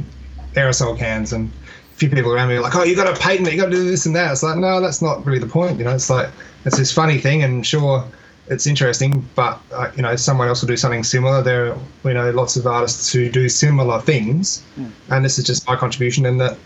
aerosol 0.55 0.97
cans. 0.99 1.33
And 1.33 1.51
a 1.51 1.97
few 1.97 2.09
people 2.09 2.33
around 2.33 2.49
me 2.49 2.57
are 2.57 2.61
like, 2.61 2.75
"Oh, 2.75 2.83
you 2.83 2.97
got 2.97 3.15
to 3.15 3.21
patent 3.21 3.49
it. 3.49 3.55
You 3.55 3.61
got 3.61 3.67
to 3.67 3.77
do 3.77 3.85
this 3.85 4.07
and 4.07 4.17
that." 4.17 4.33
It's 4.33 4.43
like, 4.43 4.57
no, 4.57 4.81
that's 4.81 5.03
not 5.03 5.25
really 5.27 5.39
the 5.39 5.47
point. 5.47 5.79
You 5.79 5.85
know, 5.85 5.95
it's 5.95 6.09
like 6.09 6.31
it's 6.65 6.79
this 6.79 6.93
funny 6.93 7.19
thing, 7.19 7.43
and 7.43 7.67
sure, 7.67 8.05
it's 8.51 8.67
interesting, 8.67 9.27
but 9.37 9.61
uh, 9.73 9.91
you 9.97 10.03
know, 10.03 10.17
someone 10.17 10.49
else 10.49 10.61
will 10.61 10.69
do 10.69 10.77
something 10.77 11.05
similar. 11.05 11.41
There, 11.41 11.73
are, 11.73 11.79
you 12.05 12.15
know, 12.15 12.31
lots 12.33 12.57
of 12.57 12.67
artists 12.67 13.13
who 13.13 13.31
do 13.31 13.49
similar 13.49 14.01
things, 14.01 14.63
and 15.09 15.25
this 15.25 15.39
is 15.39 15.45
just 15.45 15.67
my 15.69 15.77
contribution. 15.77 16.27
And 16.27 16.41
that 16.41 16.59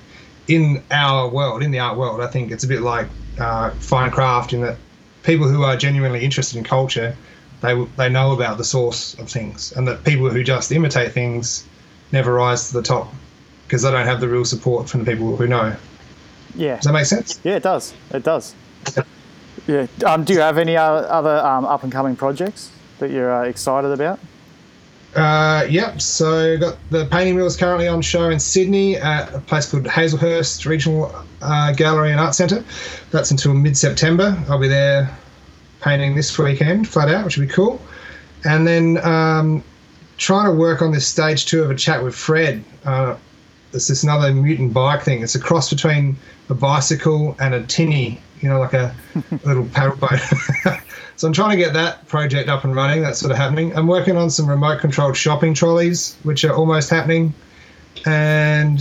in 0.49 0.83
our 0.91 1.29
world, 1.29 1.63
in 1.63 1.71
the 1.71 1.79
art 1.79 1.99
world, 1.99 2.23
I 2.23 2.27
think 2.27 2.51
it's 2.51 2.65
a 2.65 2.69
bit 2.69 2.81
like 2.81 3.07
uh, 3.39 3.71
fine 3.73 4.11
craft 4.11 4.55
in 4.55 4.63
that 4.63 4.79
people 5.25 5.47
who 5.47 5.63
are 5.63 5.77
genuinely 5.77 6.25
interested 6.25 6.57
in 6.57 6.65
culture, 6.65 7.15
they 7.61 7.75
they 7.97 8.09
know 8.09 8.33
about 8.33 8.57
the 8.57 8.65
source 8.65 9.13
of 9.19 9.29
things, 9.29 9.73
and 9.73 9.87
that 9.87 10.05
people 10.05 10.31
who 10.31 10.43
just 10.43 10.73
imitate 10.73 11.13
things 11.13 11.67
never 12.13 12.33
rise 12.33 12.69
to 12.69 12.75
the 12.75 12.83
top 12.83 13.13
because 13.67 13.83
they 13.83 13.91
don't 13.91 14.07
have 14.07 14.21
the 14.21 14.29
real 14.29 14.45
support 14.47 14.89
from 14.89 15.05
the 15.05 15.13
people 15.13 15.37
who 15.37 15.47
know. 15.47 15.77
Yeah. 16.55 16.77
Does 16.77 16.85
that 16.85 16.93
make 16.93 17.07
sense? 17.07 17.41
Yeah, 17.45 17.57
it 17.57 17.63
does. 17.63 17.93
It 18.11 18.23
does. 18.23 18.55
Yeah. 19.67 19.87
Um, 20.05 20.25
do 20.25 20.35
you 20.35 20.41
have 20.41 20.59
any 20.59 20.77
other, 20.77 21.39
um, 21.39 21.65
up 21.65 21.83
and 21.83 21.93
coming 21.93 22.17
projects 22.17 22.71
that 22.99 23.11
you're 23.11 23.35
uh, 23.35 23.45
excited 23.45 23.91
about? 23.91 24.19
Uh, 25.15 25.65
yep. 25.69 26.01
So 26.01 26.59
got 26.59 26.77
the 26.91 27.07
painting 27.07 27.37
wheels 27.37 27.57
currently 27.57 27.87
on 27.89 28.03
show 28.03 28.31
in 28.31 28.41
Sydney 28.41 28.97
at 28.97 29.33
a 29.33 29.41
place 29.41 29.71
called 29.71 29.85
Hazelhurst 29.85 30.67
Regional 30.67 31.15
uh, 31.41 31.73
Gallery 31.73 32.11
and 32.11 32.21
Art 32.21 32.35
Centre. 32.35 32.65
That's 33.11 33.31
until 33.31 33.55
mid-September. 33.55 34.37
I'll 34.49 34.59
be 34.59 34.69
there 34.69 35.17
painting 35.81 36.15
this 36.17 36.37
weekend, 36.37 36.89
flat 36.89 37.09
out, 37.09 37.25
which 37.25 37.37
will 37.37 37.47
be 37.47 37.53
cool. 37.53 37.81
And 38.45 38.67
then 38.67 38.99
um, 39.05 39.63
trying 40.19 40.47
to 40.47 40.53
work 40.53 40.83
on 40.83 40.93
this 40.93 41.07
stage 41.07 41.47
two 41.47 41.63
of 41.63 41.71
a 41.71 41.75
chat 41.75 42.03
with 42.03 42.15
Fred. 42.15 42.65
Uh, 42.85 43.17
it's 43.75 43.89
this 43.89 44.03
another 44.03 44.33
mutant 44.33 44.73
bike 44.73 45.03
thing. 45.03 45.23
It's 45.23 45.35
a 45.35 45.41
cross 45.41 45.71
between 45.71 46.17
a 46.49 46.55
bicycle 46.55 47.37
and 47.41 47.55
a 47.55 47.63
tinny, 47.65 48.21
you 48.41 48.49
know, 48.49 48.61
like 48.61 48.75
a 48.75 48.95
little 49.45 49.67
paddle 49.67 49.97
boat. 49.97 50.21
so 51.17 51.27
I'm 51.27 51.33
trying 51.33 51.51
to 51.51 51.57
get 51.57 51.73
that 51.75 52.07
project 52.09 52.49
up 52.49 52.65
and 52.65 52.75
running. 52.75 53.03
That's 53.03 53.19
sort 53.19 53.33
of 53.33 53.39
happening. 53.39 53.77
I'm 53.77 53.87
working 53.87 54.17
on 54.17 54.31
some 54.31 54.49
remote 54.49 54.81
controlled 54.81 55.17
shopping 55.17 55.55
trolleys, 55.55 56.17
which 56.23 56.45
are 56.45 56.55
almost 56.55 56.91
happening. 56.91 57.35
And 58.07 58.81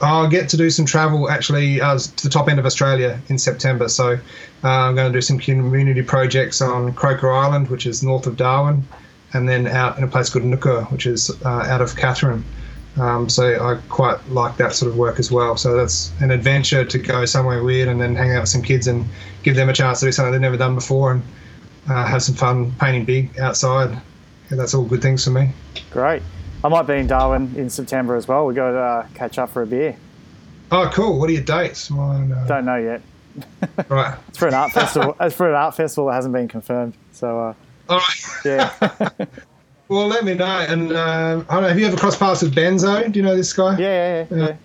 I'll 0.00 0.28
get 0.28 0.48
to 0.50 0.56
do 0.56 0.70
some 0.70 0.84
travel 0.84 1.30
actually 1.30 1.80
uh, 1.80 1.98
to 1.98 2.24
the 2.24 2.30
top 2.30 2.48
end 2.48 2.58
of 2.58 2.66
Australia 2.66 3.20
in 3.28 3.38
September. 3.38 3.88
So 3.88 4.18
uh, 4.62 4.68
I'm 4.68 4.94
going 4.94 5.12
to 5.12 5.16
do 5.16 5.22
some 5.22 5.38
community 5.38 6.02
projects 6.02 6.60
on 6.60 6.92
Croker 6.94 7.32
Island, 7.32 7.68
which 7.68 7.86
is 7.86 8.02
north 8.02 8.26
of 8.26 8.36
Darwin, 8.36 8.86
and 9.32 9.48
then 9.48 9.66
out 9.66 9.96
in 9.98 10.04
a 10.04 10.08
place 10.08 10.30
called 10.30 10.44
Ngukurr, 10.44 10.90
which 10.92 11.06
is 11.06 11.30
uh, 11.44 11.48
out 11.48 11.80
of 11.80 11.96
Katherine. 11.96 12.44
Um, 13.00 13.28
so 13.28 13.44
I 13.68 13.80
quite 13.88 14.16
like 14.28 14.56
that 14.58 14.72
sort 14.72 14.90
of 14.90 14.96
work 14.96 15.18
as 15.18 15.30
well. 15.30 15.56
So 15.56 15.76
that's 15.76 16.12
an 16.20 16.30
adventure 16.30 16.84
to 16.84 16.98
go 16.98 17.24
somewhere 17.24 17.62
weird 17.62 17.88
and 17.88 18.00
then 18.00 18.14
hang 18.14 18.32
out 18.32 18.42
with 18.42 18.48
some 18.48 18.62
kids 18.62 18.86
and 18.86 19.04
give 19.42 19.56
them 19.56 19.68
a 19.68 19.72
chance 19.72 20.00
to 20.00 20.06
do 20.06 20.12
something 20.12 20.32
they've 20.32 20.40
never 20.40 20.56
done 20.56 20.74
before 20.76 21.12
and 21.12 21.22
uh, 21.88 22.06
have 22.06 22.22
some 22.22 22.34
fun 22.36 22.72
painting 22.78 23.04
big 23.04 23.38
outside. 23.38 23.90
Yeah, 24.50 24.56
that's 24.56 24.74
all 24.74 24.84
good 24.84 25.02
things 25.02 25.24
for 25.24 25.30
me. 25.30 25.50
Great. 25.90 26.22
I 26.62 26.68
might 26.68 26.86
be 26.86 26.94
in 26.94 27.06
Darwin 27.06 27.52
in 27.56 27.68
September 27.68 28.14
as 28.14 28.28
well. 28.28 28.46
We 28.46 28.54
go 28.54 28.72
to 28.72 28.78
uh, 28.78 29.06
catch 29.14 29.38
up 29.38 29.50
for 29.50 29.62
a 29.62 29.66
beer. 29.66 29.96
Oh, 30.70 30.88
cool. 30.94 31.18
What 31.18 31.28
are 31.28 31.32
your 31.32 31.42
dates? 31.42 31.90
Mine, 31.90 32.32
uh, 32.32 32.46
Don't 32.46 32.64
know 32.64 32.76
yet. 32.76 33.02
right. 33.88 34.16
It's 34.28 34.38
for 34.38 34.48
an 34.48 34.54
art 34.54 34.72
festival. 34.72 35.16
It's 35.20 35.34
for 35.34 35.48
an 35.48 35.54
art 35.56 35.74
festival 35.76 36.06
that 36.08 36.14
hasn't 36.14 36.32
been 36.32 36.48
confirmed. 36.48 36.94
So 37.12 37.38
uh, 37.38 37.54
All 37.88 37.98
right. 37.98 38.20
yeah, 38.44 38.72
yeah, 38.80 39.10
Well, 39.94 40.08
let 40.08 40.24
me 40.24 40.34
know. 40.34 40.44
And 40.44 40.92
um, 40.92 41.46
I 41.48 41.54
don't 41.54 41.62
know. 41.62 41.68
Have 41.68 41.78
you 41.78 41.86
ever 41.86 41.96
crossed 41.96 42.18
paths 42.18 42.42
with 42.42 42.52
Benzo? 42.52 43.12
Do 43.12 43.16
you 43.16 43.24
know 43.24 43.36
this 43.36 43.52
guy? 43.52 43.78
yeah, 43.78 44.24
yeah, 44.28 44.36
yeah. 44.36 44.56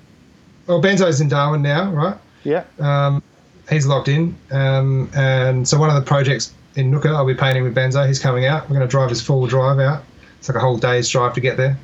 Well, 0.66 0.82
Benzo's 0.82 1.22
in 1.22 1.30
Darwin 1.30 1.62
now, 1.62 1.92
right? 1.92 2.18
yeah. 2.44 2.64
Um, 2.80 3.22
he's 3.70 3.86
locked 3.86 4.08
in. 4.08 4.36
Um, 4.50 5.08
and 5.16 5.68
so 5.68 5.78
one 5.78 5.90
of 5.90 5.96
the 5.96 6.02
projects 6.02 6.52
in 6.76 6.92
Ngukurr, 6.92 7.16
I'll 7.16 7.28
be 7.28 7.36
painting 7.36 7.64
with 7.64 7.76
Benzo. 7.76 8.08
He's 8.08 8.18
coming 8.18 8.46
out. 8.46 8.64
We're 8.64 8.78
going 8.78 8.88
to 8.88 8.92
drive 8.92 9.12
his 9.12 9.22
four-wheel 9.22 9.48
drive 9.48 9.78
out. 9.78 10.04
It's 10.40 10.50
like 10.50 10.56
a 10.56 10.60
whole 10.60 10.78
day's 10.78 11.08
drive 11.08 11.36
to 11.36 11.42
get 11.42 11.58
there. 11.58 11.78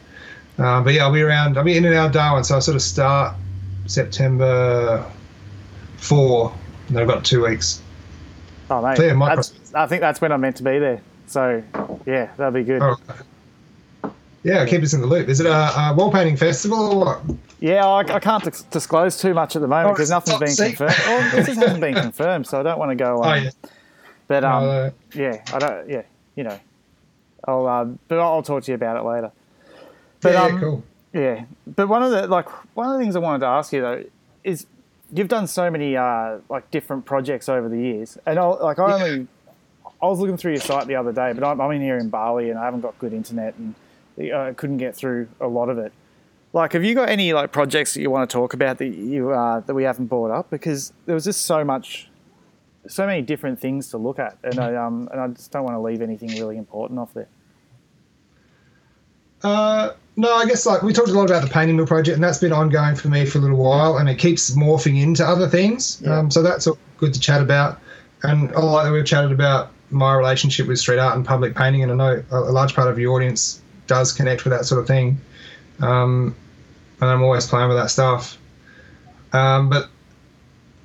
Um, 0.58 0.84
but 0.84 0.94
yeah, 0.94 1.04
I'll 1.04 1.14
be 1.14 1.22
around. 1.22 1.56
I'll 1.56 1.64
be 1.64 1.78
in 1.78 1.86
and 1.86 1.94
out 1.94 2.08
of 2.08 2.12
Darwin. 2.14 2.44
So 2.44 2.56
I 2.56 2.60
sort 2.60 2.76
of 2.76 2.82
start 2.82 3.36
September 3.86 5.06
four. 5.98 6.52
And 6.88 6.98
I've 6.98 7.08
got 7.08 7.24
two 7.24 7.44
weeks. 7.44 7.80
Oh 8.72 8.82
mate, 8.82 8.98
So, 8.98 9.04
yeah, 9.04 9.44
I 9.76 9.86
think 9.86 10.02
that's 10.02 10.20
when 10.20 10.32
I'm 10.32 10.42
meant 10.42 10.56
to 10.58 10.64
be 10.64 10.80
there. 10.80 11.02
So 11.28 11.62
yeah, 12.08 12.32
that'll 12.38 12.52
be 12.52 12.64
good. 12.64 12.82
Oh. 12.82 12.98
Yeah, 14.46 14.64
keep 14.68 14.84
us 14.84 14.94
in 14.94 15.02
the 15.02 15.08
loop. 15.08 15.28
Is 15.28 15.40
it 15.40 15.48
a, 15.48 15.90
a 15.90 15.94
wall 15.96 16.12
painting 16.12 16.38
festival 16.38 16.78
or 16.78 17.06
what? 17.06 17.38
Yeah, 17.60 17.84
I, 17.84 18.02
I 18.02 18.20
can't 18.20 18.44
dis- 18.44 18.62
disclose 18.62 19.18
too 19.20 19.34
much 19.34 19.56
at 19.56 19.62
the 19.64 19.68
moment 19.68 19.90
Oh, 19.90 19.94
because 19.94 20.12
it's 20.12 20.28
nothing's 20.30 20.58
been 20.58 20.76
confirmed. 20.76 21.04
Well, 21.08 21.36
this 21.46 21.48
hasn't 21.48 21.82
been 21.82 21.96
confirmed, 21.96 22.46
so 22.46 22.60
I 22.60 22.64
don't 22.64 22.78
want 22.78 22.92
to 22.92 22.96
go. 22.96 23.24
Um, 23.24 23.30
Oh, 23.32 23.34
yeah. 23.34 23.50
But 24.28 24.44
um, 24.44 24.92
yeah, 25.16 25.44
I 25.52 25.58
don't. 25.58 25.90
Yeah, 25.90 26.04
you 26.36 26.44
know, 26.44 26.60
I'll. 27.48 27.66
Uh, 27.66 27.86
but 28.08 28.20
I'll 28.20 28.44
talk 28.44 28.64
to 28.64 28.72
you 28.72 28.76
about 28.76 28.98
it 28.98 29.04
later. 29.08 29.32
But 30.22 30.34
yeah, 30.34 30.44
um, 30.44 30.60
cool. 30.60 30.84
Yeah, 31.12 31.46
but 31.66 31.88
one 31.88 32.04
of 32.04 32.12
the 32.12 32.28
like 32.28 32.48
one 32.76 32.88
of 32.88 32.94
the 32.94 33.00
things 33.00 33.16
I 33.16 33.20
wanted 33.20 33.40
to 33.40 33.48
ask 33.48 33.74
you 33.74 33.82
though 33.82 34.04
is 34.44 34.68
you've 35.12 35.28
done 35.28 35.48
so 35.48 35.72
many 35.72 35.98
uh, 35.98 36.38
like 36.50 36.70
different 36.70 37.06
projects 37.06 37.50
over 37.50 37.68
the 37.68 37.80
years, 37.80 38.18
and 38.28 38.38
I 38.38 38.46
like 38.46 38.78
I 38.78 38.94
only 38.94 39.28
I 40.02 40.06
was 40.06 40.20
looking 40.20 40.38
through 40.38 40.52
your 40.54 40.62
site 40.62 40.86
the 40.86 40.96
other 40.96 41.12
day, 41.12 41.34
but 41.34 41.44
I'm, 41.44 41.60
I'm 41.60 41.72
in 41.72 41.82
here 41.82 41.98
in 41.98 42.10
Bali 42.10 42.52
and 42.52 42.60
I 42.60 42.66
haven't 42.66 42.82
got 42.82 42.98
good 43.00 43.14
internet 43.14 43.56
and 43.56 43.74
I 44.18 44.54
couldn't 44.54 44.78
get 44.78 44.96
through 44.96 45.28
a 45.40 45.48
lot 45.48 45.70
of 45.70 45.78
it. 45.78 45.92
Like, 46.54 46.72
have 46.72 46.86
you 46.86 46.96
got 46.96 47.10
any 47.10 47.34
like 47.34 47.52
projects 47.52 47.94
that 47.96 48.02
you 48.02 48.10
want 48.10 48.30
to 48.30 48.34
talk 48.34 48.54
about 48.54 48.78
that 48.78 48.88
you 48.88 49.32
uh, 49.32 49.60
that 49.60 49.74
we 49.74 49.84
haven't 49.84 50.06
brought 50.06 50.32
up? 50.32 50.50
Because 50.50 50.94
there 51.06 51.14
was 51.14 51.26
just 51.26 51.42
so 51.42 51.66
much, 51.66 52.10
so 52.88 53.06
many 53.06 53.22
different 53.22 53.60
things 53.60 53.90
to 53.90 53.98
look 53.98 54.20
at, 54.20 54.38
and 54.42 54.58
I 54.60 54.76
um 54.76 55.10
and 55.12 55.20
I 55.20 55.28
just 55.28 55.52
don't 55.52 55.64
want 55.64 55.76
to 55.76 55.82
leave 55.82 56.02
anything 56.02 56.30
really 56.30 56.58
important 56.58 56.98
off 57.00 57.14
there. 57.14 57.28
Uh, 59.44 59.92
no, 60.16 60.34
I 60.34 60.46
guess 60.46 60.66
like 60.66 60.82
we 60.82 60.94
talked 60.94 61.10
a 61.10 61.14
lot 61.14 61.30
about 61.30 61.44
the 61.44 61.50
painting 61.50 61.76
mill 61.76 61.88
project, 61.88 62.16
and 62.16 62.24
that's 62.24 62.38
been 62.38 62.54
ongoing 62.54 62.96
for 62.96 63.10
me 63.10 63.26
for 63.26 63.40
a 63.40 63.42
little 63.42 63.58
while, 63.58 63.98
and 63.98 64.08
it 64.08 64.16
keeps 64.16 64.50
morphing 64.56 65.02
into 65.02 65.26
other 65.26 65.50
things. 65.50 66.02
Yeah. 66.02 66.20
Um, 66.20 66.32
so 66.32 66.42
that's 66.42 66.68
all 66.68 66.78
good 66.98 67.14
to 67.14 67.20
chat 67.20 67.42
about. 67.42 67.80
And 68.24 68.50
I 68.56 68.62
like 68.62 68.86
that 68.86 68.94
we've 68.94 69.06
chatted 69.06 69.34
about 69.34 69.72
my 69.92 70.16
relationship 70.16 70.68
with 70.68 70.80
street 70.80 71.00
art 71.00 71.18
and 71.18 71.26
public 71.26 71.54
painting, 71.54 71.84
and 71.84 71.92
I 71.92 71.96
know 71.96 72.24
a, 72.32 72.38
a 72.38 72.52
large 72.52 72.74
part 72.74 72.90
of 72.90 72.98
your 72.98 73.14
audience 73.14 73.62
does 73.88 74.12
connect 74.12 74.44
with 74.44 74.52
that 74.52 74.66
sort 74.66 74.82
of 74.82 74.88
thing. 74.88 75.20
Um, 75.82 76.36
and 77.02 77.10
I'm 77.10 77.24
always 77.24 77.46
playing 77.48 77.68
with 77.70 77.78
that 77.78 77.90
stuff. 77.90 78.38
Um, 79.34 79.70
but 79.70 79.90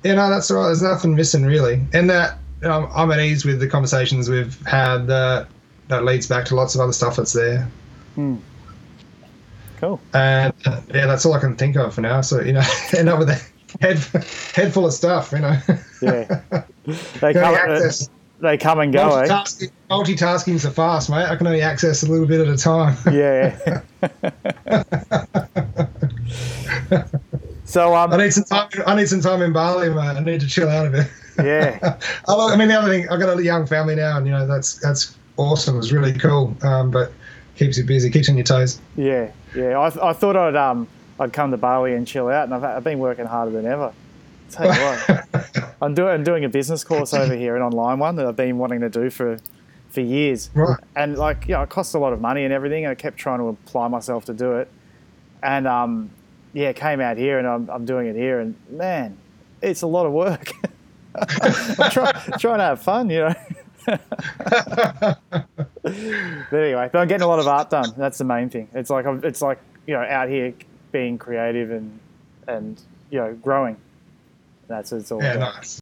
you 0.03 0.15
know, 0.15 0.29
that's 0.29 0.49
all 0.51 0.57
right. 0.57 0.67
There's 0.67 0.81
nothing 0.81 1.15
missing 1.15 1.45
really, 1.45 1.81
and 1.93 2.09
that 2.09 2.37
I'm 2.63 3.11
at 3.11 3.19
ease 3.19 3.45
with 3.45 3.59
the 3.59 3.67
conversations 3.67 4.29
we've 4.29 4.59
had. 4.65 5.07
That 5.07 5.47
that 5.87 6.03
leads 6.05 6.27
back 6.27 6.45
to 6.45 6.55
lots 6.55 6.75
of 6.75 6.81
other 6.81 6.93
stuff 6.93 7.15
that's 7.15 7.33
there. 7.33 7.69
Cool. 9.79 9.99
And 10.13 10.53
uh, 10.65 10.81
yeah, 10.93 11.07
that's 11.07 11.25
all 11.25 11.33
I 11.33 11.39
can 11.39 11.55
think 11.55 11.75
of 11.75 11.93
for 11.93 12.01
now. 12.01 12.21
So 12.21 12.41
you 12.41 12.53
know, 12.53 12.63
end 12.97 13.09
up 13.09 13.19
with 13.19 13.29
a 13.29 13.41
head 13.79 13.97
head 14.53 14.73
full 14.73 14.85
of 14.85 14.93
stuff. 14.93 15.31
You 15.31 15.39
know, 15.39 15.57
Yeah. 16.01 16.41
They 17.21 17.33
come, 17.33 17.53
access 17.53 18.09
they 18.41 18.57
come 18.57 18.79
and 18.79 18.91
go, 18.91 19.17
eh? 19.17 19.27
multitasking, 19.27 19.71
multitasking's 19.89 20.65
a 20.65 20.71
fast, 20.71 21.09
mate. 21.09 21.25
I 21.25 21.35
can 21.35 21.47
only 21.47 21.61
access 21.61 22.03
a 22.03 22.07
little 22.07 22.25
bit 22.25 22.41
at 22.41 22.47
a 22.47 22.57
time. 22.57 22.97
Yeah. 23.11 23.81
so 27.65 27.93
I 27.93 28.03
um, 28.03 28.19
need 28.19 28.33
some 28.33 28.43
time. 28.45 28.69
I 28.87 28.95
need 28.95 29.07
some 29.07 29.21
time 29.21 29.41
in 29.41 29.53
Bali, 29.53 29.89
mate. 29.89 29.97
I 29.97 30.19
need 30.21 30.41
to 30.41 30.47
chill 30.47 30.69
out 30.69 30.87
a 30.87 30.89
bit. 30.89 31.07
yeah, 31.37 31.77
I, 32.27 32.33
I 32.33 32.55
mean, 32.55 32.67
the 32.67 32.75
other 32.75 32.89
thing, 32.89 33.07
I've 33.09 33.19
got 33.19 33.37
a 33.37 33.43
young 33.43 33.67
family 33.67 33.95
now, 33.95 34.17
and 34.17 34.25
you 34.25 34.31
know, 34.31 34.47
that's 34.47 34.79
that's 34.79 35.15
awesome. 35.37 35.77
It's 35.77 35.91
really 35.91 36.13
cool. 36.13 36.55
Um, 36.63 36.89
but 36.89 37.11
keeps 37.55 37.77
you 37.77 37.83
busy, 37.83 38.09
keeps 38.09 38.27
you 38.27 38.33
on 38.33 38.37
your 38.37 38.45
toes. 38.45 38.79
yeah, 38.95 39.31
yeah. 39.55 39.77
I, 39.77 40.09
I 40.09 40.13
thought 40.13 40.35
I'd 40.35 40.55
um 40.55 40.87
I'd 41.19 41.33
come 41.33 41.51
to 41.51 41.57
Bali 41.57 41.93
and 41.93 42.07
chill 42.07 42.29
out, 42.29 42.45
and 42.45 42.53
I've, 42.53 42.63
I've 42.63 42.83
been 42.83 42.99
working 42.99 43.25
harder 43.25 43.51
than 43.51 43.65
ever. 43.65 43.93
Tell 44.51 44.65
you 44.65 44.81
what, 44.81 45.73
I'm 45.81 45.93
doing 45.93 46.09
I'm 46.09 46.23
doing 46.23 46.45
a 46.45 46.49
business 46.49 46.83
course 46.83 47.13
over 47.13 47.35
here, 47.35 47.55
an 47.55 47.61
online 47.61 47.99
one 47.99 48.15
that 48.17 48.25
I've 48.25 48.35
been 48.35 48.57
wanting 48.57 48.81
to 48.81 48.89
do 48.89 49.09
for 49.09 49.37
for 49.89 50.01
years. 50.01 50.49
Right. 50.53 50.79
and 50.95 51.17
like 51.17 51.47
yeah, 51.47 51.63
it 51.63 51.69
costs 51.69 51.93
a 51.93 51.99
lot 51.99 52.13
of 52.13 52.21
money 52.21 52.43
and 52.43 52.53
everything. 52.53 52.85
And 52.85 52.91
I 52.91 52.95
kept 52.95 53.17
trying 53.17 53.39
to 53.39 53.47
apply 53.47 53.87
myself 53.87 54.25
to 54.25 54.33
do 54.33 54.53
it, 54.53 54.69
and 55.41 55.67
um, 55.67 56.11
yeah, 56.53 56.73
came 56.73 56.99
out 56.99 57.17
here 57.17 57.39
and 57.39 57.47
I'm, 57.47 57.69
I'm 57.69 57.85
doing 57.85 58.07
it 58.07 58.15
here, 58.15 58.39
and 58.39 58.55
man, 58.69 59.17
it's 59.61 59.81
a 59.81 59.87
lot 59.87 60.05
of 60.05 60.11
work. 60.11 60.51
I'm 61.15 61.91
try, 61.91 62.11
trying 62.39 62.59
to 62.59 62.63
have 62.63 62.81
fun, 62.81 63.09
you 63.09 63.19
know. 63.19 63.33
but 63.85 65.17
anyway, 66.53 66.89
but 66.91 66.95
I'm 66.95 67.07
getting 67.07 67.23
a 67.23 67.27
lot 67.27 67.39
of 67.39 67.47
art 67.47 67.69
done. 67.69 67.93
That's 67.97 68.17
the 68.17 68.23
main 68.23 68.49
thing. 68.49 68.69
It's 68.73 68.89
like 68.89 69.05
I'm, 69.05 69.23
it's 69.23 69.41
like 69.41 69.59
you 69.87 69.93
know 69.93 70.01
out 70.01 70.29
here 70.29 70.53
being 70.91 71.17
creative 71.17 71.71
and 71.71 71.99
and 72.47 72.81
you 73.09 73.19
know 73.19 73.33
growing. 73.33 73.77
That's 74.71 74.91
it's 74.91 75.11
all 75.11 75.21
Yeah, 75.21 75.33
about. 75.33 75.55
nice. 75.55 75.79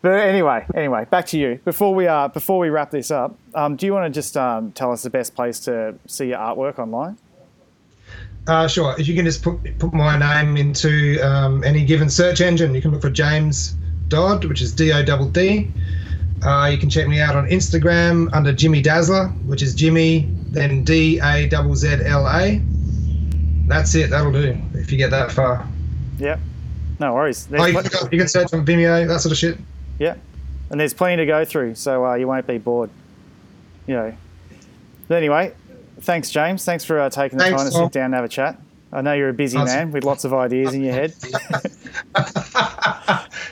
But 0.00 0.14
anyway, 0.14 0.66
anyway, 0.74 1.06
back 1.10 1.26
to 1.26 1.38
you. 1.38 1.60
Before 1.64 1.94
we 1.94 2.06
uh, 2.08 2.28
before 2.28 2.58
we 2.58 2.70
wrap 2.70 2.90
this 2.90 3.10
up, 3.10 3.36
um, 3.54 3.76
do 3.76 3.86
you 3.86 3.92
want 3.92 4.04
to 4.06 4.10
just 4.10 4.36
um, 4.36 4.72
tell 4.72 4.90
us 4.92 5.02
the 5.02 5.10
best 5.10 5.34
place 5.34 5.60
to 5.60 5.94
see 6.06 6.26
your 6.28 6.38
artwork 6.38 6.78
online? 6.78 7.16
Uh, 8.48 8.66
sure. 8.66 8.96
If 8.98 9.06
you 9.06 9.14
can 9.14 9.24
just 9.24 9.42
put 9.44 9.58
put 9.78 9.92
my 9.94 10.18
name 10.18 10.56
into 10.56 11.20
um, 11.22 11.62
any 11.62 11.84
given 11.84 12.10
search 12.10 12.40
engine, 12.40 12.74
you 12.74 12.82
can 12.82 12.90
look 12.90 13.02
for 13.02 13.10
James 13.10 13.76
Dodd, 14.08 14.44
which 14.44 14.60
is 14.60 14.72
D 14.72 14.92
O 14.92 15.04
double 15.04 15.28
D. 15.28 15.70
Uh, 16.44 16.66
you 16.72 16.76
can 16.78 16.90
check 16.90 17.06
me 17.06 17.20
out 17.20 17.36
on 17.36 17.46
Instagram 17.48 18.28
under 18.34 18.52
Jimmy 18.52 18.82
Dazzla, 18.82 19.30
which 19.46 19.62
is 19.62 19.72
Jimmy 19.76 20.28
then 20.50 20.82
D 20.82 21.20
A 21.22 21.46
double 21.48 21.76
Z 21.76 21.98
L 22.04 22.26
A. 22.26 22.60
That's 23.68 23.94
it. 23.94 24.10
That'll 24.10 24.32
do. 24.32 24.60
If 24.74 24.90
you 24.90 24.98
get 24.98 25.12
that 25.12 25.30
far. 25.30 25.64
Yep. 26.18 26.40
No 26.98 27.14
worries. 27.14 27.46
There's 27.46 27.62
Oh, 27.62 27.66
you, 27.66 27.72
pl- 27.80 27.82
can, 27.90 28.08
you 28.12 28.18
can 28.18 28.28
search 28.28 28.52
on 28.54 28.64
Vimeo, 28.66 29.06
that 29.08 29.20
sort 29.20 29.32
of 29.32 29.38
shit. 29.38 29.58
yeah, 29.98 30.14
and 30.70 30.78
there's 30.80 30.94
plenty 30.94 31.16
to 31.16 31.26
go 31.26 31.44
through, 31.44 31.74
so 31.74 32.04
uh, 32.06 32.14
you 32.14 32.26
won't 32.28 32.46
be 32.46 32.58
bored. 32.58 32.90
You 33.86 33.94
know. 33.96 34.14
But 35.08 35.16
anyway, 35.16 35.52
thanks, 36.00 36.30
James. 36.30 36.64
Thanks 36.64 36.84
for 36.84 36.98
uh, 37.00 37.10
taking 37.10 37.38
the 37.38 37.44
Thanks, 37.44 37.60
time 37.62 37.70
to 37.70 37.76
Tom. 37.76 37.86
sit 37.86 37.92
down 37.92 38.04
and 38.06 38.14
have 38.14 38.24
a 38.24 38.28
chat. 38.28 38.58
I 38.92 39.00
know 39.00 39.14
you're 39.14 39.30
a 39.30 39.34
busy 39.34 39.56
Awesome. 39.58 39.74
man 39.76 39.90
with 39.92 40.04
lots 40.04 40.24
of 40.24 40.34
ideas 40.34 40.74
in 40.74 40.82
your 40.82 40.92
head. 40.92 41.14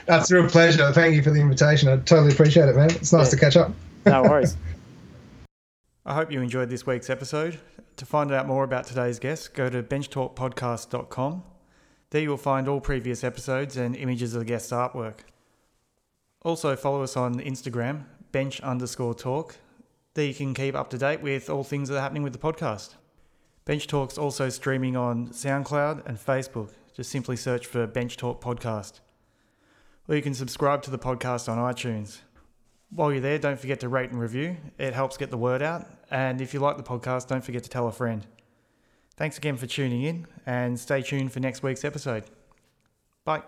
That's 0.05 0.29
a 0.31 0.35
real 0.35 0.47
pleasure. 0.49 0.91
Thank 0.93 1.15
you 1.15 1.23
for 1.23 1.31
the 1.31 1.39
invitation. 1.41 1.89
I 1.89 1.97
totally 1.97 2.31
appreciate 2.31 2.69
it, 2.69 2.75
man. 2.75 2.91
It's 2.91 3.11
nice 3.11 3.27
Yeah. 3.27 3.29
to 3.31 3.37
catch 3.37 3.57
up. 3.57 3.71
No 4.05 4.23
worries. 4.23 4.55
I 6.05 6.13
hope 6.15 6.31
you 6.31 6.41
enjoyed 6.41 6.69
this 6.69 6.85
week's 6.87 7.09
episode. 7.09 7.59
To 7.97 8.05
find 8.05 8.31
out 8.31 8.47
more 8.47 8.63
about 8.63 8.85
today's 8.85 9.19
guest, 9.19 9.53
go 9.53 9.69
to 9.69 9.83
benchtalkpodcast.com. 9.83 11.43
There 12.11 12.21
you 12.21 12.29
will 12.29 12.37
find 12.37 12.67
all 12.67 12.81
previous 12.81 13.23
episodes 13.23 13.77
and 13.77 13.95
images 13.95 14.33
of 14.33 14.39
the 14.39 14.45
guest's 14.45 14.73
artwork. 14.73 15.19
Also, 16.43 16.75
follow 16.75 17.03
us 17.03 17.15
on 17.15 17.39
Instagram, 17.39 18.03
bench 18.33 18.59
underscore 18.59 19.13
talk. 19.13 19.55
There 20.13 20.25
you 20.25 20.33
can 20.33 20.53
keep 20.53 20.75
up 20.75 20.89
to 20.89 20.97
date 20.97 21.21
with 21.21 21.49
all 21.49 21.63
things 21.63 21.87
that 21.87 21.97
are 21.97 22.01
happening 22.01 22.23
with 22.23 22.33
the 22.33 22.39
podcast. 22.39 22.95
Bench 23.63 23.87
Talk's 23.87 24.17
also 24.17 24.49
streaming 24.49 24.97
on 24.97 25.29
SoundCloud 25.29 26.05
and 26.05 26.17
Facebook. 26.17 26.71
Just 26.93 27.11
simply 27.11 27.37
search 27.37 27.65
for 27.65 27.87
Bench 27.87 28.17
Talk 28.17 28.43
Podcast. 28.43 28.99
Or 30.09 30.15
you 30.15 30.21
can 30.21 30.33
subscribe 30.33 30.81
to 30.81 30.91
the 30.91 30.99
podcast 30.99 31.47
on 31.47 31.57
iTunes. 31.59 32.19
While 32.89 33.13
you're 33.13 33.21
there, 33.21 33.39
don't 33.39 33.57
forget 33.57 33.79
to 33.81 33.87
rate 33.87 34.09
and 34.09 34.19
review. 34.19 34.57
It 34.77 34.93
helps 34.93 35.15
get 35.15 35.29
the 35.29 35.37
word 35.37 35.61
out. 35.61 35.87
And 36.09 36.41
if 36.41 36.53
you 36.53 36.59
like 36.59 36.75
the 36.75 36.83
podcast, 36.83 37.27
don't 37.27 37.45
forget 37.45 37.63
to 37.63 37.69
tell 37.69 37.87
a 37.87 37.91
friend. 37.93 38.27
Thanks 39.21 39.37
again 39.37 39.55
for 39.55 39.67
tuning 39.67 40.01
in 40.01 40.25
and 40.47 40.79
stay 40.79 41.03
tuned 41.03 41.31
for 41.31 41.39
next 41.39 41.61
week's 41.61 41.85
episode. 41.85 42.23
Bye. 43.23 43.43